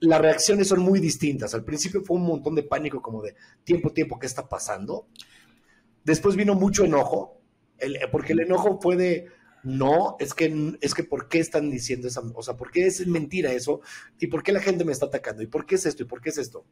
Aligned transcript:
las 0.00 0.20
reacciones 0.20 0.68
son 0.68 0.80
muy 0.80 1.00
distintas. 1.00 1.54
Al 1.54 1.64
principio 1.64 2.02
fue 2.02 2.16
un 2.16 2.24
montón 2.24 2.54
de 2.54 2.62
pánico, 2.62 3.02
como 3.02 3.22
de 3.22 3.34
tiempo, 3.64 3.92
tiempo, 3.92 4.18
¿qué 4.18 4.26
está 4.26 4.48
pasando? 4.48 5.08
Después 6.04 6.36
vino 6.36 6.54
mucho 6.54 6.84
enojo, 6.84 7.40
porque 8.12 8.32
el 8.32 8.40
enojo 8.40 8.78
fue 8.80 8.96
de, 8.96 9.26
no, 9.62 10.16
es 10.20 10.34
que, 10.34 10.76
es 10.80 10.94
que 10.94 11.04
¿por 11.04 11.28
qué 11.28 11.40
están 11.40 11.70
diciendo 11.70 12.08
esa, 12.08 12.20
o 12.20 12.42
sea, 12.42 12.56
¿por 12.56 12.70
qué 12.70 12.86
es 12.86 13.06
mentira 13.06 13.52
eso? 13.52 13.80
¿Y 14.18 14.28
por 14.28 14.42
qué 14.42 14.52
la 14.52 14.60
gente 14.60 14.84
me 14.84 14.92
está 14.92 15.06
atacando? 15.06 15.42
¿Y 15.42 15.46
por 15.46 15.66
qué 15.66 15.74
es 15.74 15.86
esto? 15.86 16.02
¿Y 16.02 16.06
por 16.06 16.20
qué 16.20 16.30
es 16.30 16.38
esto? 16.38 16.64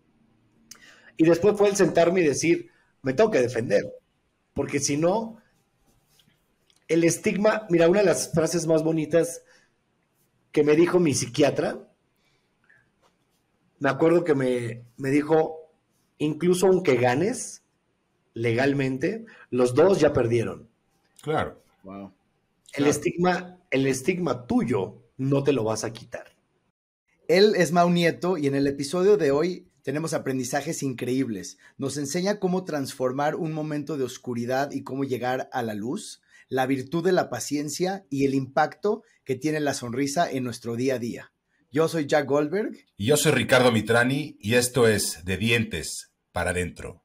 Y 1.17 1.25
después 1.25 1.57
fue 1.57 1.69
el 1.69 1.77
sentarme 1.77 2.21
y 2.21 2.27
decir, 2.27 2.71
me 3.03 3.13
tengo 3.13 3.31
que 3.31 3.41
defender, 3.41 3.85
porque 4.55 4.81
si 4.81 4.97
no, 4.97 5.39
el 6.89 7.05
estigma, 7.05 7.67
mira, 7.69 7.89
una 7.89 8.01
de 8.01 8.07
las 8.07 8.33
frases 8.33 8.67
más 8.67 8.83
bonitas 8.83 9.43
que 10.53 10.63
me 10.63 10.77
dijo 10.77 11.01
mi 11.01 11.15
psiquiatra, 11.15 11.87
me 13.79 13.89
acuerdo 13.89 14.25
que 14.25 14.35
me, 14.35 14.85
me 14.97 15.11
dijo, 15.11 15.71
incluso 16.19 16.67
aunque 16.67 16.97
ganes 16.97 17.63
legalmente, 18.35 19.25
los 19.51 19.75
dos 19.75 20.01
ya 20.01 20.13
perdieron. 20.13 20.69
Claro. 21.23 21.63
Wow. 21.83 22.13
El 22.75 22.87
estigma, 22.87 23.59
el 23.71 23.87
estigma 23.87 24.47
tuyo 24.47 25.03
no 25.17 25.43
te 25.43 25.53
lo 25.53 25.65
vas 25.65 25.85
a 25.85 25.93
quitar. 25.93 26.37
Él 27.29 27.55
es 27.57 27.73
Mau 27.73 27.91
Nieto 27.91 28.37
y 28.37 28.47
en 28.47 28.55
el 28.55 28.67
episodio 28.67 29.17
de 29.17 29.31
hoy 29.31 29.69
tenemos 29.83 30.15
aprendizajes 30.15 30.83
increíbles. 30.83 31.59
Nos 31.79 31.97
enseña 31.97 32.39
cómo 32.39 32.65
transformar 32.65 33.37
un 33.37 33.53
momento 33.53 33.97
de 33.97 34.05
oscuridad 34.05 34.71
y 34.73 34.83
cómo 34.83 35.05
llegar 35.05 35.49
a 35.53 35.63
la 35.63 35.75
luz, 35.75 36.23
la 36.49 36.67
virtud 36.67 37.05
de 37.05 37.13
la 37.13 37.31
paciencia 37.31 38.05
y 38.11 38.27
el 38.27 38.35
impacto 38.35 39.03
que 39.25 39.37
tiene 39.37 39.61
la 39.61 39.75
sonrisa 39.75 40.31
en 40.31 40.45
nuestro 40.45 40.77
día 40.77 40.97
a 40.97 40.99
día. 40.99 41.33
Yo 41.77 41.89
soy 41.89 42.07
Jack 42.07 42.25
Goldberg. 42.27 42.71
Y 42.97 43.05
yo 43.05 43.19
soy 43.19 43.33
Ricardo 43.33 43.71
Mitrani 43.71 44.39
y 44.41 44.55
esto 44.55 44.89
es 44.89 45.27
De 45.27 45.37
Dientes 45.37 46.11
para 46.33 46.53
Adentro. 46.53 47.03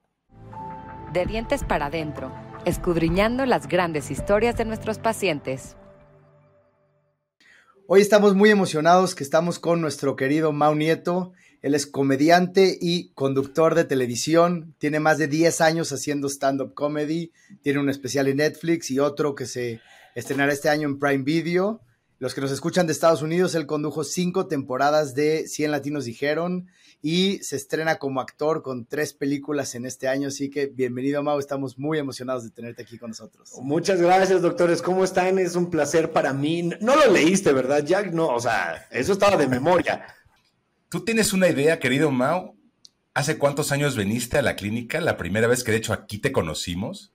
De 1.12 1.26
Dientes 1.26 1.66
para 1.66 1.88
Adentro 1.88 2.32
escudriñando 2.64 3.46
las 3.46 3.68
grandes 3.68 4.12
historias 4.12 4.56
de 4.56 4.64
nuestros 4.64 4.98
pacientes. 4.98 5.76
Hoy 7.86 8.00
estamos 8.00 8.34
muy 8.34 8.50
emocionados 8.50 9.14
que 9.14 9.26
estamos 9.26 9.60
con 9.60 9.82
nuestro 9.82 10.16
querido 10.16 10.54
Mau 10.54 10.74
Nieto. 10.74 11.34
Él 11.62 11.76
es 11.76 11.86
comediante 11.86 12.78
y 12.80 13.12
conductor 13.12 13.76
de 13.76 13.84
televisión. 13.84 14.74
Tiene 14.78 15.02
más 15.02 15.18
de 15.18 15.28
10 15.28 15.60
años 15.60 15.92
haciendo 15.92 16.30
stand-up 16.30 16.74
comedy. 16.76 17.34
Tiene 17.62 17.82
un 17.82 17.90
especial 17.90 18.30
en 18.30 18.38
Netflix 18.38 18.90
y 18.90 19.00
otro 19.00 19.36
que 19.36 19.48
se 19.48 19.82
estrenará 20.16 20.54
este 20.54 20.70
año 20.70 20.88
en 20.88 20.98
Prime 20.98 21.26
Video. 21.26 21.82
Los 22.22 22.36
que 22.36 22.42
nos 22.42 22.52
escuchan 22.52 22.86
de 22.86 22.94
Estados 22.94 23.24
Unidos, 23.24 23.56
él 23.56 23.66
condujo 23.66 24.04
cinco 24.04 24.46
temporadas 24.46 25.16
de 25.16 25.48
100 25.48 25.72
Latinos 25.72 26.06
Dijeron 26.06 26.68
y 27.02 27.40
se 27.40 27.56
estrena 27.56 27.96
como 27.96 28.22
actor 28.22 28.62
con 28.62 28.86
tres 28.86 29.14
películas 29.14 29.74
en 29.74 29.88
este 29.88 30.08
año. 30.08 30.28
Así 30.28 30.52
que 30.52 30.68
bienvenido, 30.68 31.24
Mau. 31.24 31.40
Estamos 31.40 31.80
muy 31.80 31.98
emocionados 31.98 32.44
de 32.44 32.52
tenerte 32.52 32.84
aquí 32.84 33.00
con 33.00 33.10
nosotros. 33.10 33.50
Muchas 33.64 34.00
gracias, 34.00 34.44
doctores. 34.44 34.84
¿Cómo 34.84 35.04
están? 35.04 35.40
Es 35.40 35.56
un 35.56 35.72
placer 35.72 36.12
para 36.12 36.32
mí. 36.32 36.70
No 36.80 36.96
lo 36.96 37.12
leíste, 37.12 37.54
¿verdad, 37.54 37.84
Jack? 37.84 38.14
No, 38.14 38.28
o 38.28 38.40
sea, 38.40 38.88
eso 38.92 39.14
estaba 39.14 39.36
de 39.36 39.48
memoria. 39.48 40.06
¿Tú 40.90 41.04
tienes 41.04 41.34
una 41.34 41.50
idea, 41.50 41.80
querido 41.80 42.12
Mau? 42.12 42.56
¿Hace 43.16 43.40
cuántos 43.40 43.72
años 43.72 43.98
viniste 43.98 44.38
a 44.38 44.44
la 44.44 44.56
clínica? 44.56 45.02
La 45.02 45.18
primera 45.18 45.48
vez 45.48 45.64
que 45.64 45.72
de 45.72 45.78
hecho 45.78 45.92
aquí 45.92 46.20
te 46.20 46.32
conocimos. 46.32 47.14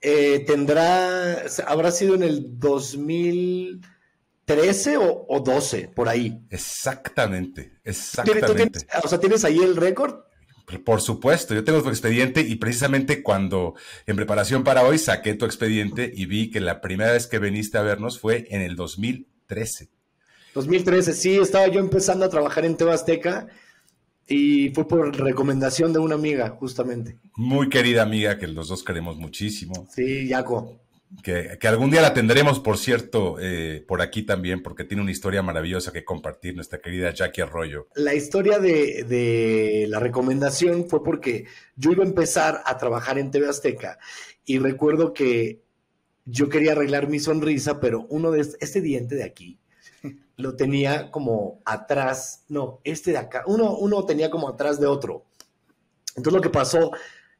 Eh, 0.00 0.44
tendrá, 0.46 1.44
habrá 1.66 1.90
sido 1.90 2.14
en 2.14 2.22
el 2.22 2.58
2013 2.58 4.96
o, 4.98 5.26
o 5.28 5.40
12, 5.40 5.90
por 5.94 6.08
ahí. 6.08 6.38
Exactamente, 6.50 7.72
exactamente. 7.84 8.86
o 9.02 9.08
sea, 9.08 9.18
¿tienes 9.18 9.44
ahí 9.44 9.58
el 9.58 9.74
récord? 9.76 10.20
Por 10.84 11.00
supuesto, 11.00 11.54
yo 11.54 11.62
tengo 11.62 11.80
tu 11.82 11.90
expediente 11.90 12.40
y 12.40 12.56
precisamente 12.56 13.22
cuando 13.22 13.74
en 14.06 14.16
preparación 14.16 14.64
para 14.64 14.82
hoy 14.82 14.98
saqué 14.98 15.34
tu 15.34 15.44
expediente 15.44 16.10
y 16.12 16.26
vi 16.26 16.50
que 16.50 16.58
la 16.58 16.80
primera 16.80 17.12
vez 17.12 17.28
que 17.28 17.38
viniste 17.38 17.78
a 17.78 17.82
vernos 17.82 18.18
fue 18.18 18.48
en 18.50 18.62
el 18.62 18.74
2013. 18.74 19.90
2013, 20.54 21.12
sí, 21.12 21.36
estaba 21.36 21.68
yo 21.68 21.78
empezando 21.78 22.24
a 22.24 22.30
trabajar 22.30 22.64
en 22.64 22.76
Tebasteca 22.76 23.46
y 24.28 24.70
fue 24.70 24.88
por 24.88 25.16
recomendación 25.16 25.92
de 25.92 26.00
una 26.00 26.16
amiga, 26.16 26.50
justamente. 26.50 27.18
Muy 27.36 27.68
querida 27.68 28.02
amiga, 28.02 28.38
que 28.38 28.48
los 28.48 28.68
dos 28.68 28.82
queremos 28.82 29.16
muchísimo. 29.16 29.86
Sí, 29.90 30.26
Yaco. 30.26 30.80
Que, 31.22 31.56
algún 31.68 31.90
día 31.90 32.02
la 32.02 32.12
tendremos, 32.12 32.58
por 32.58 32.78
cierto, 32.78 33.36
eh, 33.40 33.84
por 33.86 34.02
aquí 34.02 34.22
también, 34.22 34.62
porque 34.62 34.84
tiene 34.84 35.02
una 35.02 35.12
historia 35.12 35.42
maravillosa 35.42 35.92
que 35.92 36.04
compartir 36.04 36.56
nuestra 36.56 36.80
querida 36.80 37.14
Jackie 37.14 37.42
Arroyo. 37.42 37.86
La 37.94 38.14
historia 38.14 38.58
de, 38.58 39.04
de 39.04 39.86
la 39.88 40.00
recomendación 40.00 40.88
fue 40.88 41.04
porque 41.04 41.46
yo 41.76 41.92
iba 41.92 42.02
a 42.02 42.08
empezar 42.08 42.62
a 42.66 42.76
trabajar 42.76 43.18
en 43.18 43.30
TV 43.30 43.48
Azteca 43.48 43.98
y 44.44 44.58
recuerdo 44.58 45.12
que 45.12 45.62
yo 46.24 46.48
quería 46.48 46.72
arreglar 46.72 47.08
mi 47.08 47.20
sonrisa, 47.20 47.78
pero 47.78 48.06
uno 48.08 48.32
de 48.32 48.40
este 48.58 48.80
diente 48.80 49.14
de 49.14 49.24
aquí 49.24 49.60
lo 50.36 50.56
tenía 50.56 51.10
como 51.10 51.60
atrás, 51.64 52.44
no, 52.48 52.80
este 52.84 53.12
de 53.12 53.18
acá, 53.18 53.44
uno, 53.46 53.76
uno 53.76 54.04
tenía 54.04 54.30
como 54.30 54.48
atrás 54.48 54.78
de 54.80 54.86
otro. 54.86 55.24
Entonces 56.16 56.32
lo 56.32 56.40
que 56.42 56.50
pasó 56.50 56.90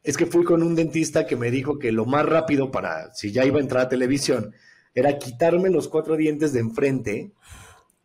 es 0.03 0.17
que 0.17 0.27
fui 0.27 0.45
con 0.45 0.63
un 0.63 0.75
dentista 0.75 1.27
que 1.27 1.37
me 1.37 1.51
dijo 1.51 1.79
que 1.79 1.93
lo 1.93 2.05
más 2.05 2.25
rápido 2.25 2.71
para, 2.71 3.13
si 3.15 3.33
ya 3.33 3.45
iba 3.45 3.59
a 3.59 3.63
entrar 3.63 3.87
a 3.87 3.89
televisión, 3.89 4.55
era 4.95 5.19
quitarme 5.19 5.69
los 5.69 5.89
cuatro 5.89 6.17
dientes 6.17 6.53
de 6.53 6.61
enfrente, 6.61 7.33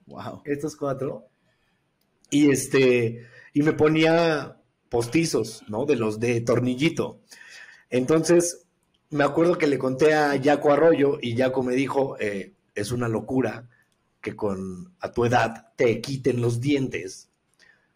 wow. 0.08 0.42
estos 0.46 0.76
cuatro, 0.76 1.28
y 2.30 2.50
este, 2.50 3.28
y 3.54 3.64
me 3.64 3.74
ponía 3.74 4.58
postizos, 4.90 5.64
¿no? 5.70 5.86
De 5.86 5.96
los 5.96 6.20
de 6.20 6.42
tornillito. 6.42 7.22
Entonces, 7.90 8.66
me 9.10 9.24
acuerdo 9.24 9.58
que 9.58 9.68
le 9.68 9.78
conté 9.78 10.14
a 10.14 10.42
Jaco 10.42 10.74
Arroyo 10.74 11.18
y 11.22 11.38
Jaco 11.38 11.64
me 11.64 11.76
dijo, 11.76 12.18
eh, 12.20 12.54
es 12.76 12.92
una 12.92 13.08
locura, 13.08 13.70
que 14.22 14.36
con 14.36 14.96
a 15.00 15.12
tu 15.12 15.26
edad 15.26 15.74
te 15.76 16.00
quiten 16.00 16.42
los 16.42 16.62
dientes. 16.62 17.30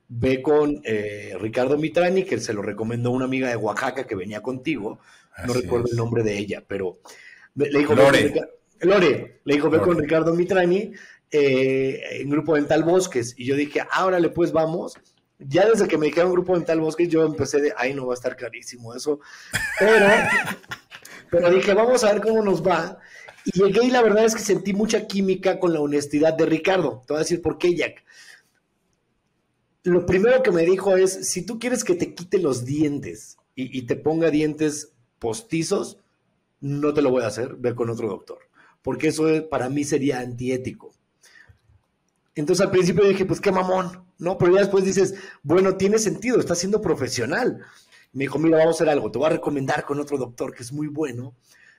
Ve 0.07 0.41
con 0.41 0.81
eh, 0.83 1.35
Ricardo 1.39 1.77
Mitrani, 1.77 2.23
que 2.23 2.39
se 2.39 2.53
lo 2.53 2.61
recomendó 2.61 3.11
una 3.11 3.25
amiga 3.25 3.49
de 3.49 3.55
Oaxaca 3.55 4.05
que 4.05 4.15
venía 4.15 4.41
contigo. 4.41 4.99
no 5.45 5.53
recuerdo 5.53 5.87
el 5.89 5.97
nombre 5.97 6.23
de 6.23 6.37
ella, 6.37 6.63
pero 6.67 6.97
le 7.55 7.79
dijo, 7.79 7.95
Lore. 7.95 8.33
Lore, 8.81 9.41
le 9.43 9.53
dijo, 9.55 9.69
ve 9.69 9.79
con 9.79 9.97
Ricardo 9.97 10.33
Mitrani 10.33 10.91
eh, 11.31 12.01
en 12.11 12.29
Grupo 12.29 12.55
Dental 12.55 12.83
Bosques. 12.83 13.33
Y 13.37 13.45
yo 13.45 13.55
dije, 13.55 13.83
ahora 13.91 14.19
le 14.19 14.29
pues 14.29 14.51
vamos. 14.51 14.97
Ya 15.39 15.67
desde 15.67 15.87
que 15.87 15.97
me 15.97 16.07
dijeron 16.07 16.31
Grupo 16.31 16.55
Dental 16.55 16.79
Bosques, 16.79 17.09
yo 17.09 17.25
empecé 17.25 17.61
de, 17.61 17.73
ay, 17.77 17.93
no 17.93 18.05
va 18.05 18.13
a 18.13 18.15
estar 18.15 18.35
carísimo 18.35 18.93
eso. 18.93 19.19
Pero, 19.79 20.05
pero 21.29 21.49
dije, 21.49 21.73
vamos 21.73 22.03
a 22.03 22.13
ver 22.13 22.21
cómo 22.21 22.41
nos 22.41 22.65
va. 22.65 22.99
Y 23.45 23.63
llegué 23.63 23.85
y 23.85 23.91
la 23.91 24.01
verdad 24.01 24.25
es 24.25 24.33
que 24.33 24.41
sentí 24.41 24.73
mucha 24.73 25.05
química 25.05 25.59
con 25.59 25.73
la 25.73 25.79
honestidad 25.79 26.33
de 26.33 26.45
Ricardo. 26.45 27.03
Te 27.05 27.13
voy 27.13 27.17
a 27.17 27.23
decir 27.23 27.41
por 27.41 27.57
qué, 27.57 27.75
Jack. 27.75 28.03
Lo 29.83 30.05
primero 30.05 30.41
que 30.41 30.51
me 30.51 30.65
dijo 30.65 30.97
es, 30.97 31.29
si 31.29 31.45
tú 31.45 31.59
quieres 31.59 31.83
que 31.83 31.93
te 31.93 32.15
quite 32.15 32.39
los 32.39 32.65
dientes 32.65 33.37
y, 33.53 33.83
te 33.83 33.95
ponga 33.95 34.31
dientes 34.31 34.91
postizos, 35.19 35.99
no 36.59 36.93
te 36.93 37.03
lo 37.03 37.11
voy 37.11 37.23
a 37.23 37.27
hacer, 37.27 37.55
ve 37.55 37.75
con 37.75 37.91
otro 37.91 38.07
doctor. 38.07 38.39
Porque 38.81 39.09
eso 39.09 39.25
para 39.49 39.69
mí 39.69 39.83
sería 39.83 40.19
antiético. 40.19 40.91
Entonces 42.33 42.65
al 42.65 42.71
principio 42.71 43.05
dije, 43.05 43.25
pues 43.25 43.39
qué 43.39 43.51
mamón, 43.51 44.05
¿no? 44.17 44.37
Pero 44.37 44.53
ya 44.53 44.61
después 44.61 44.83
dices, 44.83 45.13
bueno, 45.43 45.77
tiene 45.77 45.99
sentido, 45.99 46.39
está 46.39 46.55
siendo 46.55 46.81
profesional. 46.81 47.61
Me 48.15 48.23
dijo, 48.23 48.39
mira, 48.39 48.57
vamos 48.57 48.75
a 48.75 48.77
hacer 48.83 48.89
algo, 48.89 49.11
te 49.11 49.19
voy 49.19 49.27
a 49.27 49.33
recomendar 49.33 49.85
con 49.85 49.99
otro 49.99 50.17
doctor 50.17 50.55
que 50.55 50.63
es 50.63 50.71
muy 50.71 50.87
bueno 50.87 51.35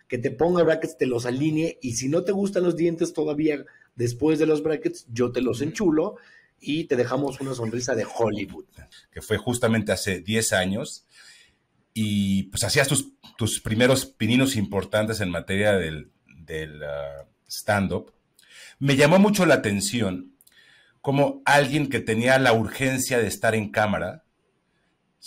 que 0.08 0.18
te 0.18 0.30
ponga 0.30 0.62
brackets, 0.62 0.96
te 0.98 1.06
los 1.06 1.26
alinee 1.26 1.78
y 1.82 1.94
si 1.94 2.08
no 2.08 2.22
te 2.22 2.32
gustan 2.32 2.62
los 2.62 2.76
dientes 2.76 3.12
todavía 3.12 3.64
después 3.94 4.38
de 4.38 4.46
los 4.46 4.62
brackets, 4.62 5.06
yo 5.08 5.32
te 5.32 5.40
los 5.40 5.60
enchulo 5.60 6.16
y 6.60 6.84
te 6.84 6.96
dejamos 6.96 7.40
una 7.40 7.54
sonrisa 7.54 7.94
de 7.94 8.06
Hollywood. 8.06 8.66
Que 9.10 9.20
fue 9.20 9.36
justamente 9.36 9.92
hace 9.92 10.20
10 10.20 10.52
años 10.52 11.06
y 11.92 12.44
pues 12.44 12.62
hacías 12.64 12.88
tus, 12.88 13.12
tus 13.36 13.60
primeros 13.60 14.06
pininos 14.06 14.56
importantes 14.56 15.20
en 15.20 15.30
materia 15.30 15.72
del, 15.72 16.10
del 16.26 16.82
uh, 16.82 17.26
stand-up. 17.48 18.12
Me 18.78 18.96
llamó 18.96 19.18
mucho 19.18 19.46
la 19.46 19.54
atención 19.54 20.34
como 21.00 21.42
alguien 21.44 21.88
que 21.88 22.00
tenía 22.00 22.38
la 22.38 22.52
urgencia 22.52 23.18
de 23.18 23.26
estar 23.26 23.54
en 23.54 23.70
cámara, 23.70 24.24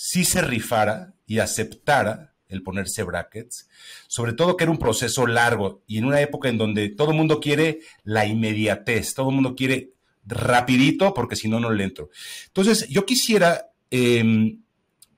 sí 0.01 0.23
se 0.23 0.41
rifara 0.41 1.13
y 1.27 1.39
aceptara 1.39 2.33
el 2.47 2.63
ponerse 2.63 3.03
brackets, 3.03 3.67
sobre 4.07 4.31
todo 4.31 4.55
que 4.55 4.63
era 4.63 4.71
un 4.71 4.79
proceso 4.79 5.27
largo 5.27 5.83
y 5.87 5.97
en 5.97 6.05
una 6.05 6.21
época 6.21 6.47
en 6.47 6.57
donde 6.57 6.87
todo 6.87 7.11
el 7.11 7.17
mundo 7.17 7.41
quiere 7.41 7.81
la 8.05 8.25
inmediatez, 8.25 9.13
todo 9.13 9.27
el 9.27 9.35
mundo 9.35 9.57
quiere 9.57 9.91
rapidito 10.25 11.13
porque 11.13 11.35
si 11.35 11.49
no, 11.49 11.59
no 11.59 11.69
le 11.69 11.83
entro. 11.83 12.09
Entonces, 12.47 12.87
yo 12.87 13.05
quisiera, 13.05 13.71
em, 13.91 14.61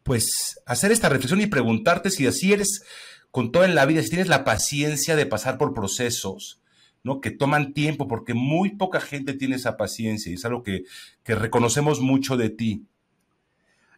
pues, 0.02 0.60
hacer 0.66 0.92
esta 0.92 1.10
reflexión 1.10 1.42
y 1.42 1.46
preguntarte 1.46 2.10
si 2.10 2.26
así 2.26 2.52
eres 2.52 2.84
con 3.30 3.52
todo 3.52 3.66
en 3.66 3.76
la 3.76 3.86
vida, 3.86 4.02
si 4.02 4.10
tienes 4.10 4.30
la 4.30 4.44
paciencia 4.44 5.16
de 5.16 5.28
pasar 5.28 5.60
por 5.60 5.76
procesos 5.76 6.62
¿no? 7.04 7.22
Que 7.22 7.32
toman 7.32 7.74
tiempo 7.74 8.08
porque 8.08 8.34
muy 8.34 8.76
poca 8.76 9.00
gente 9.00 9.34
tiene 9.34 9.56
esa 9.56 9.78
paciencia 9.78 10.32
y 10.32 10.36
es 10.36 10.46
algo 10.46 10.64
que, 10.64 10.84
que 11.24 11.36
reconocemos 11.36 12.00
mucho 12.00 12.38
de 12.38 12.50
ti. 12.50 12.86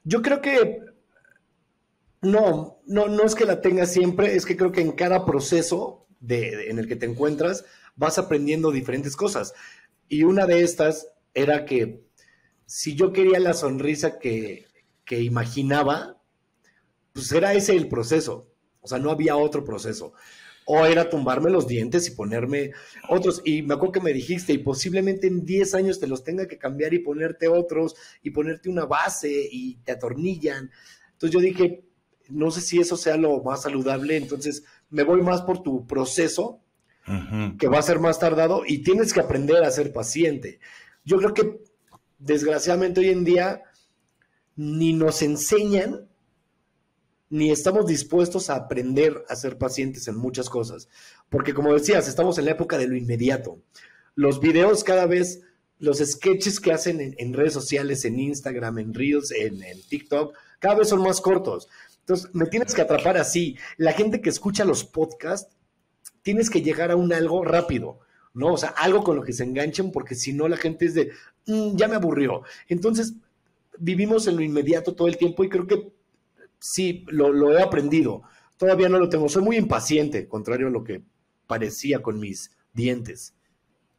Yo 0.04 0.22
creo 0.22 0.42
que 0.42 0.82
no, 2.22 2.80
no, 2.86 3.08
no 3.08 3.24
es 3.24 3.36
que 3.36 3.46
la 3.46 3.62
tenga 3.62 3.86
siempre, 3.86 4.36
es 4.36 4.46
que 4.46 4.58
creo 4.58 4.72
que 4.72 4.82
en 4.82 4.94
cada 4.94 5.26
proceso 5.26 6.08
de, 6.20 6.70
en 6.70 6.80
el 6.80 6.88
que 6.88 6.96
te 6.96 7.06
encuentras 7.06 7.66
vas 7.96 8.18
aprendiendo 8.18 8.72
diferentes 8.72 9.16
cosas. 9.16 9.54
Y 10.08 10.24
una 10.24 10.46
de 10.46 10.62
estas 10.62 11.08
era 11.34 11.66
que 11.66 12.04
si 12.66 12.96
yo 12.96 13.12
quería 13.12 13.40
la 13.40 13.54
sonrisa 13.54 14.20
que, 14.20 14.66
que 15.06 15.22
imaginaba, 15.22 16.22
pues 17.14 17.32
era 17.32 17.54
ese 17.54 17.76
el 17.76 17.88
proceso. 17.88 18.50
O 18.82 18.88
sea, 18.88 19.00
no 19.00 19.12
había 19.12 19.36
otro 19.36 19.64
proceso. 19.64 20.14
O 20.66 20.86
era 20.86 21.10
tumbarme 21.10 21.50
los 21.50 21.68
dientes 21.68 22.08
y 22.08 22.12
ponerme 22.12 22.72
otros. 23.10 23.42
Y 23.44 23.62
me 23.62 23.74
acuerdo 23.74 23.94
que 23.94 24.02
me 24.02 24.14
dijiste, 24.14 24.54
y 24.54 24.60
posiblemente 24.60 25.28
en 25.28 25.46
10 25.46 25.76
años 25.76 26.00
te 26.00 26.08
los 26.08 26.24
tenga 26.24 26.48
que 26.48 26.58
cambiar 26.58 26.94
y 26.94 27.00
ponerte 27.00 27.48
otros, 27.48 27.96
y 28.22 28.32
ponerte 28.32 28.70
una 28.70 28.86
base 28.86 29.48
y 29.52 29.76
te 29.84 29.92
atornillan. 29.92 30.72
Entonces 31.14 31.32
yo 31.32 31.40
dije, 31.40 31.84
no 32.30 32.52
sé 32.52 32.62
si 32.62 32.80
eso 32.80 32.98
sea 32.98 33.18
lo 33.18 33.42
más 33.44 33.64
saludable, 33.64 34.18
entonces 34.18 34.64
me 34.90 35.04
voy 35.04 35.22
más 35.22 35.42
por 35.42 35.64
tu 35.64 35.86
proceso, 35.86 36.62
que 37.60 37.68
va 37.68 37.80
a 37.80 37.84
ser 37.84 38.00
más 38.00 38.20
tardado, 38.20 38.64
y 38.66 38.84
tienes 38.84 39.14
que 39.14 39.20
aprender 39.20 39.64
a 39.64 39.72
ser 39.72 39.92
paciente. 39.92 40.60
Yo 41.04 41.18
creo 41.18 41.34
que 41.34 41.60
desgraciadamente 42.18 43.02
hoy 43.02 43.10
en 43.10 43.26
día 43.26 43.64
ni 44.56 44.94
nos 44.94 45.22
enseñan 45.22 46.08
ni 47.34 47.50
estamos 47.50 47.88
dispuestos 47.88 48.52
a 48.52 48.56
aprender 48.56 49.26
a 49.28 49.36
ser 49.36 49.58
pacientes 49.58 50.08
en 50.08 50.16
muchas 50.16 50.52
cosas. 50.52 50.88
Porque 51.32 51.56
como 51.56 51.74
decías, 51.74 52.08
estamos 52.08 52.38
en 52.38 52.46
la 52.46 52.52
época 52.52 52.78
de 52.78 52.88
lo 52.88 52.96
inmediato. 52.96 53.58
Los 54.14 54.40
videos 54.40 54.84
cada 54.84 55.08
vez, 55.08 55.42
los 55.80 55.98
sketches 55.98 56.60
que 56.60 56.72
hacen 56.72 57.16
en, 57.18 57.34
redes 57.34 57.54
sociales, 57.54 58.06
en 58.06 58.20
Instagram, 58.20 58.78
en 58.78 58.94
Reels, 58.94 59.32
en, 59.32 59.64
TikTok, 59.90 60.36
cada 60.60 60.76
vez 60.76 60.90
son 60.90 61.02
más 61.02 61.22
cortos. 61.22 61.70
Entonces, 62.02 62.30
me 62.34 62.46
tienes 62.46 62.76
que 62.76 62.84
atrapar 62.84 63.18
así. 63.18 63.58
La 63.78 63.94
gente 63.94 64.22
que 64.22 64.30
escucha 64.30 64.64
los 64.64 64.84
podcasts, 64.84 65.58
tienes 66.22 66.52
que 66.52 66.62
llegar 66.62 66.92
a 66.92 66.96
un 66.96 67.12
algo 67.14 67.44
rápido. 67.44 67.98
¿no? 68.36 68.54
O 68.54 68.58
sea, 68.58 68.70
algo 68.70 69.04
con 69.04 69.16
lo 69.16 69.24
que 69.24 69.34
se 69.34 69.44
enganchen, 69.44 69.92
porque 69.92 70.14
si 70.14 70.34
no 70.34 70.48
la 70.48 70.58
gente 70.58 70.86
es 70.86 70.94
de, 70.94 71.12
mm, 71.48 71.78
ya 71.78 71.88
me 71.88 71.96
aburrió. 71.96 72.44
Entonces, 72.68 73.16
vivimos 73.80 74.28
en 74.28 74.36
lo 74.36 74.44
inmediato 74.44 74.94
todo 74.94 75.08
el 75.08 75.18
tiempo 75.18 75.44
y 75.44 75.50
creo 75.50 75.66
que 75.66 75.92
sí, 76.64 77.04
lo, 77.10 77.52
he 77.52 77.62
aprendido. 77.62 78.24
Todavía 78.58 78.88
no 78.88 78.98
lo 78.98 79.10
tengo. 79.10 79.28
Soy 79.28 79.44
muy 79.44 79.58
impaciente, 79.58 80.30
contrario 80.30 80.68
a 80.68 80.72
lo 80.72 80.84
que 80.84 81.04
parecía 81.46 82.02
con 82.02 82.20
mis 82.20 82.52
dientes. 82.74 83.36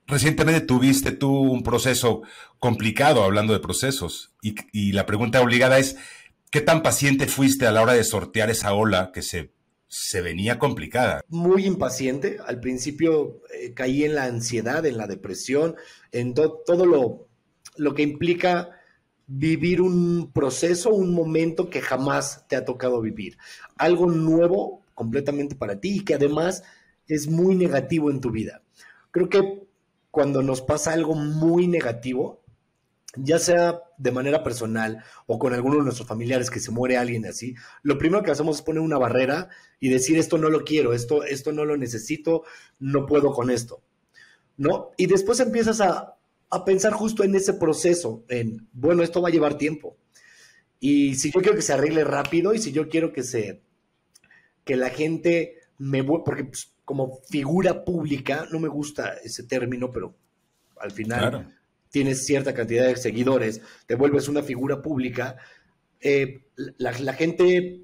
Recientemente 0.07 0.63
tuviste 0.63 1.13
tú 1.13 1.31
un 1.31 1.63
proceso 1.63 2.23
complicado 2.59 3.23
hablando 3.23 3.53
de 3.53 3.61
procesos 3.61 4.35
y, 4.43 4.55
y, 4.73 4.93
la 4.93 5.07
pregunta 5.07 5.41
obligada 5.41 5.79
es, 5.79 5.97
¿qué 6.51 6.61
tan 6.61 6.83
paciente 6.83 7.27
fuiste 7.27 7.67
a 7.67 7.73
la 7.73 7.83
hora 7.83 7.93
de 7.93 8.05
sortear 8.05 8.51
esa 8.51 8.73
ola 8.73 9.13
que 9.13 9.23
se, 9.23 9.53
se 9.87 10.21
venía 10.23 10.59
complicada? 10.59 11.23
Muy 11.29 11.67
impaciente. 11.67 12.39
Al 12.47 12.61
principio 12.61 13.43
eh, 13.55 13.73
caí 13.75 14.05
en 14.05 14.15
la 14.15 14.25
ansiedad, 14.25 14.85
en 14.87 14.97
la 14.97 15.07
depresión, 15.07 15.75
en 16.13 16.35
todo 16.35 16.87
lo, 16.87 17.29
lo 17.77 17.95
que 17.95 18.03
implica 18.03 18.71
vivir 19.27 19.81
un 19.81 20.31
proceso, 20.33 20.91
un 20.91 21.15
momento 21.15 21.71
que 21.71 21.81
jamás 21.81 22.47
te 22.49 22.57
ha 22.57 22.65
tocado 22.65 23.01
vivir. 23.01 23.39
Algo 23.77 24.07
nuevo 24.07 24.83
completamente 24.95 25.55
para 25.55 25.81
ti 25.81 25.99
y 25.99 26.05
que 26.05 26.15
además 26.15 26.63
es 27.07 27.29
muy 27.29 27.55
negativo 27.55 28.11
en 28.11 28.21
tu 28.21 28.31
vida. 28.31 28.63
Creo 29.11 29.29
que 29.29 29.65
cuando 30.11 30.43
nos 30.43 30.63
pasa 30.63 30.93
algo 30.93 31.15
muy 31.15 31.67
negativo, 31.67 32.43
ya 33.17 33.39
sea 33.39 33.81
de 33.97 34.11
manera 34.11 34.43
personal 34.43 35.05
o 35.27 35.39
con 35.39 35.55
alguno 35.55 35.77
de 35.77 35.83
nuestros 35.83 36.09
familiares 36.09 36.51
que 36.51 36.61
se 36.61 36.71
muere 36.71 36.97
alguien 36.97 37.27
así, 37.27 37.55
lo 37.83 37.99
primero 37.99 38.23
que 38.23 38.31
hacemos 38.31 38.57
es 38.57 38.63
poner 38.63 38.83
una 38.83 38.99
barrera 38.99 39.49
y 39.81 39.89
decir 39.89 40.19
esto 40.19 40.39
no 40.39 40.51
lo 40.51 40.65
quiero, 40.65 40.93
esto, 40.93 41.25
esto 41.25 41.53
no 41.53 41.65
lo 41.65 41.77
necesito, 41.77 42.45
no 42.79 43.07
puedo 43.07 43.33
con 43.33 43.51
esto. 43.51 43.83
¿No? 44.57 44.93
Y 44.97 45.07
después 45.07 45.41
empiezas 45.41 45.81
a, 45.81 46.14
a 46.57 46.65
pensar 46.65 46.93
justo 46.93 47.25
en 47.25 47.35
ese 47.35 47.55
proceso, 47.55 48.25
en, 48.29 48.69
bueno, 48.73 49.03
esto 49.03 49.21
va 49.21 49.29
a 49.29 49.33
llevar 49.33 49.59
tiempo. 49.59 49.97
Y 50.81 51.15
si 51.15 51.31
yo 51.31 51.41
quiero 51.41 51.57
que 51.57 51.63
se 51.63 51.73
arregle 51.73 52.05
rápido 52.05 52.55
y 52.55 52.59
si 52.59 52.73
yo 52.73 52.89
quiero 52.89 53.13
que 53.13 53.23
se, 53.23 53.63
que 54.65 54.77
la 54.77 54.91
gente 54.91 55.57
me, 55.79 56.05
porque 56.05 56.45
pues, 56.45 56.73
como 56.85 57.19
figura 57.29 57.85
pública, 57.85 58.47
no 58.53 58.61
me 58.61 58.69
gusta 58.69 59.15
ese 59.25 59.45
término, 59.45 59.91
pero 59.91 60.15
al 60.79 60.91
final 60.91 61.55
tienes 61.91 62.27
cierta 62.27 62.55
cantidad 62.55 62.87
de 62.87 62.97
seguidores, 62.97 63.63
te 63.87 63.95
vuelves 63.95 64.29
una 64.29 64.43
figura 64.43 64.83
pública, 64.83 65.37
eh, 66.01 66.45
la, 66.77 66.93
la 66.99 67.15
gente 67.15 67.81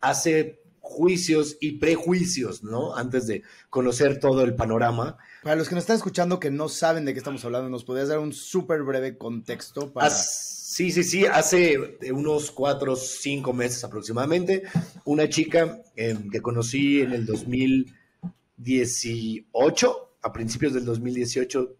hace 0.00 0.62
juicios 0.88 1.58
y 1.60 1.72
prejuicios, 1.72 2.64
¿no? 2.64 2.96
Antes 2.96 3.26
de 3.26 3.42
conocer 3.68 4.18
todo 4.18 4.42
el 4.42 4.54
panorama. 4.54 5.18
Para 5.42 5.56
los 5.56 5.68
que 5.68 5.74
nos 5.74 5.82
están 5.82 5.96
escuchando 5.96 6.40
que 6.40 6.50
no 6.50 6.70
saben 6.70 7.04
de 7.04 7.12
qué 7.12 7.18
estamos 7.18 7.44
hablando, 7.44 7.68
¿nos 7.68 7.84
podrías 7.84 8.08
dar 8.08 8.20
un 8.20 8.32
súper 8.32 8.82
breve 8.82 9.18
contexto 9.18 9.92
para... 9.92 10.08
sí, 10.10 10.90
sí, 10.90 11.04
sí. 11.04 11.26
Hace 11.26 11.98
unos 12.10 12.50
cuatro 12.50 12.94
o 12.94 12.96
cinco 12.96 13.52
meses 13.52 13.84
aproximadamente, 13.84 14.62
una 15.04 15.28
chica 15.28 15.82
em, 15.94 16.30
que 16.30 16.40
conocí 16.40 17.02
en 17.02 17.12
el 17.12 17.26
2018, 17.26 20.12
a 20.22 20.32
principios 20.32 20.72
del 20.72 20.86
2018, 20.86 21.76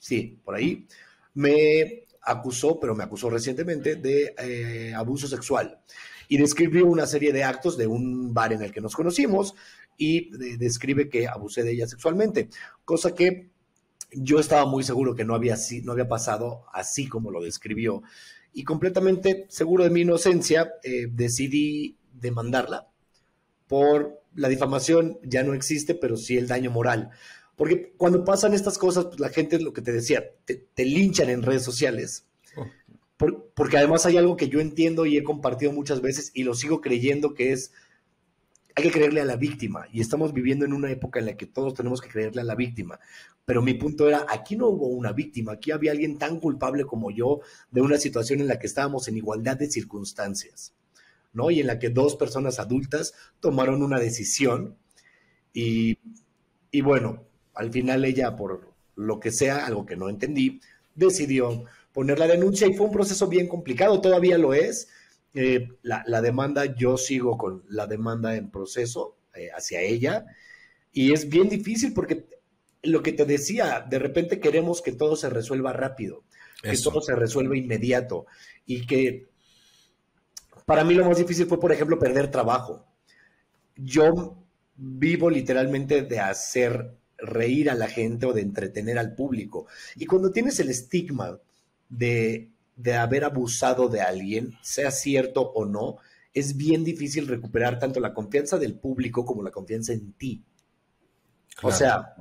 sí, 0.00 0.36
por 0.44 0.56
ahí, 0.56 0.88
me 1.34 2.06
acusó, 2.22 2.80
pero 2.80 2.96
me 2.96 3.04
acusó 3.04 3.30
recientemente, 3.30 3.94
de 3.94 4.34
eh, 4.36 4.92
abuso 4.94 5.28
sexual 5.28 5.78
y 6.32 6.38
describió 6.38 6.86
una 6.86 7.04
serie 7.04 7.30
de 7.30 7.44
actos 7.44 7.76
de 7.76 7.86
un 7.86 8.32
bar 8.32 8.54
en 8.54 8.62
el 8.62 8.72
que 8.72 8.80
nos 8.80 8.96
conocimos 8.96 9.54
y 9.98 10.30
describe 10.56 11.10
que 11.10 11.28
abusé 11.28 11.62
de 11.62 11.72
ella 11.72 11.86
sexualmente, 11.86 12.48
cosa 12.86 13.14
que 13.14 13.50
yo 14.12 14.40
estaba 14.40 14.64
muy 14.64 14.82
seguro 14.82 15.14
que 15.14 15.26
no 15.26 15.34
había, 15.34 15.58
no 15.84 15.92
había 15.92 16.08
pasado 16.08 16.64
así 16.72 17.06
como 17.06 17.30
lo 17.30 17.42
describió. 17.42 18.02
Y 18.54 18.64
completamente 18.64 19.44
seguro 19.50 19.84
de 19.84 19.90
mi 19.90 20.00
inocencia, 20.00 20.72
eh, 20.82 21.06
decidí 21.12 21.98
demandarla 22.14 22.88
por 23.66 24.22
la 24.34 24.48
difamación, 24.48 25.18
ya 25.24 25.42
no 25.42 25.52
existe, 25.52 25.94
pero 25.94 26.16
sí 26.16 26.38
el 26.38 26.48
daño 26.48 26.70
moral. 26.70 27.10
Porque 27.56 27.92
cuando 27.98 28.24
pasan 28.24 28.54
estas 28.54 28.78
cosas, 28.78 29.04
pues 29.04 29.20
la 29.20 29.28
gente, 29.28 29.60
lo 29.60 29.74
que 29.74 29.82
te 29.82 29.92
decía, 29.92 30.24
te 30.46 30.84
linchan 30.86 31.28
en 31.28 31.42
redes 31.42 31.62
sociales 31.62 32.24
porque 33.54 33.76
además 33.76 34.06
hay 34.06 34.16
algo 34.16 34.36
que 34.36 34.48
yo 34.48 34.60
entiendo 34.60 35.06
y 35.06 35.16
he 35.16 35.22
compartido 35.22 35.72
muchas 35.72 36.00
veces 36.00 36.30
y 36.34 36.44
lo 36.44 36.54
sigo 36.54 36.80
creyendo 36.80 37.34
que 37.34 37.52
es, 37.52 37.72
hay 38.74 38.84
que 38.84 38.90
creerle 38.90 39.20
a 39.20 39.24
la 39.24 39.36
víctima 39.36 39.86
y 39.92 40.00
estamos 40.00 40.32
viviendo 40.32 40.64
en 40.64 40.72
una 40.72 40.90
época 40.90 41.18
en 41.18 41.26
la 41.26 41.36
que 41.36 41.46
todos 41.46 41.74
tenemos 41.74 42.00
que 42.00 42.08
creerle 42.08 42.40
a 42.40 42.44
la 42.44 42.54
víctima. 42.54 42.98
Pero 43.44 43.60
mi 43.60 43.74
punto 43.74 44.08
era, 44.08 44.24
aquí 44.28 44.56
no 44.56 44.68
hubo 44.68 44.86
una 44.86 45.12
víctima, 45.12 45.52
aquí 45.52 45.72
había 45.72 45.92
alguien 45.92 46.16
tan 46.16 46.38
culpable 46.38 46.84
como 46.84 47.10
yo 47.10 47.40
de 47.70 47.80
una 47.80 47.98
situación 47.98 48.40
en 48.40 48.46
la 48.46 48.58
que 48.58 48.66
estábamos 48.66 49.08
en 49.08 49.16
igualdad 49.16 49.56
de 49.56 49.70
circunstancias, 49.70 50.72
¿no? 51.32 51.50
Y 51.50 51.60
en 51.60 51.66
la 51.66 51.78
que 51.78 51.90
dos 51.90 52.16
personas 52.16 52.58
adultas 52.60 53.14
tomaron 53.40 53.82
una 53.82 53.98
decisión 53.98 54.76
y, 55.52 55.98
y 56.70 56.80
bueno, 56.80 57.24
al 57.54 57.70
final 57.70 58.04
ella, 58.04 58.36
por 58.36 58.72
lo 58.96 59.20
que 59.20 59.32
sea, 59.32 59.66
algo 59.66 59.84
que 59.84 59.96
no 59.96 60.08
entendí, 60.08 60.60
decidió 60.94 61.64
poner 61.92 62.18
la 62.18 62.26
denuncia 62.26 62.66
y 62.66 62.74
fue 62.74 62.86
un 62.86 62.92
proceso 62.92 63.28
bien 63.28 63.48
complicado, 63.48 64.00
todavía 64.00 64.38
lo 64.38 64.54
es. 64.54 64.88
Eh, 65.34 65.68
la, 65.82 66.20
demanda, 66.20 66.74
yo 66.76 66.98
sigo 66.98 67.38
con 67.38 67.64
la 67.68 67.86
demanda 67.86 68.36
en 68.36 68.50
proceso 68.50 69.16
eh, 69.34 69.48
hacia 69.56 69.80
ella 69.80 70.26
y 70.92 71.12
es 71.12 71.30
bien 71.30 71.48
difícil 71.48 71.94
porque 71.94 72.26
lo 72.82 73.02
que 73.02 73.12
te 73.12 73.24
decía, 73.24 73.86
de 73.88 73.98
repente 73.98 74.40
queremos 74.40 74.82
que 74.82 74.92
todo 74.92 75.16
se 75.16 75.30
resuelva 75.30 75.72
rápido, 75.72 76.24
que 76.62 76.76
todo 76.76 77.00
se 77.00 77.14
resuelva 77.14 77.56
inmediato 77.56 78.26
y 78.66 78.86
que 78.86 79.28
para 80.66 80.84
mí 80.84 80.94
lo 80.94 81.06
más 81.06 81.18
difícil 81.18 81.46
fue, 81.46 81.58
por 81.58 81.72
ejemplo, 81.72 81.98
perder 81.98 82.30
trabajo. 82.30 82.86
Yo 83.76 84.36
vivo 84.76 85.30
literalmente 85.30 86.02
de 86.02 86.20
hacer 86.20 86.94
reír 87.16 87.70
a 87.70 87.74
la 87.74 87.88
gente 87.88 88.26
o 88.26 88.32
de 88.32 88.42
entretener 88.42 88.98
al 88.98 89.14
público. 89.14 89.66
Y 89.96 90.06
cuando 90.06 90.32
tienes 90.32 90.58
el 90.60 90.70
estigma 90.70 91.38
de, 91.92 92.50
haber 92.98 93.24
abusado 93.24 93.88
de 93.88 94.00
alguien, 94.00 94.54
sea 94.62 94.90
cierto 94.90 95.52
o 95.54 95.64
no, 95.64 95.96
es 96.34 96.56
bien 96.56 96.82
difícil 96.82 97.28
recuperar 97.28 97.78
tanto 97.78 98.00
la 98.00 98.14
confianza 98.14 98.58
del 98.58 98.74
público 98.74 99.24
como 99.24 99.42
la 99.42 99.50
confianza 99.50 99.92
en 99.92 100.12
ti. 100.14 100.42
O 101.62 101.70
sea, 101.70 102.14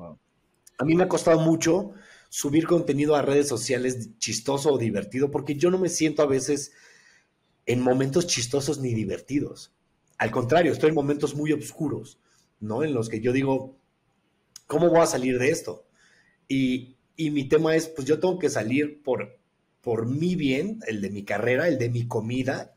a 0.77 0.85
mí 0.85 0.95
me 0.95 1.03
ha 1.03 1.07
costado 1.07 1.39
mucho 1.39 1.93
subir 2.29 2.67
contenido 2.67 3.15
a 3.15 3.21
redes 3.21 3.47
sociales 3.47 4.17
chistoso 4.17 4.71
o 4.71 4.77
divertido 4.77 5.31
porque 5.31 5.55
yo 5.55 5.71
no 5.71 5.77
me 5.77 5.89
siento 5.89 6.21
a 6.21 6.27
veces 6.27 6.73
en 7.65 7.81
momentos 7.81 8.27
chistosos 8.27 8.79
ni 8.79 8.93
divertidos. 8.93 9.73
Al 10.17 10.31
contrario, 10.31 10.71
estoy 10.71 10.89
en 10.89 10.95
momentos 10.95 11.33
muy 11.33 11.53
oscuros, 11.53 12.19
¿no? 12.59 12.83
En 12.83 12.93
los 12.93 13.09
que 13.09 13.21
yo 13.21 13.31
digo, 13.31 13.77
¿cómo 14.67 14.89
voy 14.89 14.99
a 14.99 15.05
salir 15.05 15.39
de 15.39 15.49
esto? 15.49 15.85
Y, 16.47 16.97
y 17.15 17.31
mi 17.31 17.47
tema 17.47 17.75
es, 17.75 17.87
pues 17.87 18.05
yo 18.05 18.19
tengo 18.19 18.37
que 18.37 18.49
salir 18.49 19.01
por, 19.01 19.40
por 19.81 20.05
mi 20.05 20.35
bien, 20.35 20.79
el 20.87 21.01
de 21.01 21.09
mi 21.09 21.23
carrera, 21.23 21.67
el 21.67 21.77
de 21.77 21.89
mi 21.89 22.07
comida, 22.07 22.73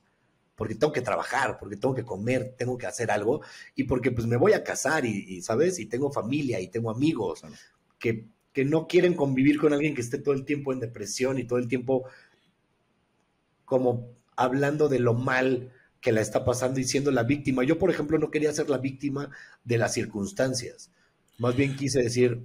porque 0.57 0.75
tengo 0.75 0.93
que 0.93 1.03
trabajar, 1.03 1.59
porque 1.59 1.77
tengo 1.77 1.95
que 1.95 2.05
comer, 2.05 2.55
tengo 2.57 2.79
que 2.79 2.87
hacer 2.87 3.11
algo, 3.11 3.43
y 3.75 3.85
porque 3.85 4.11
pues 4.11 4.27
me 4.27 4.37
voy 4.37 4.53
a 4.53 4.65
casar 4.65 5.05
y, 5.05 5.43
¿sabes? 5.43 5.79
Y 5.79 5.87
tengo 5.87 6.13
familia 6.13 6.61
y 6.61 6.69
tengo 6.69 6.91
amigos 6.91 7.43
que, 7.99 8.27
que 8.53 8.65
no 8.65 8.87
quieren 8.87 9.15
convivir 9.15 9.59
con 9.59 9.73
alguien 9.73 9.95
que 9.95 10.01
esté 10.01 10.19
todo 10.19 10.35
el 10.35 10.45
tiempo 10.45 10.73
en 10.73 10.81
depresión 10.81 11.39
y 11.39 11.45
todo 11.45 11.59
el 11.59 11.69
tiempo 11.69 12.05
como 13.65 14.11
hablando 14.37 14.89
de 14.89 14.99
lo 14.99 15.15
mal 15.15 15.73
que 16.01 16.13
la 16.13 16.21
está 16.21 16.45
pasando 16.45 16.81
y 16.81 16.85
siendo 16.85 17.11
la 17.11 17.23
víctima. 17.23 17.65
Yo, 17.65 17.79
por 17.79 17.91
ejemplo, 17.91 18.19
no 18.19 18.31
quería 18.31 18.53
ser 18.53 18.69
la 18.69 18.79
víctima 18.79 19.31
de 19.65 19.79
las 19.79 19.95
circunstancias. 19.95 20.91
Más 21.39 21.57
bien 21.57 21.77
quise 21.77 22.03
decir, 22.03 22.43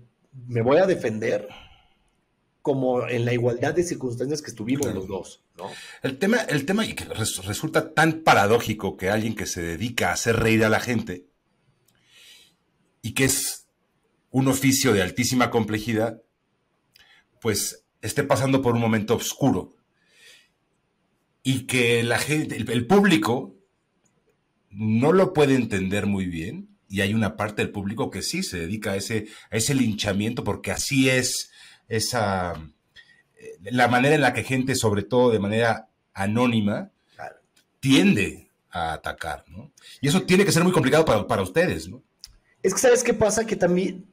me 0.47 0.61
voy 0.61 0.77
a 0.77 0.85
defender 0.85 1.47
como 2.61 3.07
en 3.07 3.25
la 3.25 3.33
igualdad 3.33 3.73
de 3.73 3.83
circunstancias 3.83 4.41
que 4.41 4.51
estuvimos 4.51 4.93
los 4.93 5.07
dos, 5.07 5.43
¿no? 5.57 5.69
El 6.03 6.17
tema, 6.17 6.37
el 6.41 6.65
tema, 6.65 6.85
y 6.85 6.93
que 6.93 7.05
resulta 7.05 7.93
tan 7.93 8.21
paradójico 8.21 8.97
que 8.97 9.09
alguien 9.09 9.35
que 9.35 9.45
se 9.45 9.61
dedica 9.61 10.09
a 10.09 10.13
hacer 10.13 10.35
reír 10.35 10.63
a 10.65 10.69
la 10.69 10.79
gente 10.79 11.25
y 13.01 13.13
que 13.13 13.25
es 13.25 13.67
un 14.31 14.47
oficio 14.47 14.93
de 14.93 15.01
altísima 15.01 15.49
complejidad, 15.49 16.21
pues 17.41 17.85
esté 18.01 18.23
pasando 18.23 18.61
por 18.61 18.75
un 18.75 18.81
momento 18.81 19.15
oscuro 19.15 19.75
y 21.43 21.65
que 21.65 22.03
la 22.03 22.19
gente, 22.19 22.57
el, 22.57 22.87
público 22.87 23.55
no 24.69 25.13
lo 25.13 25.33
puede 25.33 25.55
entender 25.55 26.05
muy 26.05 26.25
bien 26.25 26.77
y 26.87 27.01
hay 27.01 27.13
una 27.13 27.37
parte 27.37 27.61
del 27.61 27.71
público 27.71 28.09
que 28.09 28.21
sí 28.21 28.43
se 28.43 28.59
dedica 28.59 28.91
a 28.91 28.95
ese, 28.97 29.27
a 29.49 29.57
ese 29.57 29.73
linchamiento 29.73 30.43
porque 30.43 30.71
así 30.71 31.09
es 31.09 31.49
esa 31.89 32.53
eh, 33.37 33.57
la 33.71 33.87
manera 33.87 34.15
en 34.15 34.21
la 34.21 34.33
que 34.33 34.43
gente, 34.43 34.75
sobre 34.75 35.03
todo 35.03 35.31
de 35.31 35.39
manera 35.39 35.89
anónima, 36.13 36.91
tiende 37.79 38.49
a 38.69 38.93
atacar, 38.93 39.43
¿no? 39.47 39.71
Y 39.99 40.07
eso 40.07 40.23
tiene 40.23 40.45
que 40.45 40.51
ser 40.51 40.63
muy 40.63 40.71
complicado 40.71 41.03
para, 41.03 41.27
para 41.27 41.41
ustedes, 41.41 41.89
¿no? 41.89 42.03
Es 42.61 42.73
que 42.73 42.79
sabes 42.79 43.03
qué 43.03 43.13
pasa 43.13 43.45
que 43.45 43.55
también 43.55 44.05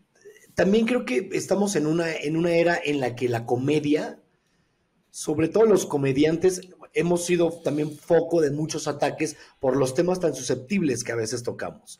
también 0.54 0.86
creo 0.86 1.04
que 1.04 1.28
estamos 1.32 1.76
en 1.76 1.86
una 1.86 2.12
en 2.12 2.36
una 2.36 2.50
era 2.52 2.80
en 2.82 3.00
la 3.00 3.14
que 3.14 3.28
la 3.28 3.44
comedia 3.44 4.18
sobre 5.10 5.48
todo 5.48 5.64
los 5.64 5.86
comediantes 5.86 6.60
hemos 6.92 7.24
sido 7.24 7.50
también 7.50 7.96
foco 7.96 8.40
de 8.40 8.50
muchos 8.50 8.88
ataques 8.88 9.36
por 9.60 9.76
los 9.76 9.94
temas 9.94 10.20
tan 10.20 10.34
susceptibles 10.34 11.04
que 11.04 11.12
a 11.12 11.16
veces 11.16 11.42
tocamos. 11.42 11.98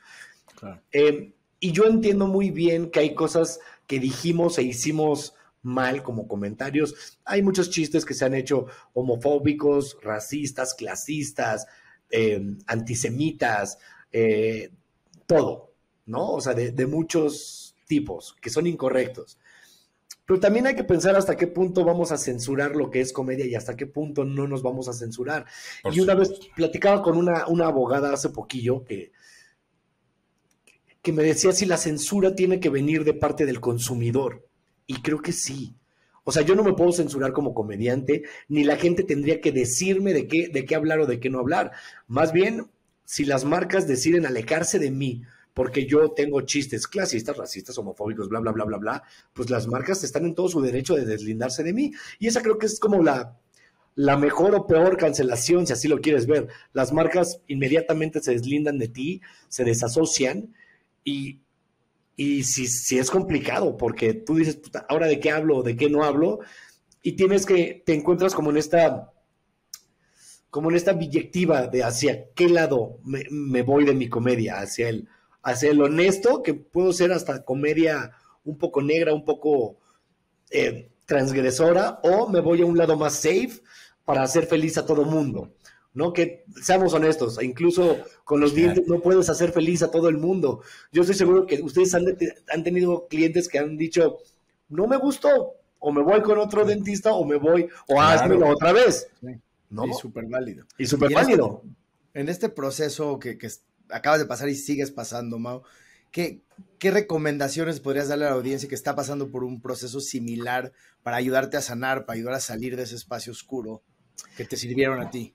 Eh, 0.92 1.32
y 1.60 1.72
yo 1.72 1.84
entiendo 1.84 2.26
muy 2.26 2.50
bien 2.50 2.90
que 2.90 3.00
hay 3.00 3.14
cosas 3.14 3.60
que 3.86 4.00
dijimos 4.00 4.58
e 4.58 4.64
hicimos 4.64 5.34
mal 5.66 6.02
como 6.02 6.26
comentarios. 6.26 7.18
Hay 7.24 7.42
muchos 7.42 7.70
chistes 7.70 8.04
que 8.04 8.14
se 8.14 8.24
han 8.24 8.34
hecho 8.34 8.66
homofóbicos, 8.94 9.98
racistas, 10.02 10.74
clasistas, 10.74 11.66
eh, 12.10 12.40
antisemitas, 12.66 13.78
eh, 14.12 14.70
todo, 15.26 15.72
¿no? 16.06 16.32
O 16.32 16.40
sea, 16.40 16.54
de 16.54 16.86
muchos 16.86 17.76
tipos 17.86 18.36
que 18.40 18.50
son 18.50 18.66
incorrectos. 18.66 19.38
Pero 20.26 20.40
también 20.40 20.66
hay 20.66 20.74
que 20.74 20.84
pensar 20.84 21.14
hasta 21.14 21.36
qué 21.36 21.46
punto 21.46 21.84
vamos 21.84 22.10
a 22.10 22.18
censurar 22.18 22.74
lo 22.74 22.90
que 22.90 23.00
es 23.00 23.12
comedia 23.12 23.46
y 23.46 23.54
hasta 23.54 23.76
qué 23.76 23.86
punto 23.86 24.24
no 24.24 24.48
nos 24.48 24.62
vamos 24.62 24.88
a 24.88 24.92
censurar. 24.92 25.46
y 25.92 26.00
una 26.00 26.14
vez 26.14 26.32
platicaba 26.56 27.00
con 27.00 27.16
una, 27.16 27.46
una 27.46 27.66
abogada 27.66 28.12
hace 28.12 28.30
poquillo 28.30 28.84
que, 28.84 29.12
que 31.00 31.12
me 31.12 31.22
decía 31.22 31.52
si 31.52 31.64
la 31.64 31.76
censura 31.76 32.34
tiene 32.34 32.58
que 32.58 32.70
venir 32.70 33.04
de 33.04 33.14
parte 33.14 33.46
del 33.46 33.60
consumidor. 33.60 34.45
Y 34.86 35.02
creo 35.02 35.20
que 35.20 35.32
sí. 35.32 35.74
O 36.24 36.32
sea, 36.32 36.42
yo 36.42 36.54
no 36.54 36.64
me 36.64 36.72
puedo 36.72 36.92
censurar 36.92 37.32
como 37.32 37.54
comediante, 37.54 38.24
ni 38.48 38.64
la 38.64 38.76
gente 38.76 39.04
tendría 39.04 39.40
que 39.40 39.52
decirme 39.52 40.12
de 40.12 40.26
qué, 40.26 40.48
de 40.48 40.64
qué 40.64 40.74
hablar 40.74 41.00
o 41.00 41.06
de 41.06 41.20
qué 41.20 41.30
no 41.30 41.38
hablar. 41.38 41.72
Más 42.08 42.32
bien, 42.32 42.66
si 43.04 43.24
las 43.24 43.44
marcas 43.44 43.86
deciden 43.86 44.26
alejarse 44.26 44.78
de 44.78 44.90
mí 44.90 45.22
porque 45.56 45.86
yo 45.86 46.10
tengo 46.10 46.42
chistes 46.42 46.86
clasistas, 46.86 47.34
racistas, 47.34 47.78
homofóbicos, 47.78 48.28
bla, 48.28 48.40
bla, 48.40 48.52
bla, 48.52 48.64
bla, 48.66 48.76
bla, 48.76 49.02
pues 49.32 49.48
las 49.48 49.66
marcas 49.66 50.04
están 50.04 50.26
en 50.26 50.34
todo 50.34 50.50
su 50.50 50.60
derecho 50.60 50.94
de 50.94 51.06
deslindarse 51.06 51.62
de 51.62 51.72
mí. 51.72 51.92
Y 52.18 52.26
esa 52.26 52.42
creo 52.42 52.58
que 52.58 52.66
es 52.66 52.78
como 52.78 53.02
la, 53.02 53.38
la 53.94 54.18
mejor 54.18 54.54
o 54.54 54.66
peor 54.66 54.98
cancelación, 54.98 55.66
si 55.66 55.72
así 55.72 55.88
lo 55.88 56.02
quieres 56.02 56.26
ver. 56.26 56.48
Las 56.74 56.92
marcas 56.92 57.40
inmediatamente 57.46 58.20
se 58.20 58.32
deslindan 58.32 58.78
de 58.78 58.88
ti, 58.88 59.22
se 59.48 59.64
desasocian 59.64 60.54
y, 61.04 61.40
y 62.16 62.44
si, 62.44 62.66
si 62.66 62.98
es 62.98 63.10
complicado, 63.10 63.76
porque 63.76 64.14
tú 64.14 64.36
dices, 64.36 64.60
ahora 64.88 65.06
de 65.06 65.20
qué 65.20 65.30
hablo 65.30 65.62
de 65.62 65.76
qué 65.76 65.90
no 65.90 66.02
hablo, 66.02 66.40
y 67.02 67.12
tienes 67.12 67.46
que, 67.46 67.82
te 67.84 67.94
encuentras 67.94 68.34
como 68.34 68.50
en 68.50 68.56
esta 68.56 69.12
como 70.50 70.70
en 70.70 70.76
esta 70.76 70.94
biyectiva 70.94 71.66
de 71.66 71.84
hacia 71.84 72.30
qué 72.32 72.48
lado 72.48 72.98
me, 73.04 73.24
me 73.30 73.62
voy 73.62 73.84
de 73.84 73.92
mi 73.92 74.08
comedia, 74.08 74.58
hacia 74.58 74.88
el 74.88 75.08
hacia 75.42 75.70
el 75.70 75.80
honesto, 75.80 76.42
que 76.42 76.54
puedo 76.54 76.92
ser 76.92 77.12
hasta 77.12 77.44
comedia 77.44 78.12
un 78.44 78.58
poco 78.58 78.82
negra, 78.82 79.14
un 79.14 79.24
poco 79.24 79.76
eh, 80.50 80.90
transgresora, 81.04 82.00
o 82.02 82.28
me 82.28 82.40
voy 82.40 82.62
a 82.62 82.66
un 82.66 82.76
lado 82.76 82.96
más 82.96 83.14
safe 83.14 83.62
para 84.04 84.22
hacer 84.22 84.46
feliz 84.46 84.76
a 84.76 84.86
todo 84.86 85.04
mundo. 85.04 85.52
¿No? 85.96 86.12
Que 86.12 86.44
seamos 86.62 86.92
honestos, 86.92 87.42
incluso 87.42 87.96
con 88.22 88.38
los 88.38 88.54
dientes 88.54 88.86
no 88.86 89.00
puedes 89.00 89.30
hacer 89.30 89.50
feliz 89.50 89.82
a 89.82 89.90
todo 89.90 90.10
el 90.10 90.18
mundo. 90.18 90.62
Yo 90.92 91.00
estoy 91.00 91.16
seguro 91.16 91.46
que 91.46 91.62
ustedes 91.62 91.94
han, 91.94 92.04
han 92.50 92.62
tenido 92.62 93.08
clientes 93.08 93.48
que 93.48 93.58
han 93.58 93.78
dicho, 93.78 94.18
no 94.68 94.86
me 94.86 94.98
gustó, 94.98 95.54
o 95.78 95.92
me 95.92 96.02
voy 96.02 96.20
con 96.20 96.38
otro 96.38 96.66
dentista, 96.66 97.14
o 97.14 97.24
me 97.24 97.36
voy, 97.36 97.70
o 97.88 98.00
hazmelo 98.00 98.46
otra 98.48 98.74
vez. 98.74 99.08
¿no? 99.70 99.86
Y 99.86 99.94
súper 99.94 100.26
válido. 100.26 100.66
Y 100.76 100.84
súper 100.84 101.14
válido. 101.14 101.62
En 102.12 102.28
este 102.28 102.50
proceso 102.50 103.18
que, 103.18 103.38
que, 103.38 103.48
acabas 103.88 104.20
de 104.20 104.26
pasar 104.26 104.50
y 104.50 104.54
sigues 104.54 104.90
pasando, 104.90 105.38
Mau. 105.38 105.62
¿Qué, 106.12 106.42
¿Qué 106.78 106.90
recomendaciones 106.90 107.80
podrías 107.80 108.08
darle 108.08 108.26
a 108.26 108.30
la 108.30 108.36
audiencia 108.36 108.68
que 108.68 108.74
está 108.74 108.94
pasando 108.94 109.30
por 109.30 109.44
un 109.44 109.62
proceso 109.62 110.00
similar 110.00 110.72
para 111.02 111.16
ayudarte 111.16 111.56
a 111.56 111.62
sanar, 111.62 112.04
para 112.04 112.18
ayudar 112.18 112.34
a 112.34 112.40
salir 112.40 112.76
de 112.76 112.82
ese 112.82 112.96
espacio 112.96 113.32
oscuro 113.32 113.82
que 114.36 114.44
te 114.44 114.58
sirvieron 114.58 115.00
a 115.00 115.10
ti? 115.10 115.34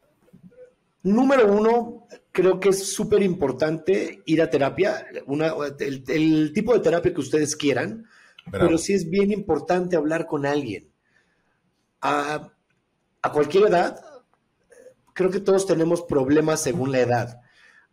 Número 1.03 1.51
uno, 1.51 2.07
creo 2.31 2.59
que 2.59 2.69
es 2.69 2.93
súper 2.93 3.23
importante 3.23 4.21
ir 4.25 4.41
a 4.41 4.49
terapia, 4.49 5.05
una, 5.25 5.53
el, 5.79 6.53
tipo 6.53 6.73
de 6.73 6.79
terapia 6.79 7.13
que 7.13 7.21
ustedes 7.21 7.55
quieran, 7.55 8.05
pero 8.51 8.77
sí 8.77 8.93
es 8.93 9.09
bien 9.09 9.31
importante 9.31 9.95
hablar 9.95 10.27
con 10.27 10.45
alguien. 10.45 10.91
A, 12.01 12.51
a 13.21 13.31
cualquier 13.31 13.67
edad, 13.67 13.99
creo 15.13 15.31
que 15.31 15.39
todos 15.39 15.65
tenemos 15.65 16.03
problemas 16.03 16.61
según 16.61 16.91
la 16.91 16.99
edad. 16.99 17.41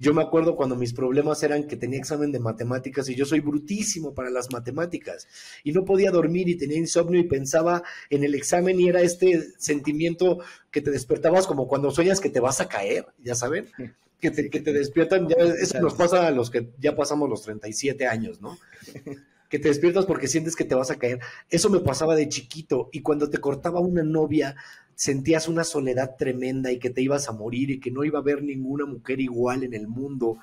Yo 0.00 0.14
me 0.14 0.22
acuerdo 0.22 0.54
cuando 0.54 0.76
mis 0.76 0.92
problemas 0.92 1.42
eran 1.42 1.66
que 1.66 1.76
tenía 1.76 1.98
examen 1.98 2.30
de 2.30 2.38
matemáticas 2.38 3.08
y 3.08 3.16
yo 3.16 3.24
soy 3.24 3.40
brutísimo 3.40 4.14
para 4.14 4.30
las 4.30 4.52
matemáticas 4.52 5.26
y 5.64 5.72
no 5.72 5.84
podía 5.84 6.12
dormir 6.12 6.48
y 6.48 6.56
tenía 6.56 6.78
insomnio 6.78 7.20
y 7.20 7.24
pensaba 7.24 7.82
en 8.08 8.22
el 8.22 8.36
examen 8.36 8.78
y 8.80 8.88
era 8.88 9.00
este 9.02 9.42
sentimiento 9.58 10.38
que 10.70 10.82
te 10.82 10.92
despertabas 10.92 11.48
como 11.48 11.66
cuando 11.66 11.90
sueñas 11.90 12.20
que 12.20 12.30
te 12.30 12.38
vas 12.38 12.60
a 12.60 12.68
caer, 12.68 13.06
ya 13.18 13.34
saben, 13.34 13.68
que 14.20 14.30
te, 14.30 14.50
que 14.50 14.60
te 14.60 14.72
despiertan, 14.72 15.28
eso 15.60 15.80
nos 15.80 15.94
pasa 15.94 16.28
a 16.28 16.30
los 16.30 16.50
que 16.50 16.68
ya 16.78 16.94
pasamos 16.94 17.28
los 17.28 17.42
37 17.42 18.06
años, 18.06 18.40
¿no? 18.40 18.56
que 19.48 19.58
te 19.58 19.68
despiertas 19.68 20.06
porque 20.06 20.28
sientes 20.28 20.54
que 20.54 20.64
te 20.64 20.74
vas 20.74 20.90
a 20.90 20.98
caer. 20.98 21.20
Eso 21.50 21.70
me 21.70 21.80
pasaba 21.80 22.14
de 22.14 22.28
chiquito 22.28 22.90
y 22.92 23.00
cuando 23.00 23.30
te 23.30 23.38
cortaba 23.38 23.80
una 23.80 24.02
novia 24.02 24.56
sentías 24.98 25.46
una 25.46 25.62
soledad 25.62 26.16
tremenda 26.16 26.72
y 26.72 26.80
que 26.80 26.90
te 26.90 27.00
ibas 27.00 27.28
a 27.28 27.32
morir 27.32 27.70
y 27.70 27.78
que 27.78 27.92
no 27.92 28.02
iba 28.02 28.18
a 28.18 28.22
haber 28.22 28.42
ninguna 28.42 28.84
mujer 28.84 29.20
igual 29.20 29.62
en 29.62 29.72
el 29.72 29.86
mundo. 29.86 30.38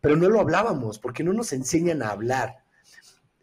Pero 0.00 0.16
no 0.16 0.28
lo 0.28 0.40
hablábamos 0.40 0.98
porque 0.98 1.22
no 1.22 1.32
nos 1.32 1.52
enseñan 1.52 2.02
a 2.02 2.10
hablar. 2.10 2.64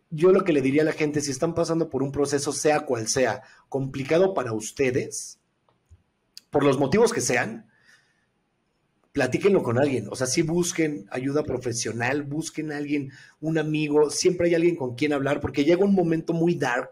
Yo 0.10 0.34
lo 0.34 0.44
que 0.44 0.52
le 0.52 0.62
diría 0.62 0.82
a 0.82 0.86
la 0.86 0.92
gente, 0.92 1.22
si 1.22 1.32
están 1.32 1.56
pasando 1.56 1.90
por 1.90 2.04
un 2.04 2.12
proceso, 2.12 2.52
sea 2.52 2.82
cual 2.82 3.08
sea, 3.08 3.44
complicado 3.70 4.34
para 4.34 4.52
ustedes, 4.52 5.40
por 6.50 6.66
los 6.66 6.78
motivos 6.78 7.14
que 7.14 7.22
sean, 7.22 7.72
platíquenlo 9.14 9.64
con 9.64 9.80
alguien. 9.80 10.10
O 10.12 10.18
sea, 10.18 10.28
si 10.28 10.42
busquen 10.42 11.08
ayuda 11.12 11.44
profesional, 11.44 12.24
busquen 12.24 12.74
a 12.74 12.78
alguien, 12.78 13.10
un 13.40 13.58
amigo, 13.58 14.10
siempre 14.10 14.50
hay 14.50 14.56
alguien 14.56 14.76
con 14.76 14.96
quien 14.96 15.14
hablar, 15.14 15.40
porque 15.40 15.64
llega 15.64 15.86
un 15.86 15.96
momento 15.96 16.34
muy 16.34 16.56
dark 16.56 16.92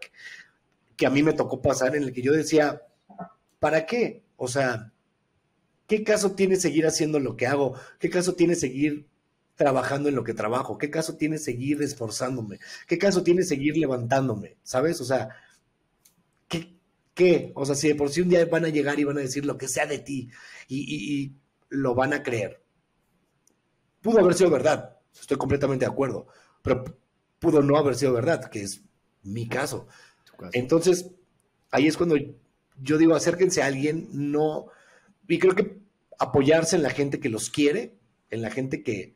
que 0.96 1.04
a 1.04 1.10
mí 1.10 1.22
me 1.22 1.34
tocó 1.34 1.60
pasar 1.60 1.94
en 1.94 2.04
el 2.04 2.12
que 2.14 2.22
yo 2.22 2.32
decía, 2.32 2.80
¿para 3.64 3.86
qué? 3.86 4.22
O 4.36 4.46
sea, 4.46 4.92
¿qué 5.86 6.04
caso 6.04 6.32
tiene 6.32 6.56
seguir 6.56 6.86
haciendo 6.86 7.18
lo 7.18 7.34
que 7.34 7.46
hago? 7.46 7.72
¿Qué 7.98 8.10
caso 8.10 8.34
tiene 8.34 8.56
seguir 8.56 9.08
trabajando 9.54 10.10
en 10.10 10.16
lo 10.16 10.22
que 10.22 10.34
trabajo? 10.34 10.76
¿Qué 10.76 10.90
caso 10.90 11.16
tiene 11.16 11.38
seguir 11.38 11.80
esforzándome? 11.80 12.60
¿Qué 12.86 12.98
caso 12.98 13.22
tiene 13.22 13.42
seguir 13.42 13.78
levantándome? 13.78 14.58
¿Sabes? 14.64 15.00
O 15.00 15.06
sea, 15.06 15.30
¿qué? 16.46 16.76
qué? 17.14 17.52
O 17.54 17.64
sea, 17.64 17.74
si 17.74 17.88
de 17.88 17.94
por 17.94 18.10
sí 18.10 18.20
un 18.20 18.28
día 18.28 18.44
van 18.44 18.66
a 18.66 18.68
llegar 18.68 19.00
y 19.00 19.04
van 19.04 19.16
a 19.16 19.22
decir 19.22 19.46
lo 19.46 19.56
que 19.56 19.66
sea 19.66 19.86
de 19.86 19.98
ti 19.98 20.28
y, 20.68 21.32
lo 21.70 21.94
van 21.94 22.12
a 22.12 22.22
creer. 22.22 22.62
Pudo 24.02 24.20
haber 24.20 24.34
sido 24.34 24.50
verdad, 24.50 24.98
estoy 25.18 25.38
completamente 25.38 25.86
de 25.86 25.90
acuerdo, 25.90 26.26
pero 26.60 26.84
pudo 27.38 27.62
no 27.62 27.78
haber 27.78 27.94
sido 27.94 28.12
verdad, 28.12 28.44
que 28.50 28.60
es 28.60 28.82
mi 29.22 29.48
caso. 29.48 29.88
Entonces, 30.52 31.12
ahí 31.70 31.86
es 31.86 31.96
cuando 31.96 32.14
yo 32.80 32.98
digo, 32.98 33.14
acérquense 33.14 33.62
a 33.62 33.66
alguien, 33.66 34.08
no, 34.12 34.66
y 35.28 35.38
creo 35.38 35.54
que 35.54 35.78
apoyarse 36.18 36.76
en 36.76 36.82
la 36.82 36.90
gente 36.90 37.20
que 37.20 37.28
los 37.28 37.50
quiere, 37.50 37.94
en 38.30 38.42
la 38.42 38.50
gente 38.50 38.82
que, 38.82 39.14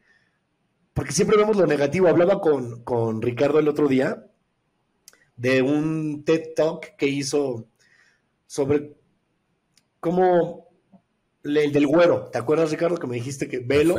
porque 0.95 1.12
siempre 1.12 1.37
vemos 1.37 1.57
lo 1.57 1.67
negativo. 1.67 2.09
Hablaba 2.09 2.41
con, 2.41 2.83
con 2.83 3.23
Ricardo 3.23 3.59
el 3.59 3.69
otro 3.69 3.88
día 3.88 4.27
de 5.37 5.62
un 5.62 6.25
TED 6.25 6.55
Talk 6.57 6.97
que 6.97 7.07
hizo 7.07 7.69
sobre 8.47 8.97
cómo 10.00 10.69
el 11.45 11.73
del 11.73 11.87
güero, 11.87 12.29
¿te 12.33 12.38
acuerdas 12.38 12.71
Ricardo 12.71 12.97
que 12.97 13.07
me 13.07 13.17
dijiste 13.17 13.49
que 13.49 13.61
velo? 13.61 13.97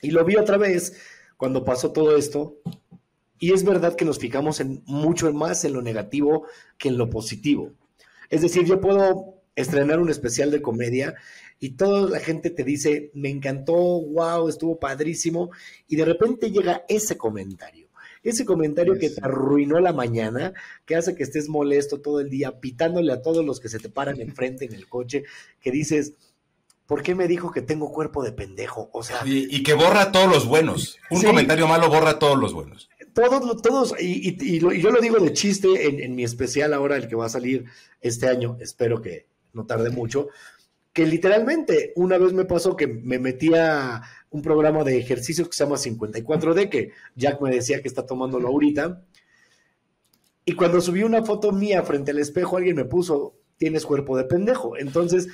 Y 0.00 0.10
lo 0.10 0.24
vi 0.24 0.36
otra 0.36 0.56
vez 0.56 0.98
cuando 1.36 1.64
pasó 1.64 1.92
todo 1.92 2.16
esto. 2.16 2.56
Y 3.38 3.52
es 3.52 3.64
verdad 3.64 3.94
que 3.94 4.06
nos 4.06 4.18
fijamos 4.18 4.60
en 4.60 4.82
mucho 4.86 5.30
más 5.32 5.64
en 5.64 5.74
lo 5.74 5.82
negativo 5.82 6.46
que 6.78 6.88
en 6.88 6.96
lo 6.96 7.10
positivo. 7.10 7.72
Es 8.30 8.42
decir, 8.42 8.64
yo 8.64 8.80
puedo 8.80 9.36
estrenar 9.54 10.00
un 10.00 10.10
especial 10.10 10.50
de 10.50 10.62
comedia 10.62 11.14
y 11.58 11.70
toda 11.70 12.08
la 12.10 12.20
gente 12.20 12.50
te 12.50 12.64
dice, 12.64 13.10
me 13.14 13.30
encantó, 13.30 13.74
wow, 13.74 14.48
estuvo 14.48 14.78
padrísimo, 14.78 15.50
y 15.88 15.96
de 15.96 16.04
repente 16.04 16.50
llega 16.50 16.84
ese 16.88 17.16
comentario. 17.16 17.86
Ese 18.22 18.44
comentario 18.44 18.98
que 18.98 19.10
te 19.10 19.20
arruinó 19.22 19.78
la 19.78 19.92
mañana, 19.92 20.52
que 20.84 20.96
hace 20.96 21.14
que 21.14 21.22
estés 21.22 21.48
molesto 21.48 22.00
todo 22.00 22.20
el 22.20 22.28
día, 22.28 22.60
pitándole 22.60 23.12
a 23.12 23.22
todos 23.22 23.44
los 23.44 23.60
que 23.60 23.68
se 23.68 23.78
te 23.78 23.88
paran 23.88 24.20
enfrente 24.20 24.64
en 24.64 24.74
el 24.74 24.88
coche, 24.88 25.22
que 25.60 25.70
dices, 25.70 26.14
¿por 26.86 27.02
qué 27.02 27.14
me 27.14 27.28
dijo 27.28 27.52
que 27.52 27.62
tengo 27.62 27.92
cuerpo 27.92 28.24
de 28.24 28.32
pendejo? 28.32 28.90
O 28.92 29.04
sea. 29.04 29.22
Y, 29.24 29.62
que 29.62 29.74
borra 29.74 30.10
todos 30.10 30.28
los 30.28 30.46
buenos. 30.46 30.98
Un 31.10 31.22
comentario 31.22 31.68
malo 31.68 31.88
borra 31.88 32.18
todos 32.18 32.36
los 32.36 32.52
buenos. 32.52 32.90
Todos, 33.16 33.62
todos, 33.62 33.94
y, 33.98 34.58
yo 34.58 34.90
lo 34.90 35.00
digo 35.00 35.18
de 35.18 35.32
chiste 35.32 36.04
en, 36.04 36.14
mi 36.14 36.22
especial 36.22 36.74
ahora, 36.74 36.98
el 36.98 37.08
que 37.08 37.16
va 37.16 37.24
a 37.24 37.30
salir 37.30 37.64
este 38.02 38.28
año, 38.28 38.58
espero 38.60 39.00
que 39.00 39.26
no 39.54 39.64
tarde 39.64 39.88
mucho, 39.88 40.28
que 40.92 41.06
literalmente 41.06 41.94
una 41.96 42.18
vez 42.18 42.34
me 42.34 42.44
pasó 42.44 42.76
que 42.76 42.86
me 42.86 43.18
metía 43.18 44.02
un 44.28 44.42
programa 44.42 44.84
de 44.84 44.98
ejercicio 44.98 45.46
que 45.46 45.56
se 45.56 45.64
llama 45.64 45.76
54D, 45.76 46.68
que 46.68 46.90
Jack 47.14 47.40
me 47.40 47.50
decía 47.50 47.80
que 47.80 47.88
está 47.88 48.04
tomándolo 48.04 48.48
ahorita. 48.48 49.02
Y 50.44 50.52
cuando 50.52 50.82
subí 50.82 51.02
una 51.02 51.24
foto 51.24 51.52
mía 51.52 51.84
frente 51.84 52.10
al 52.10 52.18
espejo, 52.18 52.58
alguien 52.58 52.76
me 52.76 52.84
puso, 52.84 53.38
tienes 53.56 53.86
cuerpo 53.86 54.16
de 54.16 54.24
pendejo. 54.24 54.76
Entonces, 54.76 55.28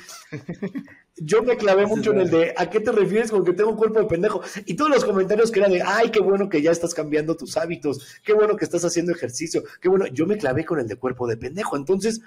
yo 1.16 1.42
me 1.42 1.56
clavé 1.56 1.86
mucho 1.86 2.12
en 2.12 2.20
el 2.20 2.30
de, 2.30 2.54
¿a 2.56 2.70
qué 2.70 2.80
te 2.80 2.92
refieres 2.92 3.30
con 3.30 3.44
que 3.44 3.52
tengo 3.52 3.76
cuerpo 3.76 4.00
de 4.00 4.06
pendejo? 4.06 4.42
Y 4.66 4.74
todos 4.74 4.90
los 4.90 5.04
comentarios 5.04 5.50
que 5.50 5.60
eran 5.60 5.72
de, 5.72 5.82
ay, 5.82 6.10
qué 6.10 6.20
bueno 6.20 6.48
que 6.48 6.62
ya 6.62 6.70
estás 6.70 6.94
cambiando 6.94 7.36
tus 7.36 7.56
hábitos, 7.56 8.06
qué 8.24 8.32
bueno 8.32 8.56
que 8.56 8.64
estás 8.64 8.84
haciendo 8.84 9.12
ejercicio, 9.12 9.64
qué 9.80 9.88
bueno, 9.88 10.06
yo 10.06 10.26
me 10.26 10.36
clavé 10.36 10.64
con 10.64 10.78
el 10.78 10.86
de 10.86 10.96
cuerpo 10.96 11.26
de 11.26 11.36
pendejo. 11.36 11.76
Entonces, 11.76 12.20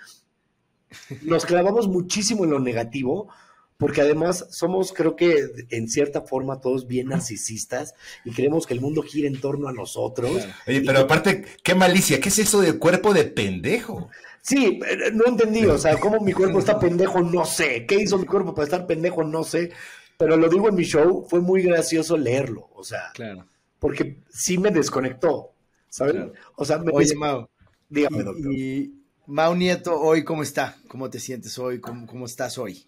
nos 1.22 1.46
clavamos 1.46 1.88
muchísimo 1.88 2.44
en 2.44 2.52
lo 2.52 2.60
negativo 2.60 3.30
porque 3.78 4.02
además 4.02 4.48
somos, 4.52 4.94
creo 4.94 5.16
que 5.16 5.50
en 5.70 5.90
cierta 5.90 6.22
forma, 6.22 6.62
todos 6.62 6.88
bien 6.88 7.10
narcisistas 7.10 7.94
y 8.24 8.32
queremos 8.32 8.66
que 8.66 8.74
el 8.74 8.80
mundo 8.80 9.02
gire 9.02 9.28
en 9.28 9.40
torno 9.42 9.68
a 9.68 9.74
nosotros. 9.74 10.32
Oye, 10.66 10.82
pero 10.82 11.00
aparte, 11.00 11.46
qué 11.62 11.76
malicia, 11.76 12.22
¿qué 12.22 12.30
es 12.30 12.40
eso 12.40 12.62
de 12.62 12.80
cuerpo 12.80 13.14
de 13.14 13.26
pendejo? 13.26 14.10
Sí, 14.46 14.80
eh, 14.88 15.12
no 15.12 15.26
entendí, 15.26 15.66
o 15.66 15.78
sea, 15.80 16.00
cómo 16.00 16.20
mi 16.20 16.32
cuerpo 16.32 16.60
está 16.60 16.80
pendejo, 16.80 17.22
no 17.22 17.46
sé. 17.46 17.88
¿Qué 17.88 17.96
hizo 17.96 18.20
mi 18.20 18.28
cuerpo 18.28 18.54
para 18.54 18.66
estar 18.66 18.86
pendejo? 18.86 19.24
No 19.24 19.44
sé. 19.44 19.72
Pero 20.20 20.38
lo 20.38 20.48
digo 20.50 20.70
en 20.70 20.76
mi 20.76 20.84
show, 20.84 21.26
fue 21.28 21.42
muy 21.42 21.64
gracioso 21.64 22.16
leerlo, 22.16 22.70
o 22.76 22.84
sea, 22.84 23.12
claro. 23.14 23.46
porque 23.80 24.20
sí 24.30 24.58
me 24.58 24.70
desconectó, 24.70 25.52
¿sabes? 25.90 26.32
O 26.56 26.64
sea, 26.64 26.78
me 26.78 26.92
Oye, 26.94 27.16
Mau, 27.16 27.50
dígame, 27.90 28.24
doctor. 28.24 28.54
Y, 28.54 28.94
Mau 29.26 29.56
Nieto, 29.56 30.00
hoy, 30.00 30.24
¿cómo 30.24 30.44
está? 30.44 30.78
¿Cómo 30.88 31.10
te 31.10 31.20
sientes 31.20 31.58
hoy? 31.58 31.82
¿Cómo, 31.82 32.06
cómo 32.06 32.28
estás 32.28 32.58
hoy? 32.60 32.88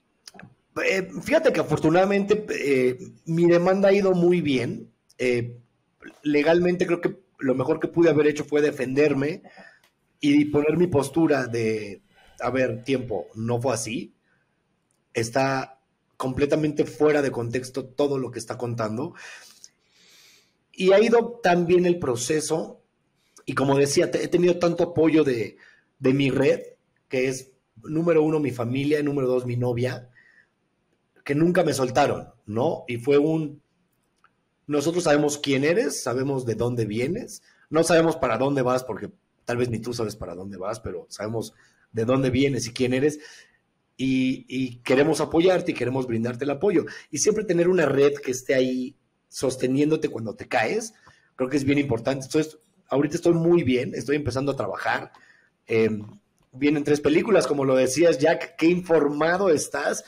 Eh, 0.86 1.10
fíjate 1.24 1.52
que 1.52 1.60
afortunadamente 1.60 2.46
eh, 2.52 2.98
mi 3.26 3.46
demanda 3.46 3.90
ha 3.90 3.94
ido 3.94 4.14
muy 4.14 4.42
bien. 4.42 4.92
Eh, 5.18 5.58
legalmente 6.22 6.86
creo 6.86 7.02
que 7.02 7.18
lo 7.40 7.56
mejor 7.56 7.80
que 7.80 7.88
pude 7.88 8.10
haber 8.10 8.28
hecho 8.28 8.46
fue 8.46 8.62
defenderme 8.62 9.42
y 10.20 10.46
poner 10.46 10.78
mi 10.78 10.88
postura 10.88 11.48
de, 11.48 12.02
a 12.40 12.50
ver, 12.50 12.84
tiempo, 12.84 13.28
no 13.36 13.62
fue 13.62 13.74
así. 13.74 14.16
Está 15.14 15.80
completamente 16.16 16.86
fuera 16.86 17.22
de 17.22 17.32
contexto 17.32 17.86
todo 17.86 18.18
lo 18.18 18.32
que 18.32 18.40
está 18.40 18.58
contando. 18.58 19.14
Y 20.72 20.92
ha 20.92 21.00
ido 21.00 21.40
tan 21.42 21.66
bien 21.66 21.86
el 21.86 22.00
proceso, 22.00 22.82
y 23.46 23.54
como 23.54 23.78
decía, 23.78 24.12
he 24.14 24.28
tenido 24.28 24.60
tanto 24.60 24.84
apoyo 24.84 25.24
de, 25.24 25.58
de 26.00 26.14
mi 26.14 26.30
red, 26.30 26.62
que 27.08 27.28
es 27.28 27.52
número 27.84 28.24
uno 28.24 28.40
mi 28.40 28.52
familia, 28.52 29.02
número 29.02 29.28
dos 29.28 29.46
mi 29.46 29.56
novia, 29.56 30.10
que 31.24 31.36
nunca 31.36 31.64
me 31.64 31.74
soltaron, 31.74 32.30
¿no? 32.46 32.84
Y 32.88 32.98
fue 32.98 33.18
un, 33.18 33.62
nosotros 34.68 35.06
sabemos 35.06 35.38
quién 35.38 35.64
eres, 35.64 36.02
sabemos 36.02 36.46
de 36.46 36.56
dónde 36.56 36.86
vienes, 36.86 37.42
no 37.70 37.84
sabemos 37.84 38.18
para 38.18 38.38
dónde 38.38 38.62
vas, 38.62 38.84
porque 38.84 39.12
tal 39.48 39.56
vez 39.56 39.70
ni 39.70 39.80
tú 39.80 39.94
sabes 39.94 40.18
para 40.18 40.36
dónde 40.36 40.58
vas, 40.58 40.82
pero 40.82 41.08
sabemos 41.10 41.54
de 41.94 42.04
dónde 42.04 42.30
vienes 42.30 42.68
y 42.68 42.74
quién 42.74 42.94
eres, 42.94 43.20
y, 43.96 44.76
queremos 44.84 45.22
apoyarte 45.22 45.72
y 45.72 45.74
queremos 45.74 46.06
brindarte 46.06 46.44
el 46.44 46.52
apoyo. 46.52 46.86
Y 47.10 47.18
siempre 47.18 47.46
tener 47.46 47.70
una 47.70 47.86
red 47.86 48.14
que 48.16 48.32
esté 48.32 48.54
ahí 48.54 48.96
sosteniéndote 49.30 50.10
cuando 50.10 50.36
te 50.36 50.50
caes, 50.50 50.94
creo 51.36 51.50
que 51.50 51.58
es 51.58 51.64
bien 51.64 51.80
importante. 51.80 52.26
Entonces, 52.26 52.60
ahorita 52.90 53.16
estoy 53.16 53.34
muy 53.34 53.64
bien, 53.64 53.96
estoy 53.96 54.18
empezando 54.18 54.52
a 54.52 54.56
trabajar. 54.58 55.14
Em, 55.66 56.06
vienen 56.52 56.84
tres 56.84 57.00
películas, 57.00 57.48
como 57.48 57.64
lo 57.64 57.76
decías, 57.76 58.20
Jack, 58.20 58.58
qué 58.58 58.68
informado 58.68 59.50
estás. 59.50 60.04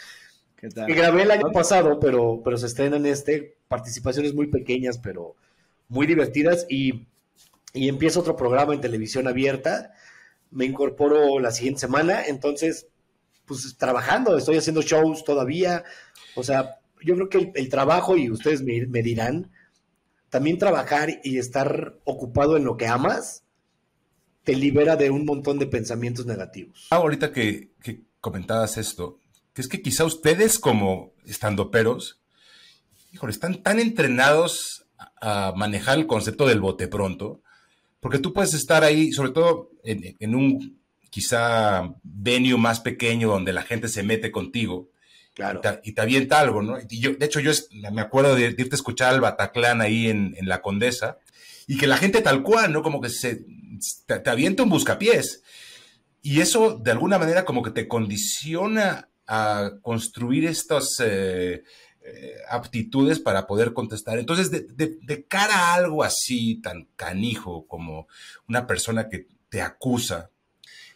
Que 0.58 0.94
grabé 0.94 1.24
el 1.24 1.32
año 1.32 1.50
pasado, 1.54 1.98
pero, 2.00 2.42
pero 2.44 2.58
se 2.58 2.68
estrenan 2.68 3.06
este, 3.06 3.56
participaciones 3.70 4.36
muy 4.36 4.48
pequeñas, 4.48 4.98
pero 4.98 5.36
muy 5.88 6.06
divertidas. 6.06 6.68
Y, 6.70 7.08
y 7.74 7.88
empiezo 7.88 8.22
otro 8.22 8.36
programa 8.36 8.74
en 8.74 8.82
televisión 8.82 9.28
abierta. 9.28 9.94
Me 10.52 10.66
incorporo 10.66 11.40
la 11.40 11.52
siguiente 11.52 11.82
semana, 11.82 12.26
entonces, 12.26 12.88
pues 13.46 13.76
trabajando, 13.78 14.38
estoy 14.38 14.58
haciendo 14.58 14.82
shows 14.82 15.24
todavía. 15.24 15.84
O 16.36 16.44
sea, 16.44 16.80
yo 17.04 17.16
creo 17.16 17.30
que 17.30 17.52
el, 17.56 17.70
trabajo, 17.70 18.18
y 18.18 18.30
ustedes 18.30 18.64
me, 18.64 19.02
dirán, 19.02 19.52
también 20.30 20.58
trabajar 20.58 21.20
y 21.24 21.38
estar 21.38 21.98
ocupado 22.04 22.58
en 22.58 22.66
lo 22.66 22.78
que 22.78 22.88
amas, 22.88 23.44
te 24.44 24.56
libera 24.56 24.96
de 24.96 25.12
un 25.12 25.26
montón 25.26 25.60
de 25.60 25.68
pensamientos 25.68 26.26
negativos. 26.26 26.88
Ah, 26.90 26.98
ahorita 26.98 27.32
que, 27.32 27.72
que 27.84 28.02
comentabas 28.20 28.78
esto, 28.78 29.20
que 29.54 29.62
es 29.62 29.68
que 29.68 29.82
quizá 29.82 30.06
ustedes 30.06 30.58
como 30.58 31.14
estandoperos, 31.26 32.22
híjole, 33.12 33.32
están 33.32 33.62
tan 33.62 33.80
entrenados 33.80 34.86
a 35.22 35.54
manejar 35.56 36.00
el 36.00 36.08
concepto 36.08 36.48
del 36.48 36.62
bote 36.62 36.88
pronto, 36.88 37.42
porque 38.00 38.20
tú 38.20 38.34
puedes 38.34 38.54
estar 38.54 38.84
ahí, 38.84 39.12
sobre 39.12 39.32
todo 39.32 39.72
en, 39.84 40.36
un 40.36 40.80
quizá 41.10 41.94
venue 42.04 42.58
más 42.58 42.80
pequeño 42.80 43.30
donde 43.30 43.54
la 43.54 43.64
gente 43.64 43.88
se 43.88 44.04
mete 44.04 44.32
contigo. 44.32 44.90
Claro. 45.34 45.62
Y, 45.84 45.94
te, 45.94 46.02
avienta 46.02 46.40
algo, 46.40 46.62
¿no? 46.62 46.78
Y 46.90 47.00
yo, 47.00 47.14
de 47.14 47.26
hecho, 47.26 47.40
yo 47.40 47.52
me 47.92 48.02
acuerdo 48.02 48.36
de, 48.36 48.46
irte 48.46 48.70
a 48.72 48.76
escuchar 48.76 49.14
al 49.14 49.22
Bataclan 49.22 49.82
ahí 49.82 50.08
en, 50.10 50.36
La 50.42 50.62
Condesa 50.62 51.18
y 51.68 51.78
que 51.78 51.88
la 51.88 51.98
gente 51.98 52.22
tal 52.22 52.44
cual, 52.44 52.74
¿no? 52.74 52.84
Como 52.84 53.00
que 53.00 53.10
se, 53.10 53.46
te, 54.06 54.20
te 54.20 54.30
avienta 54.30 54.64
un 54.64 54.70
buscapiés. 54.70 55.44
Y 56.22 56.42
eso, 56.42 56.78
de 56.78 56.92
alguna 56.92 57.18
manera, 57.18 57.46
como 57.46 57.64
que 57.64 57.72
te 57.72 57.88
condiciona 57.88 59.10
a 59.30 59.74
construir 59.82 60.46
estas 60.46 61.02
eh, 61.06 61.64
eh, 62.02 62.36
aptitudes 62.50 63.20
para 63.20 63.46
poder 63.48 63.74
contestar. 63.74 64.20
Entonces, 64.20 64.52
de, 64.52 65.26
cara 65.28 65.56
a 65.56 65.74
algo 65.76 66.04
así 66.04 66.62
tan 66.62 66.88
canijo 66.96 67.66
como 67.68 68.08
una 68.48 68.66
persona 68.66 69.10
que 69.10 69.28
te 69.50 69.62
acusa, 69.62 70.30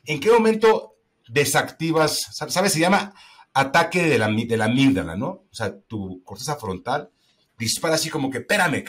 ¿en 0.06 0.20
qué 0.20 0.32
momento 0.32 0.96
desactivas, 1.28 2.30
sabes, 2.32 2.74
se 2.74 2.80
llama 2.80 3.14
ataque 3.54 4.04
de 4.04 4.18
la, 4.18 4.28
de 4.28 4.58
la 4.58 4.66
amígdala, 4.66 5.16
¿no? 5.16 5.28
O 5.28 5.54
sea, 5.54 5.78
tu 5.78 6.24
corteza 6.24 6.56
frontal 6.56 7.10
dispara 7.58 7.96
así 7.96 8.10
como 8.10 8.30
que, 8.30 8.40
espérame, 8.40 8.84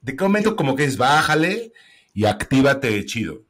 ¿De 0.00 0.14
qué 0.14 0.22
momento 0.22 0.54
como 0.54 0.76
que 0.76 0.84
es 0.84 0.96
bájale 0.96 1.72
y 2.14 2.26
actívate 2.26 3.04
chido? 3.06 3.42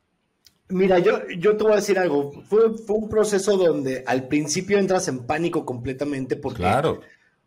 Mira, 0.68 0.98
yo, 0.98 1.28
yo 1.38 1.56
te 1.56 1.64
voy 1.64 1.74
a 1.74 1.76
decir 1.76 1.98
algo. 1.98 2.32
Fue, 2.48 2.68
un 2.88 3.09
proceso 3.11 3.59
donde 3.59 4.02
al 4.06 4.26
principio 4.26 4.78
entras 4.78 5.06
en 5.09 5.26
pánico 5.26 5.66
completamente 5.66 6.35
porque, 6.35 6.62
claro. 6.62 7.02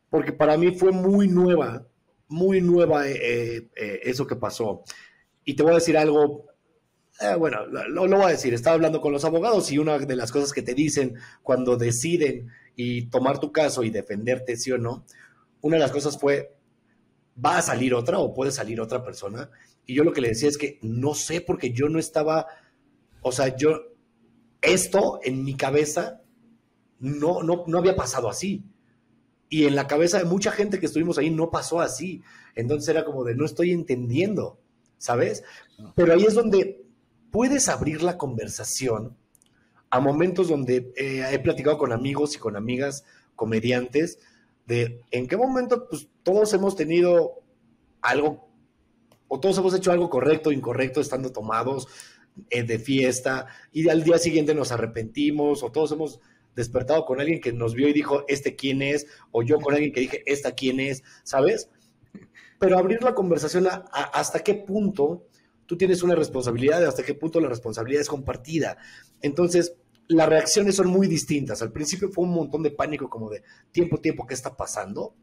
Porque 0.10 0.34
para 0.34 0.58
mí 0.58 0.76
fue 0.76 0.92
muy 0.92 1.28
nueva, 1.28 1.88
muy 2.28 2.62
nueva 2.62 3.08
eh, 3.08 3.18
eh, 3.22 3.70
eh, 3.76 4.00
eso 4.04 4.26
que 4.28 4.36
pasó. 4.36 4.84
Y 5.44 5.56
te 5.56 5.64
voy 5.64 5.74
a 5.74 5.76
decir 5.76 5.98
algo, 5.98 6.46
bueno, 7.38 7.66
lo, 7.66 8.08
lo, 8.08 8.18
voy 8.18 8.28
a 8.28 8.30
decir, 8.30 8.54
estaba 8.54 8.76
hablando 8.76 9.02
con 9.02 9.12
los 9.12 9.26
abogados 9.26 9.72
y 9.72 9.78
una 9.78 10.00
de 10.00 10.16
las 10.16 10.32
cosas 10.32 10.54
que 10.54 10.62
te 10.62 10.74
dicen 10.74 11.16
cuando 11.44 11.76
deciden 11.76 12.48
y 12.76 13.10
tomar 13.10 13.40
tu 13.40 13.52
caso 13.52 13.84
y 13.84 13.90
defenderte, 13.90 14.56
sí 14.56 14.72
o 14.72 14.78
no, 14.78 15.06
una 15.62 15.76
de 15.76 15.82
las 15.82 15.92
cosas 15.92 16.18
fue, 16.18 16.56
¿va 17.44 17.58
a 17.58 17.62
salir 17.62 17.94
otra 17.94 18.20
o 18.20 18.34
puede 18.34 18.52
salir 18.52 18.80
otra 18.80 19.04
persona? 19.04 19.50
Y 19.86 19.96
yo 19.96 20.04
lo 20.04 20.14
que 20.14 20.22
le 20.22 20.30
decía 20.30 20.48
es 20.48 20.58
que 20.58 20.80
no 20.82 21.14
sé 21.14 21.42
porque 21.42 21.72
yo 21.72 21.90
no 21.90 22.00
estaba 22.00 22.48
o 23.22 23.32
sea, 23.32 23.56
yo, 23.56 23.82
esto 24.62 25.20
en 25.24 25.44
mi 25.44 25.56
cabeza 25.56 26.22
no, 27.00 27.44
no, 27.44 27.64
no 27.68 27.78
había 27.78 27.96
pasado 27.96 28.30
así. 28.30 28.64
Y 29.50 29.66
en 29.66 29.76
la 29.76 29.88
cabeza 29.88 30.20
de 30.20 30.26
mucha 30.26 30.52
gente 30.52 30.80
que 30.80 30.86
estuvimos 30.86 31.18
ahí 31.18 31.32
no 31.32 31.50
pasó 31.50 31.82
así. 31.82 32.22
Entonces 32.56 32.88
era 32.90 33.04
como 33.04 33.24
de, 33.24 33.36
no 33.36 33.46
estoy 33.46 33.72
entendiendo, 33.72 34.60
¿sabes? 34.98 35.44
Pero 35.96 36.14
ahí 36.14 36.24
es 36.24 36.36
donde 36.36 36.86
puedes 37.32 37.68
abrir 37.68 38.04
la 38.04 38.18
conversación 38.18 39.18
a 39.90 40.00
momentos 40.00 40.48
donde 40.48 40.92
eh, 40.96 41.26
he 41.32 41.40
platicado 41.40 41.78
con 41.78 41.92
amigos 41.92 42.36
y 42.36 42.40
con 42.40 42.56
amigas 42.56 43.06
comediantes 43.36 44.20
de 44.66 45.02
en 45.12 45.28
qué 45.28 45.36
momento 45.36 45.88
pues 45.90 46.08
todos 46.24 46.54
hemos 46.54 46.76
tenido 46.76 47.42
algo 48.02 48.50
o 49.28 49.40
todos 49.40 49.58
hemos 49.58 49.74
hecho 49.74 49.92
algo 49.92 50.10
correcto 50.10 50.50
o 50.50 50.52
incorrecto 50.52 51.02
estando 51.02 51.32
tomados 51.32 51.88
eh, 52.50 52.64
de 52.64 52.78
fiesta 52.78 53.48
y 53.72 53.90
al 53.90 54.04
día 54.04 54.20
siguiente 54.20 54.54
nos 54.54 54.72
arrepentimos 54.72 55.64
o 55.64 55.72
todos 55.72 55.92
hemos 55.92 56.20
despertado 56.56 57.06
con 57.06 57.20
alguien 57.20 57.40
que 57.40 57.54
nos 57.54 57.74
vio 57.74 57.88
y 57.88 57.94
dijo, 57.94 58.26
este 58.28 58.56
quién 58.56 58.82
es, 58.82 59.08
o 59.32 59.44
yo 59.44 59.60
con 59.60 59.74
alguien 59.74 59.92
que 59.94 60.02
dije, 60.02 60.24
esta 60.26 60.54
quién 60.54 60.80
es, 60.80 61.04
¿sabes? 61.24 61.70
Pero 62.60 62.78
abrir 62.78 63.02
la 63.04 63.16
conversación 63.16 63.68
a, 63.68 63.78
hasta 64.14 64.40
qué 64.40 64.56
punto 64.56 65.26
tú 65.66 65.78
tienes 65.78 66.04
una 66.04 66.16
responsabilidad, 66.16 66.84
hasta 66.86 67.04
qué 67.04 67.14
punto 67.14 67.40
la 67.40 67.48
responsabilidad 67.48 68.02
es 68.02 68.10
compartida. 68.10 68.78
Entonces, 69.22 69.76
las 70.08 70.28
reacciones 70.28 70.76
son 70.76 70.88
muy 70.88 71.08
distintas. 71.08 71.62
Al 71.62 71.72
principio 71.72 72.10
fue 72.10 72.24
un 72.24 72.32
montón 72.32 72.64
de 72.64 72.72
pánico, 72.72 73.10
como 73.10 73.30
de 73.30 73.44
tiempo, 73.72 74.00
tiempo, 74.00 74.26
¿qué 74.26 74.34
está 74.34 74.58
pasando? 74.58 75.14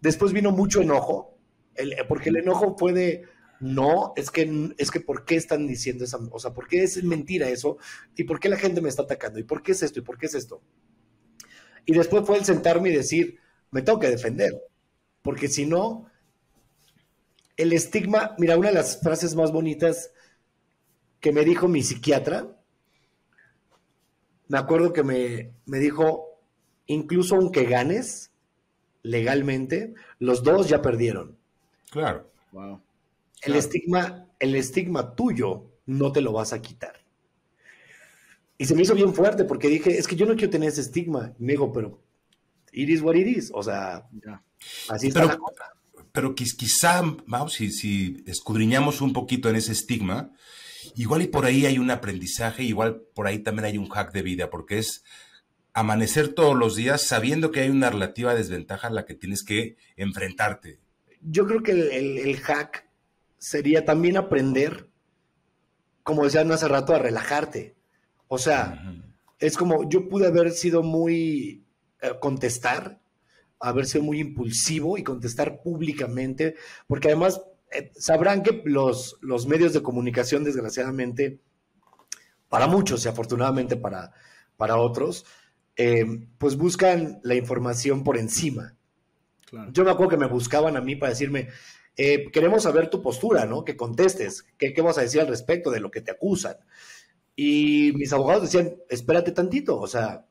Después 0.00 0.32
vino 0.32 0.52
mucho 0.52 0.80
enojo, 0.80 1.36
porque 2.08 2.28
el 2.30 2.36
enojo 2.36 2.76
puede 2.76 3.24
no, 3.60 4.12
es 4.16 4.30
que, 4.30 4.74
es 4.78 4.90
que 4.90 5.00
¿por 5.00 5.24
qué 5.24 5.36
están 5.36 5.66
diciendo 5.66 6.04
esa, 6.04 6.18
o 6.30 6.38
sea, 6.38 6.52
por 6.52 6.68
qué 6.68 6.82
es 6.82 7.02
mentira 7.02 7.48
eso? 7.48 7.78
¿Y 8.16 8.24
por 8.24 8.38
qué 8.38 8.48
la 8.48 8.56
gente 8.56 8.80
me 8.80 8.88
está 8.88 9.02
atacando? 9.02 9.38
¿Y 9.38 9.44
por 9.44 9.62
qué 9.62 9.72
es 9.72 9.82
esto? 9.82 9.98
¿Y 10.00 10.02
por 10.02 10.18
qué 10.18 10.26
es 10.26 10.34
esto? 10.34 10.62
Y 11.84 11.92
después 11.92 12.26
fue 12.26 12.36
el 12.36 12.44
sentarme 12.44 12.90
y 12.90 12.96
decir, 12.96 13.38
me 13.70 13.82
tengo 13.82 13.98
que 13.98 14.10
defender, 14.10 14.52
porque 15.22 15.48
si 15.48 15.66
no, 15.66 16.10
el 17.56 17.72
estigma, 17.72 18.34
mira, 18.38 18.56
una 18.56 18.68
de 18.68 18.74
las 18.74 19.00
frases 19.00 19.34
más 19.34 19.50
bonitas 19.50 20.12
que 21.20 21.32
me 21.32 21.44
dijo 21.44 21.66
mi 21.66 21.82
psiquiatra, 21.82 22.56
me 24.46 24.58
acuerdo 24.58 24.92
que 24.92 25.02
me, 25.02 25.52
me 25.66 25.78
dijo, 25.78 26.40
incluso 26.86 27.36
aunque 27.36 27.64
ganes 27.64 28.30
legalmente, 29.02 29.94
los 30.18 30.42
dos 30.42 30.68
ya 30.68 30.82
perdieron. 30.82 31.36
Claro. 31.90 32.30
Wow. 32.52 32.80
El, 33.42 33.54
estigma, 33.54 34.26
el 34.38 34.54
estigma 34.54 35.14
tuyo 35.14 35.70
no 35.86 36.12
te 36.12 36.20
lo 36.20 36.32
vas 36.32 36.52
a 36.52 36.60
quitar. 36.60 37.04
Y 38.58 38.64
se 38.64 38.74
me 38.74 38.82
hizo 38.82 38.94
bien 38.94 39.14
fuerte 39.14 39.44
porque 39.44 39.68
dije, 39.68 39.96
es 39.96 40.08
que 40.08 40.16
yo 40.16 40.26
no 40.26 40.34
quiero 40.34 40.50
tener 40.50 40.68
ese 40.68 40.80
estigma. 40.80 41.32
Y 41.38 41.44
me 41.44 41.52
dijo, 41.52 41.72
pero 41.72 42.02
it 42.72 42.88
is 42.88 43.00
what 43.00 43.14
it 43.14 43.26
is. 43.26 43.50
O 43.54 43.62
sea, 43.62 44.08
así 44.88 45.08
está 45.08 45.24
la 45.24 45.36
cosa. 45.36 45.64
Pero 46.10 46.34
quizá, 46.34 47.02
vamos, 47.26 47.52
si, 47.52 47.70
si 47.70 48.24
escudriñamos 48.26 49.00
un 49.00 49.12
poquito 49.12 49.48
en 49.48 49.56
ese 49.56 49.70
estigma, 49.70 50.32
igual 50.96 51.22
y 51.22 51.28
por 51.28 51.44
ahí 51.44 51.66
hay 51.66 51.78
un 51.78 51.92
aprendizaje, 51.92 52.64
igual 52.64 53.02
por 53.14 53.28
ahí 53.28 53.38
también 53.38 53.66
hay 53.66 53.78
un 53.78 53.88
hack 53.88 54.12
de 54.12 54.22
vida, 54.22 54.50
porque 54.50 54.78
es 54.78 55.04
amanecer 55.72 56.28
todos 56.34 56.56
los 56.56 56.74
días 56.74 57.02
sabiendo 57.02 57.52
que 57.52 57.60
hay 57.60 57.70
una 57.70 57.90
relativa 57.90 58.34
desventaja 58.34 58.88
a 58.88 58.90
la 58.90 59.04
que 59.04 59.14
tienes 59.14 59.44
que 59.44 59.76
enfrentarte. 59.96 60.80
Yo 61.20 61.46
creo 61.46 61.62
que 61.62 61.70
el, 61.72 62.18
el 62.18 62.36
hack 62.38 62.87
sería 63.38 63.84
también 63.84 64.16
aprender, 64.16 64.88
como 66.02 66.24
decían 66.24 66.50
hace 66.52 66.68
rato, 66.68 66.94
a 66.94 66.98
relajarte. 66.98 67.76
O 68.28 68.38
sea, 68.38 68.94
es 69.38 69.56
como 69.56 69.88
yo 69.88 70.08
pude 70.08 70.26
haber 70.26 70.50
sido 70.50 70.82
muy 70.82 71.64
eh, 72.00 72.12
contestar, 72.20 73.00
haber 73.60 73.86
sido 73.86 74.04
muy 74.04 74.20
impulsivo 74.20 74.98
y 74.98 75.02
contestar 75.02 75.62
públicamente, 75.62 76.56
porque 76.86 77.08
además 77.08 77.42
eh, 77.70 77.90
sabrán 77.96 78.42
que 78.42 78.62
los, 78.64 79.18
los 79.20 79.46
medios 79.46 79.72
de 79.72 79.82
comunicación, 79.82 80.44
desgraciadamente, 80.44 81.40
para 82.48 82.66
muchos 82.66 83.04
y 83.04 83.08
afortunadamente 83.08 83.76
para, 83.76 84.12
para 84.56 84.76
otros, 84.76 85.26
eh, 85.76 86.04
pues 86.38 86.56
buscan 86.56 87.20
la 87.22 87.34
información 87.34 88.02
por 88.04 88.16
encima. 88.16 88.74
Yo 89.72 89.84
me 89.84 89.90
acuerdo 89.90 90.10
que 90.10 90.16
me 90.18 90.26
buscaban 90.26 90.76
a 90.76 90.80
mí 90.80 90.96
para 90.96 91.10
decirme, 91.10 91.48
eh, 92.00 92.30
queremos 92.30 92.62
saber 92.62 92.90
tu 92.90 93.02
postura, 93.02 93.44
¿no? 93.44 93.64
Que 93.64 93.76
contestes, 93.76 94.46
¿qué, 94.56 94.72
¿qué 94.72 94.82
vas 94.82 94.98
a 94.98 95.00
decir 95.00 95.20
al 95.20 95.26
respecto 95.26 95.68
de 95.72 95.80
lo 95.80 95.90
que 95.90 96.00
te 96.00 96.12
acusan? 96.12 96.56
Y 97.34 97.92
mis 97.96 98.12
abogados 98.12 98.44
decían, 98.44 98.76
espérate 98.88 99.32
tantito, 99.32 99.80
o 99.80 99.86
sea, 99.88 100.24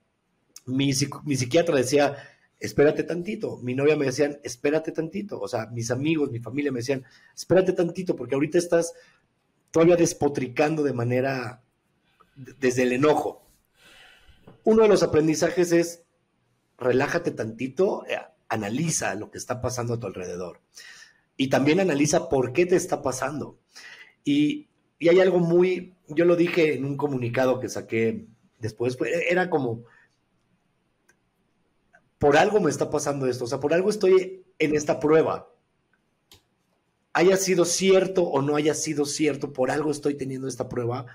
mi, 0.66 0.94
mi 1.26 1.36
psiquiatra 1.36 1.76
decía, 1.76 2.16
espérate 2.58 3.04
tantito, 3.04 3.58
mi 3.58 3.76
novia 3.76 3.98
me 3.98 4.06
decían, 4.06 4.40
espérate 4.44 4.94
tantito, 4.94 5.42
o 5.42 5.48
sea, 5.50 5.66
mis 5.68 5.92
amigos, 5.92 6.32
mi 6.32 6.40
familia 6.40 6.72
me 6.72 6.80
decían, 6.80 7.04
espérate 7.36 7.74
tantito, 7.74 8.16
porque 8.16 8.36
ahorita 8.36 8.58
estás 8.58 8.94
todavía 9.72 9.98
despotricando 9.98 10.84
de 10.84 10.94
manera, 10.94 11.64
desde 12.36 12.84
el 12.84 12.94
enojo. 12.94 13.46
Uno 14.64 14.84
de 14.84 14.90
los 14.90 15.04
aprendizajes 15.04 15.74
es, 15.74 16.04
relájate 16.78 17.32
tantito, 17.32 18.06
eh, 18.08 18.20
analiza 18.48 19.16
lo 19.16 19.32
que 19.32 19.38
está 19.38 19.60
pasando 19.60 19.96
a 19.96 20.00
tu 20.00 20.08
alrededor 20.08 20.62
y 21.38 21.50
también 21.50 21.80
analiza 21.80 22.28
por 22.30 22.52
qué 22.52 22.66
te 22.66 22.76
está 22.76 23.02
pasando. 23.02 23.58
Y, 24.24 24.68
hay 25.00 25.20
algo 25.20 25.38
muy, 25.38 25.94
yo 26.08 26.26
lo 26.26 26.36
dije 26.36 26.74
en 26.74 26.84
un 26.84 26.98
comunicado 26.98 27.60
que 27.60 27.70
saqué 27.70 28.26
después, 28.58 28.98
era 29.30 29.48
como, 29.48 29.84
por 32.18 32.36
algo 32.36 32.60
me 32.60 32.72
está 32.72 32.90
pasando 32.90 33.28
esto, 33.28 33.44
o 33.44 33.48
sea, 33.48 33.60
por 33.60 33.76
algo 33.76 33.92
estoy 33.92 34.44
en 34.58 34.76
esta 34.76 35.00
prueba. 35.00 35.54
Haya 37.14 37.38
sido 37.38 37.64
cierto 37.64 38.24
o 38.24 38.42
no 38.42 38.56
haya 38.56 38.74
sido 38.74 39.06
cierto, 39.06 39.54
por 39.54 39.70
algo 39.70 39.92
estoy 39.92 40.16
teniendo 40.16 40.48
esta 40.48 40.68
prueba 40.68 41.06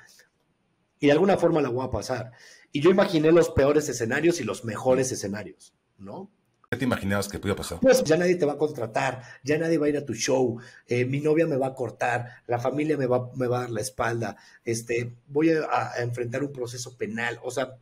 y 1.01 1.07
de 1.07 1.13
alguna 1.13 1.37
forma 1.37 1.61
la 1.61 1.69
voy 1.69 1.85
a 1.85 1.91
pasar. 1.91 2.31
Y 2.71 2.81
yo 2.81 2.91
imaginé 2.91 3.33
los 3.33 3.51
peores 3.51 3.89
escenarios 3.89 4.41
y 4.41 4.45
los 4.45 4.65
mejores 4.65 5.11
escenarios, 5.11 5.75
¿no? 5.99 6.31
¿Qué 6.73 6.79
te 6.79 6.87
imaginabas 6.87 7.29
que 7.29 7.39
podía 7.39 7.55
pasar? 7.55 7.81
Pues 7.81 8.03
ya 8.03 8.17
nadie 8.17 8.37
te 8.37 8.47
va 8.47 8.55
a 8.55 8.57
contratar, 8.57 9.23
ya 9.45 9.59
nadie 9.59 9.77
va 9.77 9.85
a 9.85 9.89
ir 9.91 9.99
a 9.99 10.07
tu 10.07 10.15
show, 10.15 10.59
eh, 10.87 11.05
mi 11.05 11.21
novia 11.21 11.47
me 11.47 11.59
va 11.59 11.67
a 11.67 11.75
cortar, 11.75 12.27
la 12.47 12.59
familia 12.59 12.97
me 12.97 13.05
va, 13.05 13.31
me 13.35 13.47
va 13.47 13.59
a 13.59 13.61
dar 13.61 13.71
la 13.71 13.83
espalda, 13.83 14.39
este, 14.65 15.15
voy 15.27 15.51
a, 15.51 15.91
enfrentar 15.99 16.43
un 16.43 16.51
proceso 16.51 16.97
penal. 16.97 17.39
O 17.43 17.51
sea, 17.51 17.77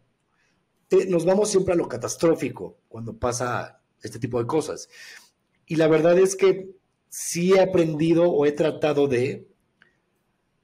nos 1.07 1.25
vamos 1.25 1.51
siempre 1.53 1.75
a 1.75 1.77
lo 1.77 1.87
catastrófico 1.87 2.79
cuando 2.89 3.17
pasa 3.17 3.81
este 4.03 4.19
tipo 4.19 4.41
de 4.41 4.49
cosas. 4.49 4.89
Y 5.67 5.77
la 5.77 5.87
verdad 5.87 6.19
es 6.19 6.35
que 6.35 6.75
sí 7.09 7.53
he 7.53 7.61
aprendido 7.61 8.29
o 8.29 8.45
he 8.45 8.51
tratado 8.51 9.07
de, 9.07 9.47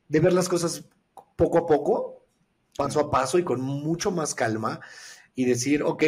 de 0.08 0.18
ver 0.18 0.32
las 0.32 0.48
cosas 0.48 0.88
poco 1.36 1.58
a 1.58 1.66
poco, 1.66 2.24
paso 2.76 2.98
a 2.98 3.08
paso 3.08 3.38
y 3.38 3.44
con 3.44 3.60
mucho 3.60 4.10
más 4.10 4.34
calma 4.34 4.80
y 5.36 5.44
decir, 5.44 5.84
ok, 5.84 6.02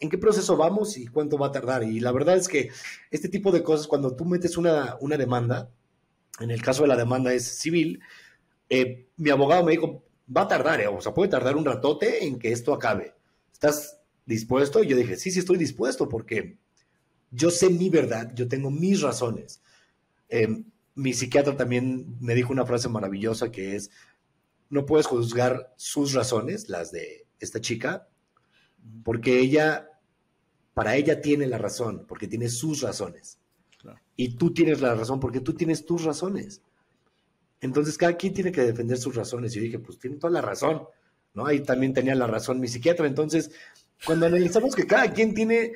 en 0.00 0.10
qué 0.10 0.18
proceso 0.18 0.56
vamos 0.56 0.96
y 0.96 1.06
cuánto 1.06 1.38
va 1.38 1.48
a 1.48 1.52
tardar. 1.52 1.82
Y 1.84 2.00
la 2.00 2.12
verdad 2.12 2.36
es 2.36 2.48
que 2.48 2.70
este 3.10 3.28
tipo 3.28 3.50
de 3.52 3.62
cosas, 3.62 3.86
cuando 3.86 4.14
tú 4.14 4.24
metes 4.24 4.56
una, 4.56 4.96
una 5.00 5.16
demanda, 5.16 5.70
en 6.40 6.50
el 6.50 6.62
caso 6.62 6.82
de 6.82 6.88
la 6.88 6.96
demanda 6.96 7.32
es 7.32 7.44
civil, 7.46 8.00
eh, 8.68 9.08
mi 9.16 9.30
abogado 9.30 9.64
me 9.64 9.72
dijo, 9.72 10.04
va 10.34 10.42
a 10.42 10.48
tardar, 10.48 10.80
eh, 10.80 10.88
o 10.88 11.00
sea, 11.00 11.14
puede 11.14 11.30
tardar 11.30 11.56
un 11.56 11.64
ratote 11.64 12.24
en 12.24 12.38
que 12.38 12.52
esto 12.52 12.72
acabe. 12.72 13.14
¿Estás 13.52 14.00
dispuesto? 14.24 14.82
Y 14.82 14.88
yo 14.88 14.96
dije, 14.96 15.16
sí, 15.16 15.30
sí 15.30 15.40
estoy 15.40 15.58
dispuesto 15.58 16.08
porque 16.08 16.58
yo 17.30 17.50
sé 17.50 17.70
mi 17.70 17.90
verdad, 17.90 18.32
yo 18.34 18.48
tengo 18.48 18.70
mis 18.70 19.00
razones. 19.00 19.62
Eh, 20.28 20.62
mi 20.94 21.12
psiquiatra 21.12 21.56
también 21.56 22.16
me 22.20 22.34
dijo 22.34 22.52
una 22.52 22.66
frase 22.66 22.88
maravillosa 22.88 23.50
que 23.50 23.76
es, 23.76 23.90
no 24.70 24.84
puedes 24.86 25.06
juzgar 25.06 25.72
sus 25.76 26.12
razones, 26.12 26.68
las 26.68 26.92
de 26.92 27.26
esta 27.40 27.60
chica, 27.60 28.08
porque 29.04 29.38
ella, 29.38 29.88
para 30.74 30.96
ella 30.96 31.20
tiene 31.20 31.46
la 31.46 31.58
razón, 31.58 32.04
porque 32.06 32.28
tiene 32.28 32.48
sus 32.48 32.82
razones. 32.82 33.38
Y 34.16 34.36
tú 34.36 34.52
tienes 34.52 34.80
la 34.80 34.94
razón 34.94 35.20
porque 35.20 35.40
tú 35.40 35.54
tienes 35.54 35.86
tus 35.86 36.04
razones. 36.04 36.60
Entonces 37.60 37.96
cada 37.96 38.16
quien 38.16 38.34
tiene 38.34 38.52
que 38.52 38.62
defender 38.62 38.98
sus 38.98 39.14
razones. 39.14 39.52
Y 39.52 39.56
yo 39.56 39.62
dije, 39.62 39.78
pues 39.78 39.98
tiene 39.98 40.16
toda 40.16 40.32
la 40.32 40.40
razón, 40.40 40.82
¿no? 41.34 41.46
Ahí 41.46 41.60
también 41.60 41.92
tenía 41.94 42.14
la 42.14 42.26
razón 42.26 42.60
mi 42.60 42.68
psiquiatra. 42.68 43.06
Entonces, 43.06 43.50
cuando 44.04 44.26
analizamos 44.26 44.74
que 44.74 44.86
cada 44.86 45.12
quien 45.12 45.34
tiene 45.34 45.72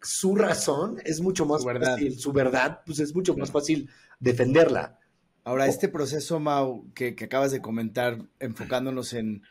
su 0.00 0.36
razón, 0.36 0.98
es 1.04 1.20
mucho 1.20 1.46
más 1.46 1.64
fácil, 1.64 2.18
su 2.18 2.32
verdad, 2.32 2.82
pues 2.86 3.00
es 3.00 3.14
mucho 3.14 3.36
más 3.36 3.50
fácil 3.50 3.90
defenderla. 4.20 4.98
Ahora, 5.44 5.66
este 5.66 5.88
proceso, 5.88 6.38
Mau, 6.38 6.92
que, 6.94 7.14
que 7.14 7.24
acabas 7.24 7.50
de 7.50 7.60
comentar, 7.60 8.18
enfocándonos 8.38 9.14
en 9.14 9.42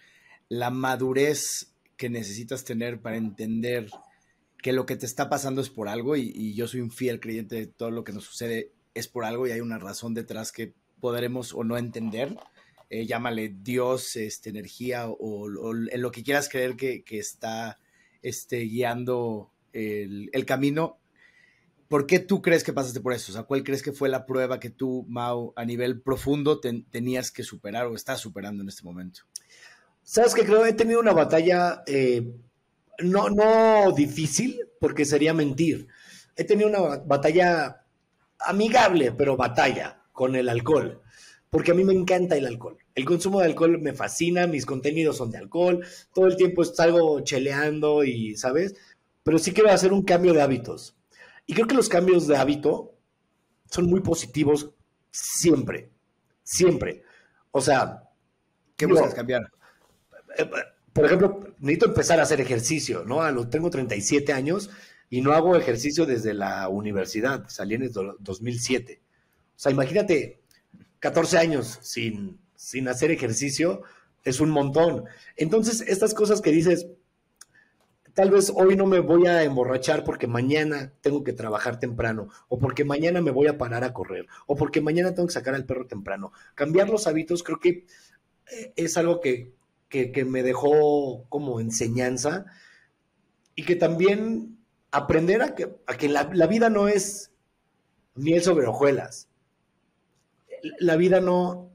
la 0.47 0.69
madurez 0.69 1.73
que 1.97 2.09
necesitas 2.09 2.63
tener 2.63 3.01
para 3.01 3.17
entender 3.17 3.89
que 4.61 4.71
lo 4.71 4.85
que 4.85 4.95
te 4.95 5.05
está 5.05 5.29
pasando 5.29 5.61
es 5.61 5.69
por 5.69 5.87
algo 5.87 6.15
y, 6.15 6.53
yo 6.53 6.67
soy 6.67 6.81
un 6.81 6.91
fiel 6.91 7.19
creyente 7.19 7.55
de 7.55 7.67
todo 7.67 7.91
lo 7.91 8.03
que 8.03 8.13
nos 8.13 8.25
sucede 8.25 8.71
es 8.93 9.07
por 9.07 9.25
algo 9.25 9.47
y 9.47 9.51
hay 9.51 9.61
una 9.61 9.77
razón 9.77 10.13
detrás 10.13 10.51
que 10.51 10.73
podremos 10.99 11.53
o 11.53 11.63
no 11.63 11.77
entender. 11.77 12.35
eh, 12.89 13.05
llámale 13.05 13.55
Dios, 13.61 14.15
este, 14.15 14.49
energía 14.49 15.07
o, 15.09 15.47
en 15.47 16.01
lo 16.01 16.11
que 16.11 16.23
quieras 16.23 16.49
creer 16.49 16.75
que, 16.75 17.03
está 17.09 17.77
este, 18.21 18.61
guiando 18.61 19.51
el, 19.73 20.45
camino. 20.45 20.97
¿Por 21.87 22.05
qué 22.07 22.19
tú 22.19 22.41
crees 22.41 22.63
que 22.63 22.73
pasaste 22.73 23.01
por 23.01 23.13
eso? 23.13 23.31
O 23.31 23.35
sea, 23.35 23.43
¿cuál 23.43 23.63
crees 23.63 23.81
que 23.81 23.93
fue 23.93 24.09
la 24.09 24.25
prueba 24.25 24.59
que 24.59 24.69
tú, 24.69 25.05
Mau, 25.07 25.53
a 25.55 25.65
nivel 25.65 26.01
profundo 26.01 26.59
tenías 26.59 27.31
que 27.31 27.43
superar 27.43 27.87
o 27.87 27.95
estás 27.95 28.19
superando 28.19 28.63
en 28.63 28.69
este 28.69 28.83
momento? 28.83 29.21
Sabes 30.09 30.33
que 30.33 30.45
creo 30.45 30.63
que 30.63 30.69
he 30.69 30.73
tenido 30.73 31.01
una 31.01 31.11
batalla 31.11 31.83
eh, 31.85 32.33
no, 32.99 33.29
no 33.29 33.91
difícil, 33.91 34.57
porque 34.79 35.03
sería 35.03 35.33
mentir. 35.33 35.89
He 36.33 36.45
tenido 36.45 36.69
una 36.69 36.79
batalla 36.99 37.85
amigable, 38.39 39.11
pero 39.11 39.35
batalla 39.35 40.01
con 40.13 40.37
el 40.37 40.47
alcohol, 40.47 41.01
porque 41.49 41.71
a 41.71 41.73
mí 41.73 41.83
me 41.83 41.91
encanta 41.91 42.37
el 42.37 42.47
alcohol. 42.47 42.77
El 42.95 43.03
consumo 43.03 43.41
de 43.41 43.47
alcohol 43.47 43.81
me 43.81 43.91
fascina, 43.91 44.47
mis 44.47 44.65
contenidos 44.65 45.17
son 45.17 45.29
de 45.29 45.39
alcohol, 45.39 45.85
todo 46.13 46.27
el 46.27 46.37
tiempo 46.37 46.63
salgo 46.63 47.19
cheleando 47.19 48.05
y, 48.05 48.37
¿sabes? 48.37 48.75
Pero 49.23 49.37
sí 49.39 49.51
quiero 49.51 49.71
hacer 49.71 49.91
un 49.91 50.03
cambio 50.03 50.31
de 50.31 50.41
hábitos. 50.41 50.95
Y 51.45 51.53
creo 51.53 51.67
que 51.67 51.75
los 51.75 51.89
cambios 51.89 52.27
de 52.27 52.37
hábito 52.37 52.95
son 53.69 53.87
muy 53.87 53.99
positivos 53.99 54.71
siempre, 55.11 55.91
siempre. 56.43 57.03
O 57.51 57.59
sea... 57.59 58.03
¿Qué 58.77 58.85
buscas 58.85 59.13
cambiar? 59.13 59.41
Por 60.93 61.05
ejemplo, 61.05 61.53
necesito 61.59 61.87
empezar 61.87 62.19
a 62.19 62.23
hacer 62.23 62.41
ejercicio, 62.41 63.03
¿no? 63.05 63.21
A 63.21 63.31
los, 63.31 63.49
tengo 63.49 63.69
37 63.69 64.33
años 64.33 64.69
y 65.09 65.21
no 65.21 65.33
hago 65.33 65.55
ejercicio 65.55 66.05
desde 66.05 66.33
la 66.33 66.67
universidad, 66.69 67.45
salí 67.47 67.75
en 67.75 67.83
el 67.83 67.91
2007. 68.19 69.01
O 69.01 69.59
sea, 69.59 69.71
imagínate, 69.71 70.41
14 70.99 71.37
años 71.37 71.79
sin, 71.81 72.39
sin 72.55 72.87
hacer 72.87 73.11
ejercicio 73.11 73.83
es 74.23 74.39
un 74.39 74.49
montón. 74.49 75.05
Entonces, 75.35 75.81
estas 75.87 76.13
cosas 76.13 76.41
que 76.41 76.51
dices, 76.51 76.87
tal 78.13 78.31
vez 78.31 78.51
hoy 78.53 78.75
no 78.75 78.87
me 78.87 78.99
voy 78.99 79.27
a 79.27 79.43
emborrachar 79.43 80.03
porque 80.03 80.27
mañana 80.27 80.91
tengo 81.01 81.23
que 81.23 81.33
trabajar 81.33 81.79
temprano, 81.79 82.29
o 82.49 82.59
porque 82.59 82.83
mañana 82.83 83.21
me 83.21 83.31
voy 83.31 83.47
a 83.47 83.57
parar 83.57 83.83
a 83.83 83.93
correr, 83.93 84.27
o 84.47 84.55
porque 84.55 84.81
mañana 84.81 85.13
tengo 85.13 85.27
que 85.27 85.33
sacar 85.33 85.53
al 85.53 85.65
perro 85.65 85.85
temprano. 85.85 86.31
Cambiar 86.55 86.89
los 86.89 87.07
hábitos 87.07 87.43
creo 87.43 87.59
que 87.59 87.85
eh, 88.51 88.73
es 88.75 88.97
algo 88.97 89.21
que, 89.21 89.53
que 89.89 90.25
me 90.25 90.43
dejó 90.43 91.25
como 91.29 91.59
enseñanza 91.59 92.45
y 93.55 93.63
que 93.63 93.75
también 93.75 94.57
aprender 94.91 95.41
a 95.41 95.55
que, 95.55 95.75
a 95.85 95.97
que 95.97 96.09
la, 96.09 96.23
vida 96.23 96.69
no 96.69 96.87
es 96.87 97.31
miel 98.15 98.41
sobre 98.41 98.67
hojuelas. 98.67 99.29
La 100.79 100.95
vida 100.95 101.19
no, 101.19 101.71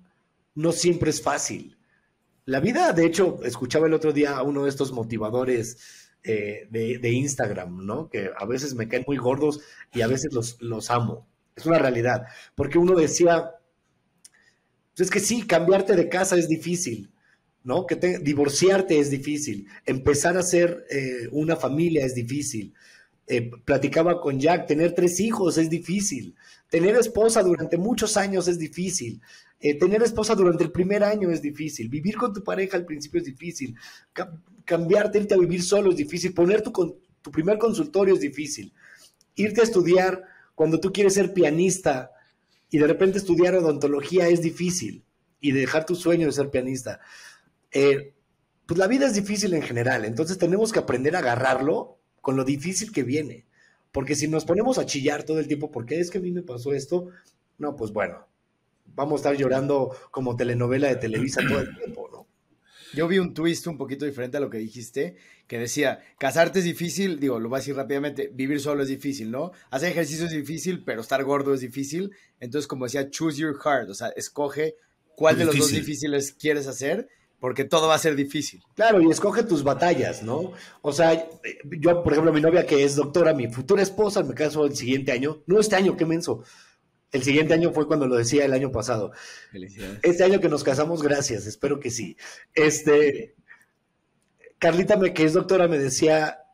no 0.55 0.73
siempre 0.73 1.11
es 1.11 1.23
fácil. 1.23 1.79
La 2.45 2.61
vida, 2.61 2.93
de 2.93 3.07
hecho, 3.07 3.41
escuchaba 3.45 3.87
el 3.87 3.95
otro 3.95 4.13
día 4.13 4.37
a 4.37 4.43
uno 4.43 4.65
de 4.65 4.71
estos 4.71 4.93
motivadores 4.93 6.11
eh, 6.25 6.67
de, 6.71 7.11
Instagram, 7.11 7.87
¿no? 7.87 8.09
Que 8.09 8.31
a 8.37 8.45
veces 8.47 8.75
me 8.75 8.89
caen 8.89 9.05
muy 9.07 9.17
gordos 9.17 9.61
y 9.93 10.01
a 10.01 10.09
veces 10.09 10.33
los, 10.33 10.61
los 10.61 10.91
amo. 10.91 11.29
Es 11.55 11.67
una 11.67 11.79
realidad. 11.79 12.27
Porque 12.57 12.79
uno 12.79 12.97
decía, 12.97 13.53
pues 14.97 15.09
es 15.09 15.11
que 15.11 15.21
sí, 15.21 15.47
cambiarte 15.47 15.95
de 15.95 16.09
casa 16.09 16.37
es 16.37 16.49
difícil, 16.49 17.12
¿no? 17.65 17.87
Que 17.87 17.97
divorciarte 17.97 18.99
es 18.99 19.11
difícil, 19.11 19.67
empezar 19.87 20.37
a 20.37 20.41
hacer 20.41 20.85
eh, 20.91 21.29
una 21.31 21.57
familia 21.57 22.05
es 22.05 22.15
difícil, 22.15 22.75
eh, 23.27 23.51
platicaba 23.65 24.21
con 24.21 24.41
Jack, 24.41 24.67
tener 24.67 24.95
tres 24.95 25.21
hijos 25.21 25.59
es 25.59 25.71
difícil, 25.71 26.35
tener 26.69 26.97
esposa 26.97 27.43
durante 27.43 27.79
muchos 27.79 28.17
años 28.17 28.49
es 28.49 28.59
difícil, 28.59 29.21
eh, 29.61 29.79
tener 29.79 30.03
esposa 30.03 30.35
durante 30.35 30.65
el 30.65 30.73
primer 30.73 31.05
año 31.05 31.31
es 31.31 31.41
difícil, 31.41 31.89
vivir 31.89 32.17
con 32.17 32.33
tu 32.33 32.43
pareja 32.43 32.77
al 32.77 32.85
principio 32.85 33.21
es 33.21 33.27
difícil, 33.27 33.77
cambiarte, 34.65 35.19
irte 35.19 35.35
a 35.35 35.39
vivir 35.39 35.63
solo 35.63 35.91
es 35.91 35.97
difícil, 35.97 36.35
poner 36.35 36.63
tu, 36.63 36.73
tu 37.23 37.31
primer 37.31 37.59
consultorio 37.59 38.15
es 38.15 38.21
difícil, 38.21 38.73
irte 39.37 39.61
a 39.61 39.65
estudiar 39.65 40.25
cuando 40.55 40.81
tú 40.81 40.93
quieres 40.93 41.15
ser 41.15 41.33
pianista 41.33 42.11
y 42.71 42.79
de 42.79 42.87
repente 42.87 43.19
estudiar 43.19 43.55
odontología 43.55 44.29
es 44.29 44.43
difícil 44.43 45.05
y 45.41 45.53
dejar 45.53 45.85
tu 45.85 45.95
sueño 45.95 46.27
de 46.27 46.33
ser 46.33 46.51
pianista. 46.51 47.01
Eh, 47.73 48.15
pues 48.67 48.79
la 48.79 48.87
vida 48.87 49.07
es 49.07 49.15
difícil 49.15 49.55
en 49.55 49.63
general, 49.63 50.05
entonces 50.05 50.39
tenemos 50.39 50.73
que 50.73 50.79
aprender 50.79 51.17
a 51.17 51.21
agarrarlo 51.21 51.99
con 52.21 52.37
lo 52.37 52.45
difícil 52.45 52.93
que 52.93 53.03
viene. 53.03 53.47
Porque 53.91 54.15
si 54.15 54.27
nos 54.27 54.45
ponemos 54.45 54.79
a 54.79 54.87
chillar 54.87 55.25
todo 55.25 55.39
el 55.39 55.49
tiempo, 55.49 55.71
porque 55.71 56.01
es 56.01 56.11
que 56.11 56.19
a 56.19 56.21
mí 56.23 56.31
me 56.31 56.43
pasó 56.43 56.73
esto? 56.73 57.09
No, 57.59 57.77
pues 57.77 57.93
bueno, 57.93 58.27
vamos 58.95 59.13
a 59.13 59.17
estar 59.17 59.37
llorando 59.37 59.95
como 60.11 60.37
telenovela 60.37 60.89
de 60.89 60.97
Televisa 60.97 61.43
todo 61.47 61.61
el 61.61 61.77
tiempo, 61.77 62.09
¿no? 62.11 62.27
Yo 62.95 63.09
vi 63.09 63.19
un 63.19 63.33
twist 63.33 63.67
un 63.67 63.79
poquito 63.79 64.05
diferente 64.05 64.37
a 64.37 64.41
lo 64.41 64.51
que 64.51 64.59
dijiste, 64.59 65.17
que 65.47 65.59
decía, 65.59 66.01
casarte 66.19 66.59
es 66.59 66.65
difícil, 66.65 67.19
digo, 67.19 67.41
lo 67.41 67.49
voy 67.49 67.57
a 67.57 67.61
decir 67.61 67.75
rápidamente, 67.75 68.31
vivir 68.33 68.61
solo 68.61 68.83
es 68.83 68.89
difícil, 68.89 69.31
¿no? 69.31 69.53
Hacer 69.71 69.91
ejercicio 69.91 70.27
es 70.27 70.33
difícil, 70.33 70.85
pero 70.85 71.01
estar 71.01 71.23
gordo 71.25 71.55
es 71.55 71.61
difícil. 71.61 72.13
Entonces, 72.39 72.67
como 72.67 72.85
decía, 72.85 73.09
choose 73.09 73.39
your 73.39 73.59
heart, 73.59 73.89
o 73.89 73.95
sea, 73.95 74.09
escoge 74.09 74.77
cuál 75.17 75.39
de 75.39 75.47
los 75.47 75.57
dos 75.57 75.71
difíciles 75.71 76.33
quieres 76.33 76.67
hacer 76.67 77.09
porque 77.43 77.65
todo 77.65 77.89
va 77.89 77.97
a 77.97 77.99
ser 77.99 78.15
difícil. 78.15 78.63
Claro, 78.77 79.03
y 79.03 79.11
escoge 79.11 79.43
tus 79.43 79.65
batallas, 79.65 80.23
¿no? 80.23 80.53
O 80.81 80.93
sea, 80.93 81.29
yo, 81.65 82.05
por 82.05 82.13
ejemplo, 82.13 82.33
mi 82.33 82.41
novia 82.41 82.65
que 82.65 82.85
es 82.85 82.95
doctora, 82.95 83.35
mi 83.35 83.49
futura 83.49 83.83
esposa, 83.83 84.23
me 84.23 84.33
caso 84.33 84.65
el 84.65 84.77
siguiente 84.77 85.11
año, 85.11 85.43
no 85.47 85.59
este 85.59 85.75
año, 85.75 85.97
qué 85.97 86.07
menso. 86.07 86.45
El 87.11 87.25
siguiente 87.25 87.53
año 87.53 87.73
fue 87.73 87.89
cuando 87.89 88.07
lo 88.07 88.15
decía 88.15 88.45
el 88.45 88.53
año 88.53 88.71
pasado. 88.71 89.11
Felicidades. 89.51 89.99
Este 90.05 90.23
año 90.23 90.39
que 90.39 90.49
nos 90.49 90.63
casamos, 90.63 91.03
gracias, 91.03 91.49
espero 91.49 91.81
que 91.81 91.91
sí. 91.91 92.17
Este, 92.55 93.35
Carlita, 94.59 95.01
que 95.13 95.25
es 95.25 95.33
doctora, 95.33 95.67
me 95.67 95.81
decía, 95.81 96.45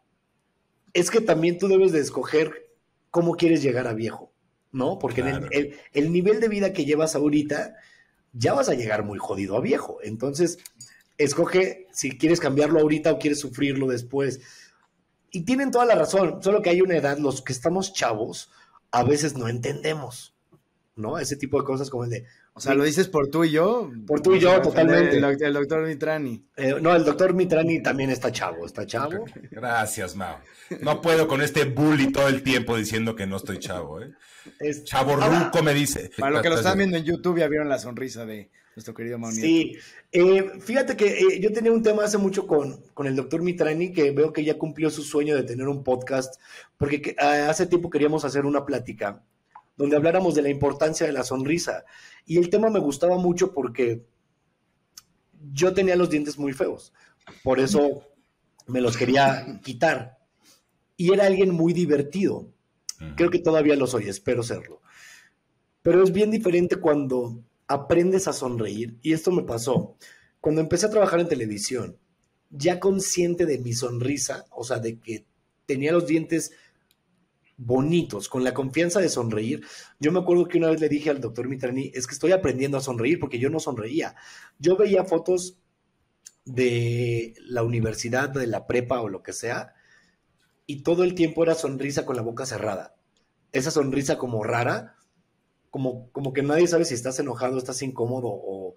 es 0.94 1.10
que 1.10 1.20
también 1.20 1.58
tú 1.58 1.68
debes 1.68 1.92
de 1.92 2.00
escoger 2.00 2.70
cómo 3.10 3.34
quieres 3.34 3.60
llegar 3.60 3.88
a 3.88 3.92
viejo, 3.92 4.32
¿no? 4.72 4.98
Porque 4.98 5.20
el, 5.20 5.76
el 5.92 6.12
nivel 6.12 6.40
de 6.40 6.48
vida 6.48 6.72
que 6.72 6.86
llevas 6.86 7.14
ahorita, 7.14 7.76
ya 8.38 8.54
vas 8.54 8.68
a 8.68 8.74
llegar 8.74 9.04
muy 9.04 9.18
jodido 9.18 9.56
a 9.56 9.60
viejo. 9.60 9.98
Entonces, 10.02 10.58
escoge 11.18 11.88
si 11.92 12.16
quieres 12.16 12.40
cambiarlo 12.40 12.80
ahorita 12.80 13.12
o 13.12 13.18
quieres 13.18 13.40
sufrirlo 13.40 13.88
después. 13.88 14.40
Y 15.30 15.42
tienen 15.42 15.70
toda 15.70 15.84
la 15.84 15.94
razón, 15.94 16.42
solo 16.42 16.62
que 16.62 16.70
hay 16.70 16.80
una 16.80 16.96
edad, 16.96 17.18
los 17.18 17.42
que 17.42 17.52
estamos 17.52 17.92
chavos, 17.92 18.50
a 18.90 19.02
veces 19.02 19.36
no 19.36 19.48
entendemos, 19.48 20.34
¿no? 20.96 21.18
Ese 21.18 21.36
tipo 21.36 21.58
de 21.58 21.64
cosas 21.64 21.90
como 21.90 22.04
el 22.04 22.10
de... 22.10 22.24
O 22.54 22.60
sea, 22.60 22.74
lo 22.74 22.82
dices 22.82 23.06
por 23.06 23.28
tú 23.28 23.44
y 23.44 23.50
yo. 23.50 23.88
Por 24.04 24.20
tú 24.20 24.34
y 24.34 24.40
yo, 24.40 24.60
totalmente. 24.60 25.16
El, 25.16 25.52
doctor 25.52 25.86
Mitrani. 25.86 26.44
Eh, 26.56 26.74
no, 26.80 26.96
el 26.96 27.04
doctor 27.04 27.32
Mitrani 27.32 27.80
también 27.82 28.10
está 28.10 28.32
chavo, 28.32 28.66
está 28.66 28.84
chavo. 28.84 29.24
Gracias, 29.52 30.16
Mao. 30.16 30.40
No 30.80 31.00
puedo 31.00 31.28
con 31.28 31.40
este 31.40 31.64
bully 31.64 32.10
todo 32.10 32.26
el 32.26 32.42
tiempo 32.42 32.76
diciendo 32.76 33.14
que 33.14 33.28
no 33.28 33.36
estoy 33.36 33.58
chavo, 33.58 34.00
¿eh? 34.00 34.12
Chavo 34.84 35.16
ruco 35.16 35.62
me 35.62 35.74
dice. 35.74 36.10
Para 36.18 36.36
lo 36.36 36.42
que 36.42 36.48
lo 36.48 36.56
están 36.56 36.78
viendo 36.78 36.96
en 36.96 37.04
YouTube 37.04 37.38
ya 37.38 37.48
vieron 37.48 37.68
la 37.68 37.78
sonrisa 37.78 38.24
de, 38.26 38.50
nuestro 38.78 38.94
querido 38.94 39.18
Maunier. 39.18 39.42
Sí, 39.42 39.76
eh, 40.12 40.52
fíjate 40.60 40.96
que 40.96 41.18
eh, 41.18 41.40
yo 41.40 41.52
tenía 41.52 41.72
un 41.72 41.82
tema 41.82 42.04
hace 42.04 42.16
mucho 42.16 42.46
con, 42.46 42.80
con 42.94 43.08
el 43.08 43.16
doctor 43.16 43.42
Mitrani, 43.42 43.92
que 43.92 44.12
veo 44.12 44.32
que 44.32 44.44
ya 44.44 44.56
cumplió 44.56 44.88
su 44.88 45.02
sueño 45.02 45.34
de 45.34 45.42
tener 45.42 45.66
un 45.66 45.82
podcast, 45.82 46.40
porque 46.76 47.16
ah, 47.18 47.48
hace 47.50 47.66
tiempo 47.66 47.90
queríamos 47.90 48.24
hacer 48.24 48.46
una 48.46 48.64
plática 48.64 49.24
donde 49.76 49.96
habláramos 49.96 50.34
de 50.34 50.42
la 50.42 50.48
importancia 50.48 51.06
de 51.06 51.12
la 51.12 51.24
sonrisa. 51.24 51.84
Y 52.24 52.38
el 52.38 52.50
tema 52.50 52.70
me 52.70 52.78
gustaba 52.78 53.16
mucho 53.18 53.52
porque 53.52 54.04
yo 55.52 55.74
tenía 55.74 55.96
los 55.96 56.10
dientes 56.10 56.38
muy 56.38 56.52
feos, 56.52 56.92
por 57.42 57.58
eso 57.58 58.04
me 58.66 58.80
los 58.80 58.96
quería 58.96 59.60
quitar. 59.62 60.18
Y 60.96 61.12
era 61.12 61.26
alguien 61.26 61.50
muy 61.50 61.72
divertido. 61.72 62.52
Creo 63.16 63.30
que 63.30 63.38
todavía 63.38 63.76
lo 63.76 63.86
soy, 63.86 64.08
espero 64.08 64.42
serlo. 64.42 64.82
Pero 65.82 66.02
es 66.02 66.12
bien 66.12 66.30
diferente 66.30 66.76
cuando 66.76 67.42
aprendes 67.66 68.28
a 68.28 68.32
sonreír. 68.32 68.98
Y 69.02 69.12
esto 69.12 69.30
me 69.30 69.42
pasó 69.42 69.96
cuando 70.40 70.60
empecé 70.60 70.86
a 70.86 70.90
trabajar 70.90 71.20
en 71.20 71.28
televisión, 71.28 71.98
ya 72.50 72.80
consciente 72.80 73.46
de 73.46 73.58
mi 73.58 73.72
sonrisa, 73.72 74.46
o 74.50 74.64
sea, 74.64 74.78
de 74.78 74.98
que 74.98 75.26
tenía 75.66 75.92
los 75.92 76.06
dientes 76.06 76.52
bonitos, 77.56 78.28
con 78.28 78.44
la 78.44 78.54
confianza 78.54 79.00
de 79.00 79.08
sonreír. 79.08 79.62
Yo 79.98 80.12
me 80.12 80.20
acuerdo 80.20 80.46
que 80.46 80.58
una 80.58 80.70
vez 80.70 80.80
le 80.80 80.88
dije 80.88 81.10
al 81.10 81.20
doctor 81.20 81.48
Mitrani, 81.48 81.90
es 81.92 82.06
que 82.06 82.14
estoy 82.14 82.32
aprendiendo 82.32 82.78
a 82.78 82.80
sonreír 82.80 83.18
porque 83.18 83.38
yo 83.38 83.50
no 83.50 83.58
sonreía. 83.58 84.14
Yo 84.58 84.76
veía 84.76 85.04
fotos 85.04 85.58
de 86.44 87.34
la 87.40 87.62
universidad, 87.64 88.30
de 88.30 88.46
la 88.46 88.66
prepa 88.66 89.00
o 89.00 89.08
lo 89.08 89.22
que 89.22 89.32
sea, 89.32 89.74
y 90.70 90.82
todo 90.82 91.02
el 91.02 91.14
tiempo 91.14 91.42
era 91.42 91.54
sonrisa 91.54 92.04
con 92.04 92.14
la 92.14 92.22
boca 92.22 92.44
cerrada. 92.44 92.94
Esa 93.52 93.70
sonrisa 93.70 94.18
como 94.18 94.44
rara, 94.44 94.96
como, 95.70 96.12
como 96.12 96.34
que 96.34 96.42
nadie 96.42 96.66
sabe 96.66 96.84
si 96.84 96.92
estás 96.92 97.18
enojado, 97.18 97.56
estás 97.56 97.80
incómodo 97.80 98.28
o, 98.28 98.76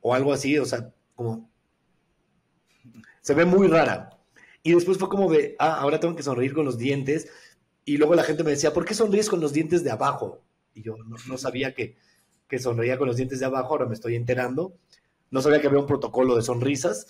o 0.00 0.14
algo 0.14 0.32
así, 0.32 0.56
o 0.60 0.64
sea, 0.64 0.94
como 1.16 1.50
se 3.20 3.34
ve 3.34 3.44
muy 3.44 3.66
rara. 3.66 4.10
Y 4.62 4.74
después 4.74 4.96
fue 4.96 5.08
como 5.08 5.28
de, 5.28 5.56
ah, 5.58 5.80
ahora 5.80 5.98
tengo 5.98 6.14
que 6.14 6.22
sonreír 6.22 6.54
con 6.54 6.64
los 6.64 6.78
dientes. 6.78 7.28
Y 7.84 7.96
luego 7.96 8.14
la 8.14 8.22
gente 8.22 8.44
me 8.44 8.52
decía, 8.52 8.72
¿por 8.72 8.84
qué 8.84 8.94
sonríes 8.94 9.28
con 9.28 9.40
los 9.40 9.52
dientes 9.52 9.82
de 9.82 9.90
abajo? 9.90 10.44
Y 10.72 10.82
yo 10.82 10.94
no, 10.98 11.36
sabía 11.36 11.74
que, 11.74 11.96
que 12.46 12.60
sonreía 12.60 12.96
con 12.96 13.08
los 13.08 13.16
dientes 13.16 13.40
de 13.40 13.46
abajo, 13.46 13.70
ahora 13.70 13.86
me 13.86 13.94
estoy 13.94 14.14
enterando. 14.14 14.72
No 15.32 15.42
sabía 15.42 15.60
que 15.60 15.66
había 15.66 15.80
un 15.80 15.86
protocolo 15.86 16.36
de 16.36 16.42
sonrisas, 16.42 17.08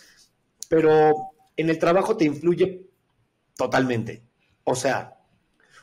pero 0.70 1.12
en 1.58 1.68
el 1.68 1.78
trabajo 1.78 2.16
te 2.16 2.24
influye 2.24 2.88
totalmente. 3.58 4.22
O 4.62 4.76
sea, 4.76 5.18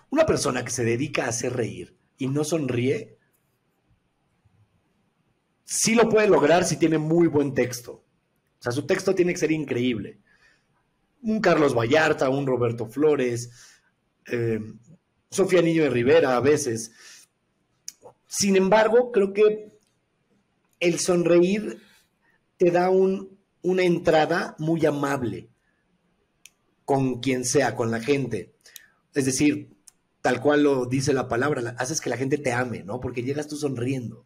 una 0.10 0.26
persona 0.26 0.64
que 0.64 0.72
se 0.72 0.86
dedica 0.86 1.26
a 1.26 1.30
hacer 1.30 1.54
reír 1.54 1.98
y 2.18 2.28
no 2.28 2.46
sonríe, 2.46 3.18
sí 5.66 5.94
lo 5.94 6.08
puede 6.08 6.30
lograr 6.30 6.64
si 6.64 6.78
tiene 6.78 6.98
muy 6.98 7.28
buen 7.28 7.54
texto. 7.54 8.06
O 8.60 8.62
sea, 8.62 8.72
su 8.72 8.88
texto 8.88 9.14
tiene 9.14 9.34
que 9.34 9.40
ser 9.40 9.52
increíble. 9.52 10.22
Un 11.22 11.42
Carlos 11.42 11.76
Vallarta, 11.76 12.30
un 12.30 12.48
Roberto 12.48 12.86
Flores, 12.86 13.52
eh, 14.32 14.62
Sofía 15.30 15.62
Niño 15.62 15.84
de 15.84 15.90
Rivera 15.90 16.38
a 16.38 16.40
veces. 16.40 16.94
Sin 18.26 18.56
embargo, 18.56 19.12
creo 19.12 19.34
que 19.34 19.78
el 20.80 21.00
sonreír 21.00 21.82
te 22.56 22.72
da 22.72 22.90
un, 22.90 23.38
una 23.64 23.84
entrada 23.84 24.56
muy 24.60 24.86
amable 24.86 25.50
con 26.86 27.20
quien 27.20 27.46
sea, 27.46 27.76
con 27.76 27.92
la 27.92 28.00
gente. 28.00 28.54
Es 29.14 29.26
decir, 29.26 29.76
tal 30.22 30.42
cual 30.42 30.64
lo 30.64 30.86
dice 30.86 31.14
la 31.14 31.28
palabra, 31.28 31.76
haces 31.78 32.02
que 32.02 32.10
la 32.10 32.18
gente 32.18 32.38
te 32.38 32.52
ame, 32.52 32.84
¿no? 32.84 33.00
Porque 33.00 33.24
llegas 33.24 33.48
tú 33.48 33.58
sonriendo. 33.58 34.26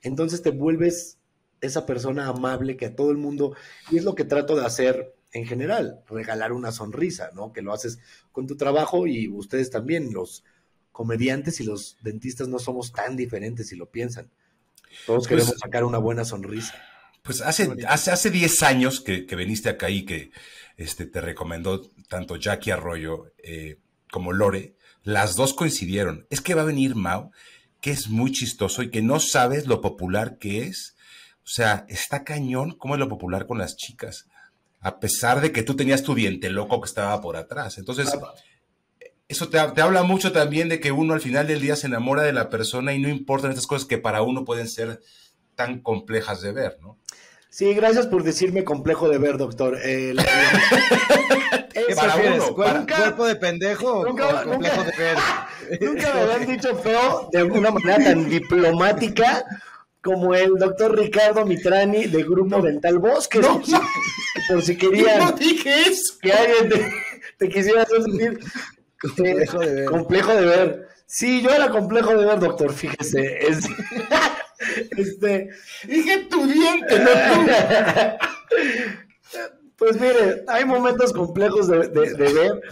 Entonces 0.00 0.42
te 0.42 0.50
vuelves 0.50 1.18
esa 1.60 1.86
persona 1.86 2.26
amable 2.26 2.76
que 2.76 2.86
a 2.86 2.96
todo 2.96 3.10
el 3.10 3.16
mundo, 3.16 3.56
y 3.90 3.96
es 3.96 4.04
lo 4.04 4.14
que 4.14 4.24
trato 4.24 4.56
de 4.56 4.66
hacer 4.66 5.14
en 5.32 5.46
general, 5.46 6.02
regalar 6.08 6.52
una 6.52 6.72
sonrisa, 6.72 7.30
¿no? 7.34 7.52
Que 7.52 7.62
lo 7.62 7.72
haces 7.72 7.98
con 8.32 8.46
tu 8.46 8.56
trabajo 8.56 9.06
y 9.06 9.28
ustedes 9.28 9.70
también, 9.70 10.12
los 10.12 10.44
comediantes 10.90 11.60
y 11.60 11.64
los 11.64 11.96
dentistas 12.02 12.48
no 12.48 12.58
somos 12.58 12.92
tan 12.92 13.16
diferentes 13.16 13.68
si 13.68 13.76
lo 13.76 13.86
piensan. 13.90 14.30
Todos 15.06 15.26
pues 15.26 15.28
queremos 15.28 15.58
sacar 15.58 15.84
una 15.84 15.98
buena 15.98 16.24
sonrisa. 16.24 16.74
Pues 17.22 17.40
hace, 17.40 17.70
hace, 17.86 18.10
hace 18.10 18.30
10 18.30 18.62
años 18.64 19.00
que, 19.00 19.26
que, 19.26 19.36
veniste 19.36 19.68
acá 19.68 19.90
y 19.90 20.04
que 20.04 20.32
este, 20.76 21.06
te 21.06 21.20
recomendó 21.20 21.88
tanto 22.08 22.36
Jackie 22.36 22.72
Arroyo 22.72 23.32
eh, 23.38 23.78
como 24.10 24.32
Lore, 24.32 24.74
las 25.04 25.36
dos 25.36 25.54
coincidieron. 25.54 26.26
Es 26.30 26.40
que 26.40 26.54
va 26.54 26.62
a 26.62 26.66
venir 26.66 26.96
Mao, 26.96 27.30
que 27.80 27.90
es 27.90 28.08
muy 28.08 28.32
chistoso 28.32 28.82
y 28.82 28.90
que 28.90 29.02
no 29.02 29.20
sabes 29.20 29.66
lo 29.66 29.80
popular 29.80 30.38
que 30.38 30.62
es. 30.62 30.96
O 31.44 31.48
sea, 31.48 31.86
está 31.88 32.24
cañón 32.24 32.72
cómo 32.76 32.94
es 32.94 33.00
lo 33.00 33.08
popular 33.08 33.46
con 33.46 33.58
las 33.58 33.76
chicas, 33.76 34.26
a 34.80 35.00
pesar 35.00 35.40
de 35.40 35.52
que 35.52 35.62
tú 35.62 35.74
tenías 35.74 36.02
tu 36.02 36.14
diente 36.14 36.50
loco 36.50 36.80
que 36.80 36.88
estaba 36.88 37.20
por 37.20 37.36
atrás. 37.36 37.78
Entonces, 37.78 38.08
eso 39.28 39.48
te, 39.48 39.58
te, 39.58 39.80
habla 39.80 40.02
mucho 40.02 40.32
también 40.32 40.68
de 40.68 40.80
que 40.80 40.92
uno 40.92 41.14
al 41.14 41.20
final 41.20 41.46
del 41.46 41.60
día 41.60 41.76
se 41.76 41.86
enamora 41.86 42.22
de 42.22 42.32
la 42.32 42.48
persona 42.50 42.94
y 42.94 43.00
no 43.00 43.08
importan 43.08 43.50
estas 43.50 43.66
cosas 43.66 43.86
que 43.86 43.98
para 43.98 44.22
uno 44.22 44.44
pueden 44.44 44.68
ser 44.68 45.00
tan 45.54 45.80
complejas 45.80 46.40
de 46.42 46.52
ver, 46.52 46.78
¿no? 46.80 46.98
Sí, 47.52 47.74
gracias 47.74 48.06
por 48.06 48.22
decirme 48.22 48.64
complejo 48.64 49.10
de 49.10 49.18
ver, 49.18 49.36
doctor. 49.36 49.78
Eh, 49.84 50.14
para 51.94 52.16
uno, 52.16 52.54
¿Cuerpo 52.54 53.26
de 53.26 53.36
pendejo 53.36 54.06
nunca, 54.06 54.40
o 54.40 54.48
complejo 54.48 54.82
de 54.84 54.92
ver? 54.96 55.18
Nunca 55.82 56.14
me 56.14 56.20
habían 56.22 56.46
dicho 56.46 56.74
feo 56.76 57.28
de 57.30 57.40
alguna 57.40 57.70
manera 57.70 58.02
tan 58.02 58.30
diplomática 58.30 59.44
como 60.02 60.34
el 60.34 60.54
doctor 60.54 60.98
Ricardo 60.98 61.44
Mitrani 61.44 62.06
de 62.06 62.22
Grupo 62.22 62.62
Dental 62.62 62.98
Bosque. 62.98 63.40
No, 63.40 63.58
por, 63.58 63.66
si, 63.66 63.74
por 64.48 64.62
si 64.62 64.76
querían 64.78 65.18
no 65.26 65.32
dije 65.32 65.82
eso. 65.82 66.14
que 66.22 66.32
alguien 66.32 66.70
te, 66.70 66.90
te 67.36 67.48
quisiera 67.50 67.84
sentir 67.84 68.40
complejo 68.98 69.58
de 69.58 69.74
ver. 69.74 69.84
Complejo 69.84 70.34
de 70.34 70.46
ver. 70.46 70.88
Sí, 71.04 71.42
yo 71.42 71.50
era 71.50 71.68
complejo 71.68 72.16
de 72.16 72.24
ver, 72.24 72.38
doctor, 72.38 72.72
fíjese. 72.72 73.46
Es, 73.46 73.58
este, 74.96 75.50
dije 75.86 76.26
tu 76.30 76.46
diente, 76.46 76.98
no 76.98 77.10
tú. 77.10 77.52
Pues 79.76 80.00
mire, 80.00 80.44
hay 80.46 80.64
momentos 80.64 81.12
complejos 81.12 81.66
de, 81.66 81.88
ver. 81.88 82.62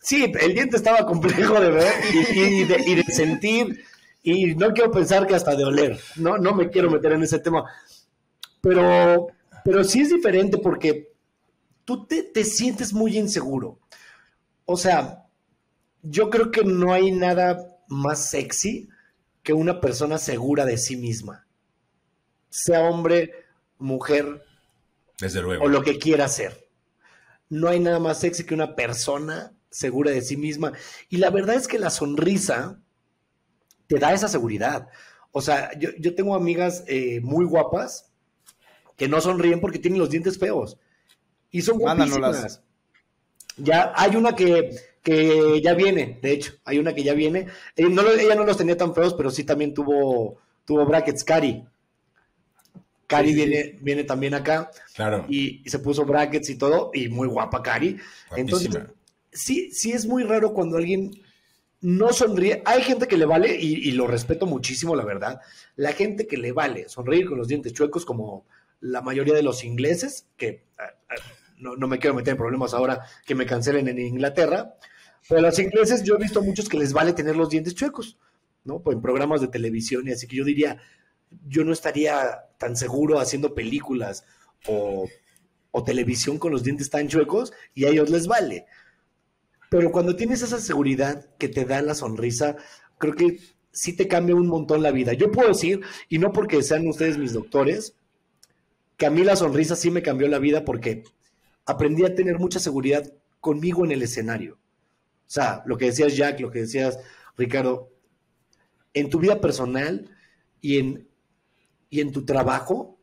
Sí, 0.00 0.32
el 0.40 0.54
diente 0.54 0.76
estaba 0.76 1.04
complejo 1.04 1.60
de 1.60 1.70
ver 1.70 1.92
y, 2.14 2.38
y, 2.38 2.64
de, 2.64 2.82
y, 2.86 2.94
de, 2.94 3.02
sentir, 3.04 3.84
y 4.22 4.54
no 4.54 4.72
quiero 4.72 4.90
pensar 4.90 5.26
que 5.26 5.34
hasta 5.34 5.54
de 5.54 5.64
oler. 5.64 6.00
No, 6.16 6.38
no 6.38 6.54
me 6.54 6.70
quiero 6.70 6.90
meter 6.90 7.12
en 7.12 7.24
ese 7.24 7.40
tema. 7.40 7.64
Pero, 8.62 9.28
pero 9.64 9.84
sí 9.84 10.00
es 10.00 10.08
diferente 10.08 10.56
porque 10.58 11.12
tú 11.84 12.06
te, 12.06 12.22
te 12.22 12.42
sientes 12.42 12.92
muy 12.92 13.18
inseguro. 13.18 13.78
O 14.64 14.76
sea, 14.76 15.26
yo 16.02 16.30
creo 16.30 16.50
que 16.50 16.64
no 16.64 16.92
hay 16.92 17.10
nada 17.10 17.78
más 17.88 18.30
sexy 18.30 18.88
que 19.46 19.52
una 19.52 19.80
persona 19.80 20.18
segura 20.18 20.64
de 20.64 20.76
sí 20.76 20.96
misma. 20.96 21.46
Sea 22.50 22.80
hombre, 22.80 23.30
mujer, 23.78 24.42
desde 25.20 25.40
luego. 25.40 25.64
O 25.64 25.68
lo 25.68 25.84
que 25.84 26.00
quiera 26.00 26.26
ser. 26.26 26.68
No 27.48 27.68
hay 27.68 27.78
nada 27.78 28.00
más 28.00 28.18
sexy 28.18 28.44
que 28.44 28.54
una 28.54 28.74
persona 28.74 29.52
segura 29.70 30.10
de 30.10 30.20
sí 30.20 30.36
misma. 30.36 30.72
Y 31.08 31.18
la 31.18 31.30
verdad 31.30 31.54
es 31.54 31.68
que 31.68 31.78
la 31.78 31.90
sonrisa 31.90 32.80
te 33.86 34.00
da 34.00 34.12
esa 34.12 34.26
seguridad. 34.26 34.88
O 35.30 35.40
sea, 35.40 35.70
yo, 35.78 35.90
yo 35.96 36.16
tengo 36.16 36.34
amigas 36.34 36.82
eh, 36.88 37.20
muy 37.22 37.46
guapas 37.46 38.10
que 38.96 39.06
no 39.06 39.20
sonríen 39.20 39.60
porque 39.60 39.78
tienen 39.78 40.00
los 40.00 40.10
dientes 40.10 40.40
feos. 40.40 40.76
Y 41.52 41.62
son 41.62 41.78
guapísimas. 41.78 42.62
Ya 43.56 43.92
hay 43.96 44.16
una 44.16 44.34
que, 44.34 44.76
que, 45.02 45.60
ya 45.62 45.74
viene, 45.74 46.18
de 46.20 46.32
hecho, 46.32 46.52
hay 46.64 46.78
una 46.78 46.94
que 46.94 47.02
ya 47.02 47.14
viene. 47.14 47.46
Eh, 47.76 47.88
no, 47.88 48.02
ella 48.10 48.34
no 48.34 48.44
los 48.44 48.56
tenía 48.56 48.76
tan 48.76 48.94
feos, 48.94 49.14
pero 49.14 49.30
sí 49.30 49.44
también 49.44 49.72
tuvo, 49.72 50.38
tuvo 50.64 50.84
brackets, 50.84 51.24
Cari. 51.24 51.64
Cari 53.06 53.28
sí, 53.28 53.34
viene, 53.34 53.62
sí. 53.62 53.78
viene 53.80 54.04
también 54.04 54.34
acá. 54.34 54.70
Claro. 54.94 55.26
Y, 55.28 55.62
y, 55.64 55.70
se 55.70 55.78
puso 55.78 56.04
brackets 56.04 56.50
y 56.50 56.56
todo, 56.56 56.90
y 56.92 57.08
muy 57.08 57.28
guapa 57.28 57.62
Cari. 57.62 57.96
Entonces, 58.36 58.70
sí, 59.32 59.70
sí 59.72 59.92
es 59.92 60.06
muy 60.06 60.24
raro 60.24 60.52
cuando 60.52 60.76
alguien 60.76 61.12
no 61.80 62.12
sonríe. 62.12 62.62
Hay 62.64 62.82
gente 62.82 63.06
que 63.06 63.16
le 63.16 63.26
vale, 63.26 63.56
y, 63.58 63.88
y, 63.88 63.92
lo 63.92 64.06
respeto 64.06 64.44
muchísimo, 64.44 64.96
la 64.96 65.04
verdad. 65.04 65.40
La 65.76 65.92
gente 65.92 66.26
que 66.26 66.36
le 66.36 66.52
vale 66.52 66.88
sonreír 66.88 67.28
con 67.28 67.38
los 67.38 67.48
dientes 67.48 67.72
chuecos, 67.72 68.04
como 68.04 68.44
la 68.80 69.02
mayoría 69.02 69.34
de 69.34 69.42
los 69.42 69.64
ingleses, 69.64 70.26
que 70.36 70.64
uh, 70.78 71.14
uh, 71.14 71.45
no, 71.58 71.76
no, 71.76 71.86
me 71.88 71.98
quiero 71.98 72.14
meter 72.14 72.32
en 72.32 72.38
problemas 72.38 72.74
ahora 72.74 73.00
que 73.24 73.34
me 73.34 73.46
cancelen 73.46 73.88
en 73.88 73.98
Inglaterra. 73.98 74.74
Pero 75.28 75.40
los 75.40 75.58
ingleses, 75.58 76.02
yo 76.04 76.14
he 76.14 76.18
visto 76.18 76.42
muchos 76.42 76.68
que 76.68 76.78
les 76.78 76.92
vale 76.92 77.12
tener 77.12 77.36
los 77.36 77.48
dientes 77.48 77.74
chuecos, 77.74 78.18
¿no? 78.64 78.80
Pues 78.80 78.96
en 78.96 79.02
programas 79.02 79.40
de 79.40 79.48
televisión, 79.48 80.06
y 80.06 80.12
así 80.12 80.26
que 80.26 80.36
yo 80.36 80.44
diría, 80.44 80.80
yo 81.48 81.64
no 81.64 81.72
estaría 81.72 82.44
tan 82.58 82.76
seguro 82.76 83.18
haciendo 83.18 83.54
películas 83.54 84.24
o, 84.68 85.08
o, 85.72 85.84
televisión 85.84 86.38
con 86.38 86.52
los 86.52 86.62
dientes 86.62 86.90
tan 86.90 87.08
chuecos 87.08 87.52
y 87.74 87.84
a 87.84 87.88
ellos 87.88 88.10
les 88.10 88.26
vale. 88.26 88.66
Pero 89.68 89.90
cuando 89.90 90.14
tienes 90.14 90.42
esa 90.42 90.60
seguridad 90.60 91.26
que 91.38 91.48
te 91.48 91.64
da 91.64 91.82
la 91.82 91.94
sonrisa, 91.94 92.56
creo 92.98 93.14
que 93.14 93.40
sí 93.72 93.94
te 93.94 94.08
cambia 94.08 94.34
un 94.34 94.46
montón 94.46 94.82
la 94.82 94.90
vida. 94.90 95.12
Yo 95.12 95.30
puedo 95.30 95.48
decir, 95.48 95.80
y 96.08 96.18
no 96.18 96.32
porque 96.32 96.62
sean 96.62 96.86
ustedes 96.86 97.18
mis 97.18 97.32
doctores, 97.32 97.96
que 98.96 99.06
a 99.06 99.10
mí 99.10 99.22
la 99.22 99.36
sonrisa 99.36 99.76
sí 99.76 99.90
me 99.90 100.02
cambió 100.02 100.28
la 100.28 100.38
vida 100.38 100.64
porque 100.64 101.04
aprendí 101.66 102.04
a 102.04 102.14
tener 102.14 102.38
mucha 102.38 102.58
seguridad 102.58 103.12
conmigo 103.40 103.84
en 103.84 103.92
el 103.92 104.02
escenario. 104.02 104.54
O 104.54 105.30
sea, 105.30 105.62
lo 105.66 105.76
que 105.76 105.86
decías 105.86 106.16
Jack, 106.16 106.40
lo 106.40 106.50
que 106.50 106.60
decías 106.60 106.98
Ricardo, 107.36 107.90
en 108.94 109.10
tu 109.10 109.18
vida 109.18 109.40
personal 109.40 110.10
y 110.60 110.78
en, 110.78 111.08
y 111.90 112.00
en 112.00 112.12
tu 112.12 112.24
trabajo, 112.24 112.98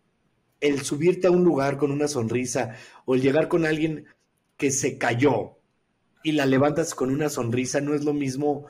el 0.60 0.82
subirte 0.82 1.28
a 1.28 1.32
un 1.32 1.44
lugar 1.44 1.78
con 1.78 1.92
una 1.92 2.08
sonrisa 2.08 2.78
o 3.06 3.16
el 3.16 3.22
llegar 3.22 3.50
con 3.50 3.66
alguien 3.66 4.06
que 4.58 4.72
se 4.72 4.98
cayó 4.98 5.58
y 6.24 6.32
la 6.32 6.46
levantas 6.46 6.96
con 6.96 7.12
una 7.12 7.30
sonrisa 7.30 7.82
no 7.82 7.94
es 7.94 8.06
lo 8.06 8.14
mismo 8.14 8.68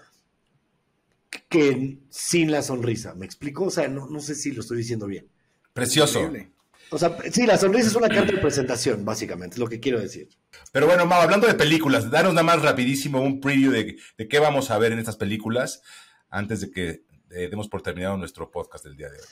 que 1.50 2.00
sin 2.10 2.52
la 2.52 2.64
sonrisa. 2.64 3.14
¿Me 3.14 3.28
explico? 3.28 3.66
O 3.66 3.70
sea, 3.70 3.88
no, 3.88 4.08
no 4.08 4.20
sé 4.20 4.34
si 4.34 4.52
lo 4.52 4.62
estoy 4.62 4.80
diciendo 4.80 5.06
bien. 5.06 5.28
Precioso. 5.72 6.20
Increíble. 6.20 6.53
O 6.94 6.98
sea, 7.00 7.18
sí, 7.32 7.48
la 7.48 7.58
sonrisa 7.58 7.88
es 7.88 7.96
una 7.96 8.08
carta 8.08 8.32
de 8.32 8.38
presentación, 8.38 9.04
básicamente, 9.04 9.56
es 9.56 9.60
lo 9.60 9.68
que 9.68 9.80
quiero 9.80 10.00
decir. 10.00 10.30
Pero 10.72 10.86
bueno, 10.86 11.08
Mau, 11.08 11.22
hablando 11.22 11.48
de 11.48 11.56
películas, 11.56 12.12
danos 12.12 12.34
nada 12.34 12.44
más 12.44 12.62
rapidísimo 12.62 13.20
un 13.20 13.42
preview 13.42 13.72
de, 13.72 13.98
de 14.18 14.28
qué 14.28 14.38
vamos 14.38 14.70
a 14.70 14.78
ver 14.78 14.92
en 14.92 15.00
estas 15.00 15.18
películas 15.18 15.82
antes 16.30 16.62
de 16.62 16.72
que 16.72 17.04
eh, 17.32 17.48
demos 17.50 17.68
por 17.68 17.82
terminado 17.82 18.16
nuestro 18.16 18.52
podcast 18.52 18.86
del 18.86 18.96
día 18.96 19.10
de 19.10 19.18
hoy. 19.18 19.26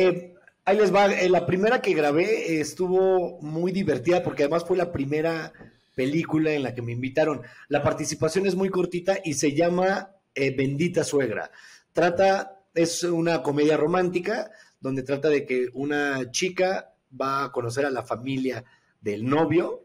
Eh, 0.00 0.34
ahí 0.64 0.78
les 0.78 0.94
va. 0.94 1.12
Eh, 1.12 1.28
la 1.28 1.44
primera 1.44 1.82
que 1.82 1.92
grabé 1.92 2.60
estuvo 2.60 3.38
muy 3.42 3.72
divertida 3.72 4.22
porque 4.22 4.44
además 4.44 4.64
fue 4.64 4.78
la 4.78 4.90
primera 4.90 5.52
película 5.94 6.52
en 6.52 6.62
la 6.62 6.74
que 6.74 6.80
me 6.80 6.92
invitaron. 6.92 7.42
La 7.68 7.82
participación 7.82 8.46
es 8.46 8.54
muy 8.54 8.70
cortita 8.70 9.18
y 9.22 9.34
se 9.34 9.52
llama 9.52 10.16
Bendita 10.34 11.04
Suegra. 11.04 11.50
Trata, 11.92 12.62
es 12.74 13.04
una 13.04 13.42
comedia 13.42 13.76
romántica 13.76 14.50
donde 14.80 15.02
trata 15.02 15.28
de 15.28 15.44
que 15.44 15.68
una 15.74 16.30
chica 16.30 16.91
va 17.20 17.44
a 17.44 17.52
conocer 17.52 17.84
a 17.86 17.90
la 17.90 18.02
familia 18.02 18.64
del 19.00 19.24
novio, 19.24 19.82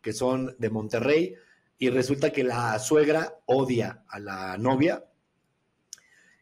que 0.00 0.12
son 0.12 0.54
de 0.58 0.70
Monterrey, 0.70 1.34
y 1.78 1.90
resulta 1.90 2.30
que 2.30 2.44
la 2.44 2.78
suegra 2.78 3.38
odia 3.46 4.04
a 4.08 4.18
la 4.18 4.56
novia 4.58 5.04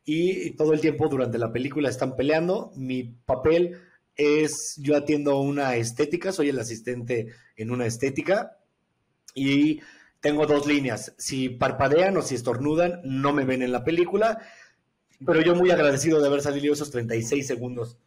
y 0.05 0.51
todo 0.53 0.72
el 0.72 0.80
tiempo 0.80 1.09
durante 1.09 1.39
la 1.39 1.53
película 1.53 1.89
están 1.89 2.14
peleando. 2.14 2.72
Mi 2.76 3.05
papel 3.05 3.80
es, 4.16 4.76
yo 4.78 4.97
atiendo 4.97 5.41
una 5.41 5.76
estética, 5.76 6.30
soy 6.30 6.51
el 6.51 6.59
asistente 6.59 7.28
en 7.57 7.70
una 7.70 7.87
estética 7.87 8.59
y 9.35 9.80
tengo 10.20 10.47
dos 10.47 10.66
líneas. 10.66 11.14
Si 11.18 11.49
parpadean 11.49 12.16
o 12.16 12.22
si 12.22 12.35
estornudan, 12.35 13.01
no 13.05 13.32
me 13.32 13.45
ven 13.45 13.62
en 13.62 13.72
la 13.72 13.82
película, 13.82 14.39
pero 15.26 15.41
yo 15.41 15.55
muy 15.55 15.70
agradecido 15.70 16.20
de 16.20 16.28
haber 16.28 16.43
salido 16.43 16.72
esos 16.72 16.91
36 16.91 17.47
segundos 17.47 17.99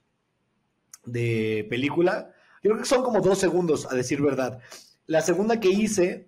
de 1.08 1.66
película. 1.70 2.32
Yo 2.64 2.72
creo 2.72 2.82
que 2.82 2.88
son 2.88 3.03
como 3.03 3.22
dos 3.22 3.39
segundos, 3.39 3.88
a 3.91 3.95
decir 3.95 4.22
verdad. 4.22 4.60
La 5.05 5.22
segunda 5.22 5.60
que 5.60 5.70
hice, 5.70 6.28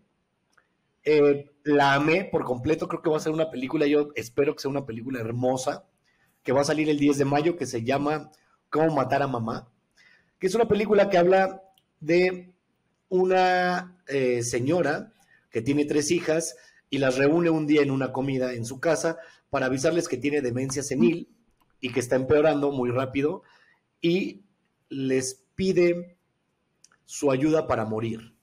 eh, 1.04 1.52
la 1.64 1.94
amé 1.94 2.26
por 2.26 2.46
completo. 2.46 2.88
Creo 2.88 3.02
que 3.02 3.10
va 3.10 3.18
a 3.18 3.22
ser 3.22 3.34
una 3.34 3.52
película, 3.52 3.86
yo 3.86 4.10
espero 4.16 4.56
que 4.56 4.62
sea 4.62 4.72
una 4.72 4.86
película 4.86 5.20
hermosa, 5.20 5.86
que 6.44 6.52
va 6.52 6.62
a 6.62 6.66
salir 6.66 6.90
el 6.90 6.98
10 6.98 7.18
de 7.18 7.26
mayo, 7.26 7.58
que 7.58 7.66
se 7.66 7.84
llama 7.84 8.32
Cómo 8.70 8.96
matar 8.96 9.22
a 9.22 9.28
mamá, 9.28 9.70
que 10.40 10.48
es 10.48 10.56
una 10.56 10.68
película 10.68 11.10
que 11.10 11.18
habla 11.18 11.62
de 12.00 12.54
una 13.10 13.98
eh, 14.08 14.44
señora 14.44 15.12
que 15.52 15.62
tiene 15.62 15.86
tres 15.86 16.12
hijas 16.12 16.56
y 16.90 17.00
las 17.00 17.18
reúne 17.18 17.50
un 17.50 17.68
día 17.68 17.82
en 17.82 17.92
una 17.92 18.12
comida 18.12 18.54
en 18.54 18.66
su 18.66 18.80
casa 18.80 19.18
para 19.50 19.66
avisarles 19.66 20.08
que 20.08 20.18
tiene 20.18 20.42
demencia 20.42 20.84
senil 20.84 21.28
y 21.82 21.92
que 21.92 22.00
está 22.00 22.16
empeorando 22.16 22.72
muy 22.72 22.92
rápido 22.92 23.44
y 24.02 24.44
les 24.90 25.46
pide 25.56 26.18
su 27.06 27.32
ayuda 27.32 27.68
para 27.68 27.86
morir. 27.86 28.34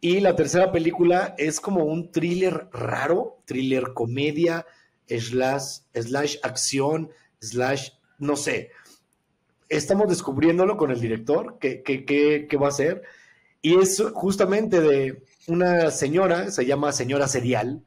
Y 0.00 0.20
la 0.20 0.34
tercera 0.34 0.72
película 0.72 1.34
es 1.36 1.60
como 1.60 1.84
un 1.84 2.10
thriller 2.10 2.68
raro, 2.72 3.42
thriller 3.44 3.92
comedia, 3.92 4.66
slash, 5.06 5.80
slash 5.92 6.36
acción, 6.42 7.10
slash, 7.40 7.90
no 8.18 8.36
sé. 8.36 8.70
Estamos 9.68 10.08
descubriéndolo 10.08 10.76
con 10.76 10.90
el 10.90 11.00
director, 11.00 11.58
qué, 11.60 11.82
qué, 11.82 12.04
qué, 12.04 12.56
va 12.56 12.68
a 12.68 12.72
ser. 12.72 13.02
Y 13.60 13.78
es 13.78 14.02
justamente 14.14 14.80
de 14.80 15.22
una 15.48 15.90
señora, 15.90 16.50
se 16.50 16.64
llama 16.64 16.92
señora 16.92 17.28
serial, 17.28 17.84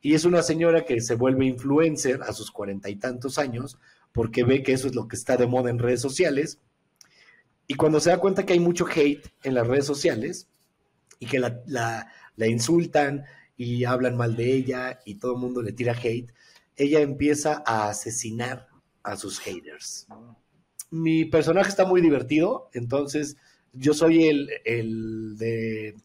y 0.00 0.14
es 0.14 0.24
una 0.24 0.42
señora 0.42 0.84
que 0.84 1.00
se 1.00 1.14
vuelve 1.14 1.44
influencer 1.44 2.22
a 2.22 2.32
sus 2.32 2.50
cuarenta 2.50 2.88
y 2.88 2.96
tantos 2.96 3.38
años, 3.38 3.78
porque 4.12 4.42
ve 4.42 4.62
que 4.62 4.72
eso 4.72 4.88
es 4.88 4.94
lo 4.94 5.06
que 5.06 5.16
está 5.16 5.36
de 5.36 5.46
moda 5.46 5.70
en 5.70 5.78
redes 5.78 6.00
sociales. 6.00 6.58
Y 7.66 7.74
cuando 7.74 8.00
se 8.00 8.10
da 8.10 8.18
cuenta 8.18 8.44
que 8.44 8.52
hay 8.52 8.60
mucho 8.60 8.86
hate 8.86 9.26
en 9.42 9.54
las 9.54 9.66
redes 9.66 9.86
sociales 9.86 10.48
y 11.18 11.26
que 11.26 11.38
la, 11.38 11.62
la, 11.66 12.46
insultan 12.46 13.24
y 13.56 13.84
hablan 13.84 14.16
mal 14.16 14.36
de 14.36 14.52
ella 14.52 15.00
y 15.04 15.16
todo 15.16 15.34
el 15.34 15.38
mundo 15.38 15.62
le 15.62 15.72
tira 15.72 15.94
hate, 15.94 16.32
ella 16.76 17.00
empieza 17.00 17.62
a 17.64 17.88
asesinar 17.88 18.68
a 19.02 19.16
sus 19.16 19.38
haters. 19.38 20.06
Mi 20.90 21.24
personaje 21.24 21.68
está 21.68 21.84
muy 21.84 22.00
divertido, 22.00 22.68
entonces 22.72 23.36
yo 23.72 23.94
soy 23.94 24.28
el, 24.28 24.50
el 24.64 25.36
de 25.38 25.96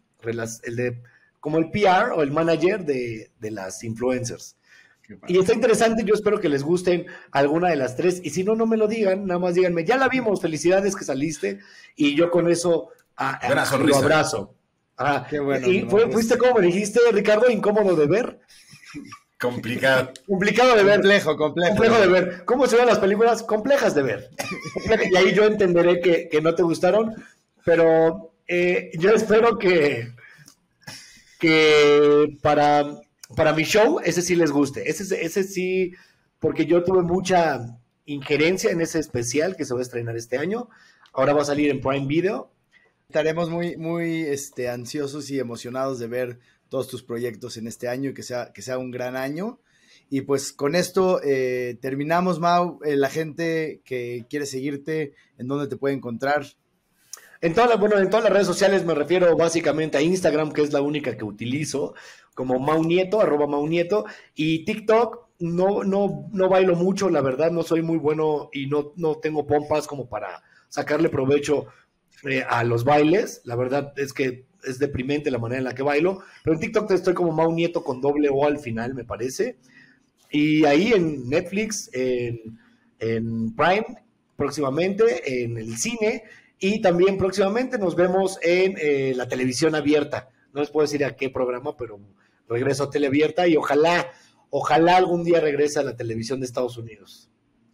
el 0.64 0.76
de 0.76 1.02
como 1.40 1.60
el 1.60 1.70
PR 1.72 2.12
o 2.14 2.24
el 2.24 2.32
manager 2.32 2.86
de, 2.86 3.32
las 3.40 3.84
influencers. 3.84 4.58
Y 5.28 5.40
está 5.40 5.54
interesante, 5.54 6.04
yo 6.04 6.14
espero 6.14 6.40
que 6.40 6.50
les 6.50 6.64
gusten 6.64 7.06
alguna 7.32 7.70
de 7.70 7.78
las 7.78 7.96
tres. 7.96 8.20
Y 8.24 8.32
si 8.32 8.44
no, 8.44 8.56
no 8.56 8.66
me 8.66 8.78
lo 8.78 8.88
digan, 8.88 9.26
nada 9.26 9.40
más 9.40 9.56
díganme, 9.56 9.86
ya 9.86 9.98
la 9.98 10.10
vimos, 10.10 10.42
felicidades 10.42 10.96
que 10.96 11.06
saliste. 11.06 11.60
Y 11.96 12.16
yo 12.16 12.30
con 12.30 12.50
eso 12.52 12.90
ah, 13.16 13.40
ah, 13.42 13.78
lo 13.78 13.96
abrazo. 13.96 14.54
Ah, 14.98 15.28
Qué 15.30 15.40
bueno, 15.40 15.68
y 15.68 15.84
fuiste 15.84 16.38
como 16.38 16.56
me 16.56 16.66
dijiste, 16.66 17.00
Ricardo, 17.12 17.50
incómodo 17.50 17.96
de 17.96 18.08
ver. 18.08 18.40
Complicado. 19.40 20.12
Complicado 20.28 20.76
de 20.76 20.84
ver. 20.84 20.96
Complejo, 20.96 21.38
complejo. 21.38 21.70
Complejo 21.70 22.00
de 22.02 22.08
ver. 22.08 22.46
¿Cómo 22.46 22.68
se 22.68 22.76
ven 22.76 22.88
las 22.88 23.00
películas? 23.00 23.44
Complejas 23.44 23.94
de 23.94 24.02
ver. 24.02 24.30
y 25.12 25.16
ahí 25.16 25.34
yo 25.34 25.46
entenderé 25.46 26.02
que, 26.02 26.28
que 26.30 26.42
no 26.42 26.56
te 26.56 26.64
gustaron, 26.64 27.14
pero 27.64 28.34
eh, 28.48 28.92
yo 28.98 29.12
espero 29.12 29.58
que, 29.58 30.14
que 31.40 32.38
para, 32.42 32.86
para 33.36 33.54
mi 33.54 33.64
show, 33.64 34.00
ese 34.04 34.22
sí 34.22 34.36
les 34.36 34.52
guste. 34.52 34.90
Ese, 34.90 35.24
ese 35.24 35.44
sí, 35.44 35.94
porque 36.40 36.66
yo 36.66 36.84
tuve 36.84 37.02
mucha 37.02 37.80
injerencia 38.06 38.72
en 38.72 38.82
ese 38.82 39.00
especial 39.00 39.56
que 39.56 39.66
se 39.66 39.74
va 39.74 39.82
a 39.82 39.84
estrenar 39.84 40.16
este 40.16 40.38
año. 40.38 40.70
Ahora 41.14 41.34
va 41.34 41.42
a 41.42 41.46
salir 41.46 41.70
en 41.70 41.82
Prime 41.82 42.08
Video. 42.08 42.52
Estaremos 43.10 43.50
muy, 43.50 43.78
muy 43.78 44.22
este, 44.22 44.70
ansiosos 44.70 45.30
y 45.30 45.40
emocionados 45.40 46.00
de 46.00 46.08
ver 46.08 46.40
todos 46.70 46.88
tus 46.88 47.04
proyectos 47.04 47.58
en 47.58 47.68
este 47.68 47.88
año 47.88 48.10
y 48.10 48.14
que 48.14 48.24
sea, 48.24 48.52
que 48.54 48.62
sea 48.62 48.78
un 48.78 48.92
gran 48.92 49.16
año. 49.16 49.60
Y 50.10 50.22
pues 50.22 50.54
con 50.54 50.76
esto 50.76 51.22
eh, 51.24 51.78
terminamos, 51.82 52.40
Mau. 52.40 52.80
Eh, 52.84 52.96
la 52.96 53.10
gente 53.10 53.82
que 53.84 54.26
quiere 54.30 54.46
seguirte, 54.46 55.14
¿en 55.38 55.48
dónde 55.48 55.68
te 55.68 55.76
puede 55.76 55.96
encontrar? 55.96 56.46
En 57.42 57.54
todas 57.54 57.70
las, 57.70 57.80
bueno, 57.80 57.98
en 57.98 58.10
todas 58.10 58.24
las 58.24 58.34
redes 58.34 58.48
sociales 58.48 58.86
me 58.86 58.96
refiero 58.96 59.36
básicamente 59.36 59.98
a 59.98 60.02
Instagram, 60.02 60.52
que 60.52 60.62
es 60.62 60.74
la 60.74 60.82
única 60.82 61.16
que 61.16 61.24
utilizo, 61.24 61.94
como 62.34 62.60
Maunieto, 62.60 63.22
arroba 63.22 63.48
Maunieto, 63.48 64.06
y 64.36 64.66
TikTok, 64.66 65.28
no, 65.40 65.84
no, 65.84 66.30
no 66.32 66.50
bailo 66.50 66.76
mucho, 66.76 67.10
la 67.10 67.22
verdad, 67.22 67.52
no 67.52 67.64
soy 67.64 67.82
muy 67.82 67.98
bueno 67.98 68.50
y 68.52 68.68
no, 68.68 68.94
no 68.96 69.16
tengo 69.16 69.46
pompas 69.46 69.88
como 69.88 70.10
para 70.10 70.44
sacarle 70.68 71.10
provecho 71.10 71.68
eh, 72.24 72.44
a 72.48 72.64
los 72.64 72.84
bailes. 72.84 73.42
La 73.46 73.56
verdad 73.56 73.94
es 73.98 74.14
que 74.14 74.46
es 74.64 74.80
deprimente 74.80 75.30
la 75.30 75.38
manera 75.38 75.60
en 75.60 75.66
la 75.66 75.76
que 75.76 75.84
bailo, 75.84 76.24
pero 76.44 76.56
en 76.56 76.60
TikTok 76.60 76.92
estoy 76.92 77.14
como 77.14 77.32
Maunieto 77.32 77.84
con 77.84 78.02
doble 78.02 78.30
O 78.30 78.46
al 78.46 78.58
final, 78.60 78.96
me 78.96 79.04
parece. 79.04 79.58
Y 80.32 80.66
ahí 80.66 80.92
en 80.94 81.30
Netflix, 81.30 81.90
en, 81.94 82.60
en 83.00 83.56
Prime, 83.56 83.86
próximamente, 84.36 85.44
en 85.44 85.58
el 85.58 85.78
cine 85.78 86.24
y 86.60 86.82
también 86.82 87.18
próximamente 87.18 87.78
nos 87.78 87.96
vemos 87.96 88.40
en 88.42 88.76
eh, 88.80 89.14
la 89.16 89.28
televisión 89.28 89.76
abierta. 89.76 90.30
No 90.54 90.62
les 90.62 90.72
puedo 90.72 90.86
decir 90.86 91.06
a 91.06 91.16
qué 91.16 91.30
programa, 91.30 91.78
pero 91.78 92.00
regreso 92.50 92.86
a 92.86 92.90
Teleabierta 92.90 93.48
y 93.48 93.56
ojalá, 93.56 94.12
ojalá 94.50 94.98
algún 94.98 95.24
día 95.24 95.40
regrese 95.40 95.80
a 95.80 95.84
la 95.84 95.96
televisión 95.96 96.40
de 96.40 96.46
Estados 96.46 96.78
Unidos. 96.78 97.30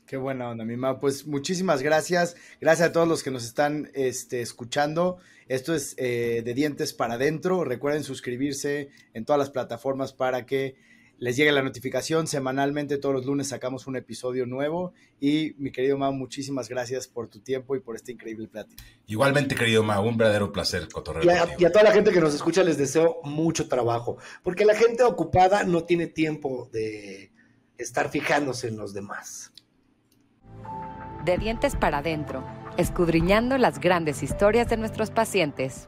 Qué 0.05 0.17
buena 0.17 0.49
onda, 0.49 0.65
mi 0.65 0.75
mamá. 0.75 0.99
Pues 0.99 1.25
muchísimas 1.25 1.81
gracias. 1.81 2.35
Gracias 2.59 2.89
a 2.89 2.91
todos 2.91 3.07
los 3.07 3.23
que 3.23 3.31
nos 3.31 3.45
están 3.45 3.89
este, 3.93 4.41
escuchando. 4.41 5.17
Esto 5.47 5.73
es 5.73 5.95
eh, 5.97 6.41
de 6.43 6.53
dientes 6.53 6.93
para 6.93 7.15
adentro. 7.15 7.63
Recuerden 7.63 8.03
suscribirse 8.03 8.89
en 9.13 9.25
todas 9.25 9.39
las 9.39 9.49
plataformas 9.49 10.13
para 10.13 10.45
que 10.45 10.75
les 11.19 11.37
llegue 11.37 11.51
la 11.51 11.61
notificación. 11.61 12.27
Semanalmente, 12.27 12.97
todos 12.97 13.15
los 13.15 13.25
lunes 13.25 13.47
sacamos 13.47 13.87
un 13.87 13.95
episodio 13.95 14.45
nuevo. 14.45 14.93
Y 15.19 15.55
mi 15.57 15.71
querido 15.71 15.97
Mau, 15.97 16.13
muchísimas 16.13 16.69
gracias 16.69 17.07
por 17.07 17.27
tu 17.29 17.39
tiempo 17.39 17.75
y 17.75 17.79
por 17.79 17.95
este 17.95 18.11
increíble 18.11 18.47
plático. 18.47 18.81
Igualmente, 19.07 19.55
querido 19.55 19.83
Mau, 19.83 20.05
un 20.05 20.17
verdadero 20.17 20.51
placer 20.51 20.87
cotorrear. 20.91 21.55
Y 21.57 21.65
a, 21.65 21.71
toda 21.71 21.83
la 21.83 21.91
gente 21.91 22.11
que 22.11 22.19
nos 22.19 22.33
escucha 22.33 22.63
les 22.63 22.77
deseo 22.77 23.19
mucho 23.23 23.67
trabajo, 23.67 24.17
porque 24.43 24.65
la 24.65 24.75
gente 24.75 25.03
ocupada 25.03 25.63
no 25.63 25.83
tiene 25.83 26.07
tiempo 26.07 26.69
de 26.71 27.31
estar 27.77 28.09
fijándose 28.09 28.67
en 28.67 28.77
los 28.77 28.93
demás. 28.93 29.51
De 31.25 31.37
dientes 31.37 31.75
para 31.75 31.99
adentro, 31.99 32.43
escudriñando 32.77 33.57
las 33.57 33.79
grandes 33.79 34.23
historias 34.23 34.67
de 34.67 34.77
nuestros 34.77 35.09
pacientes. 35.09 35.87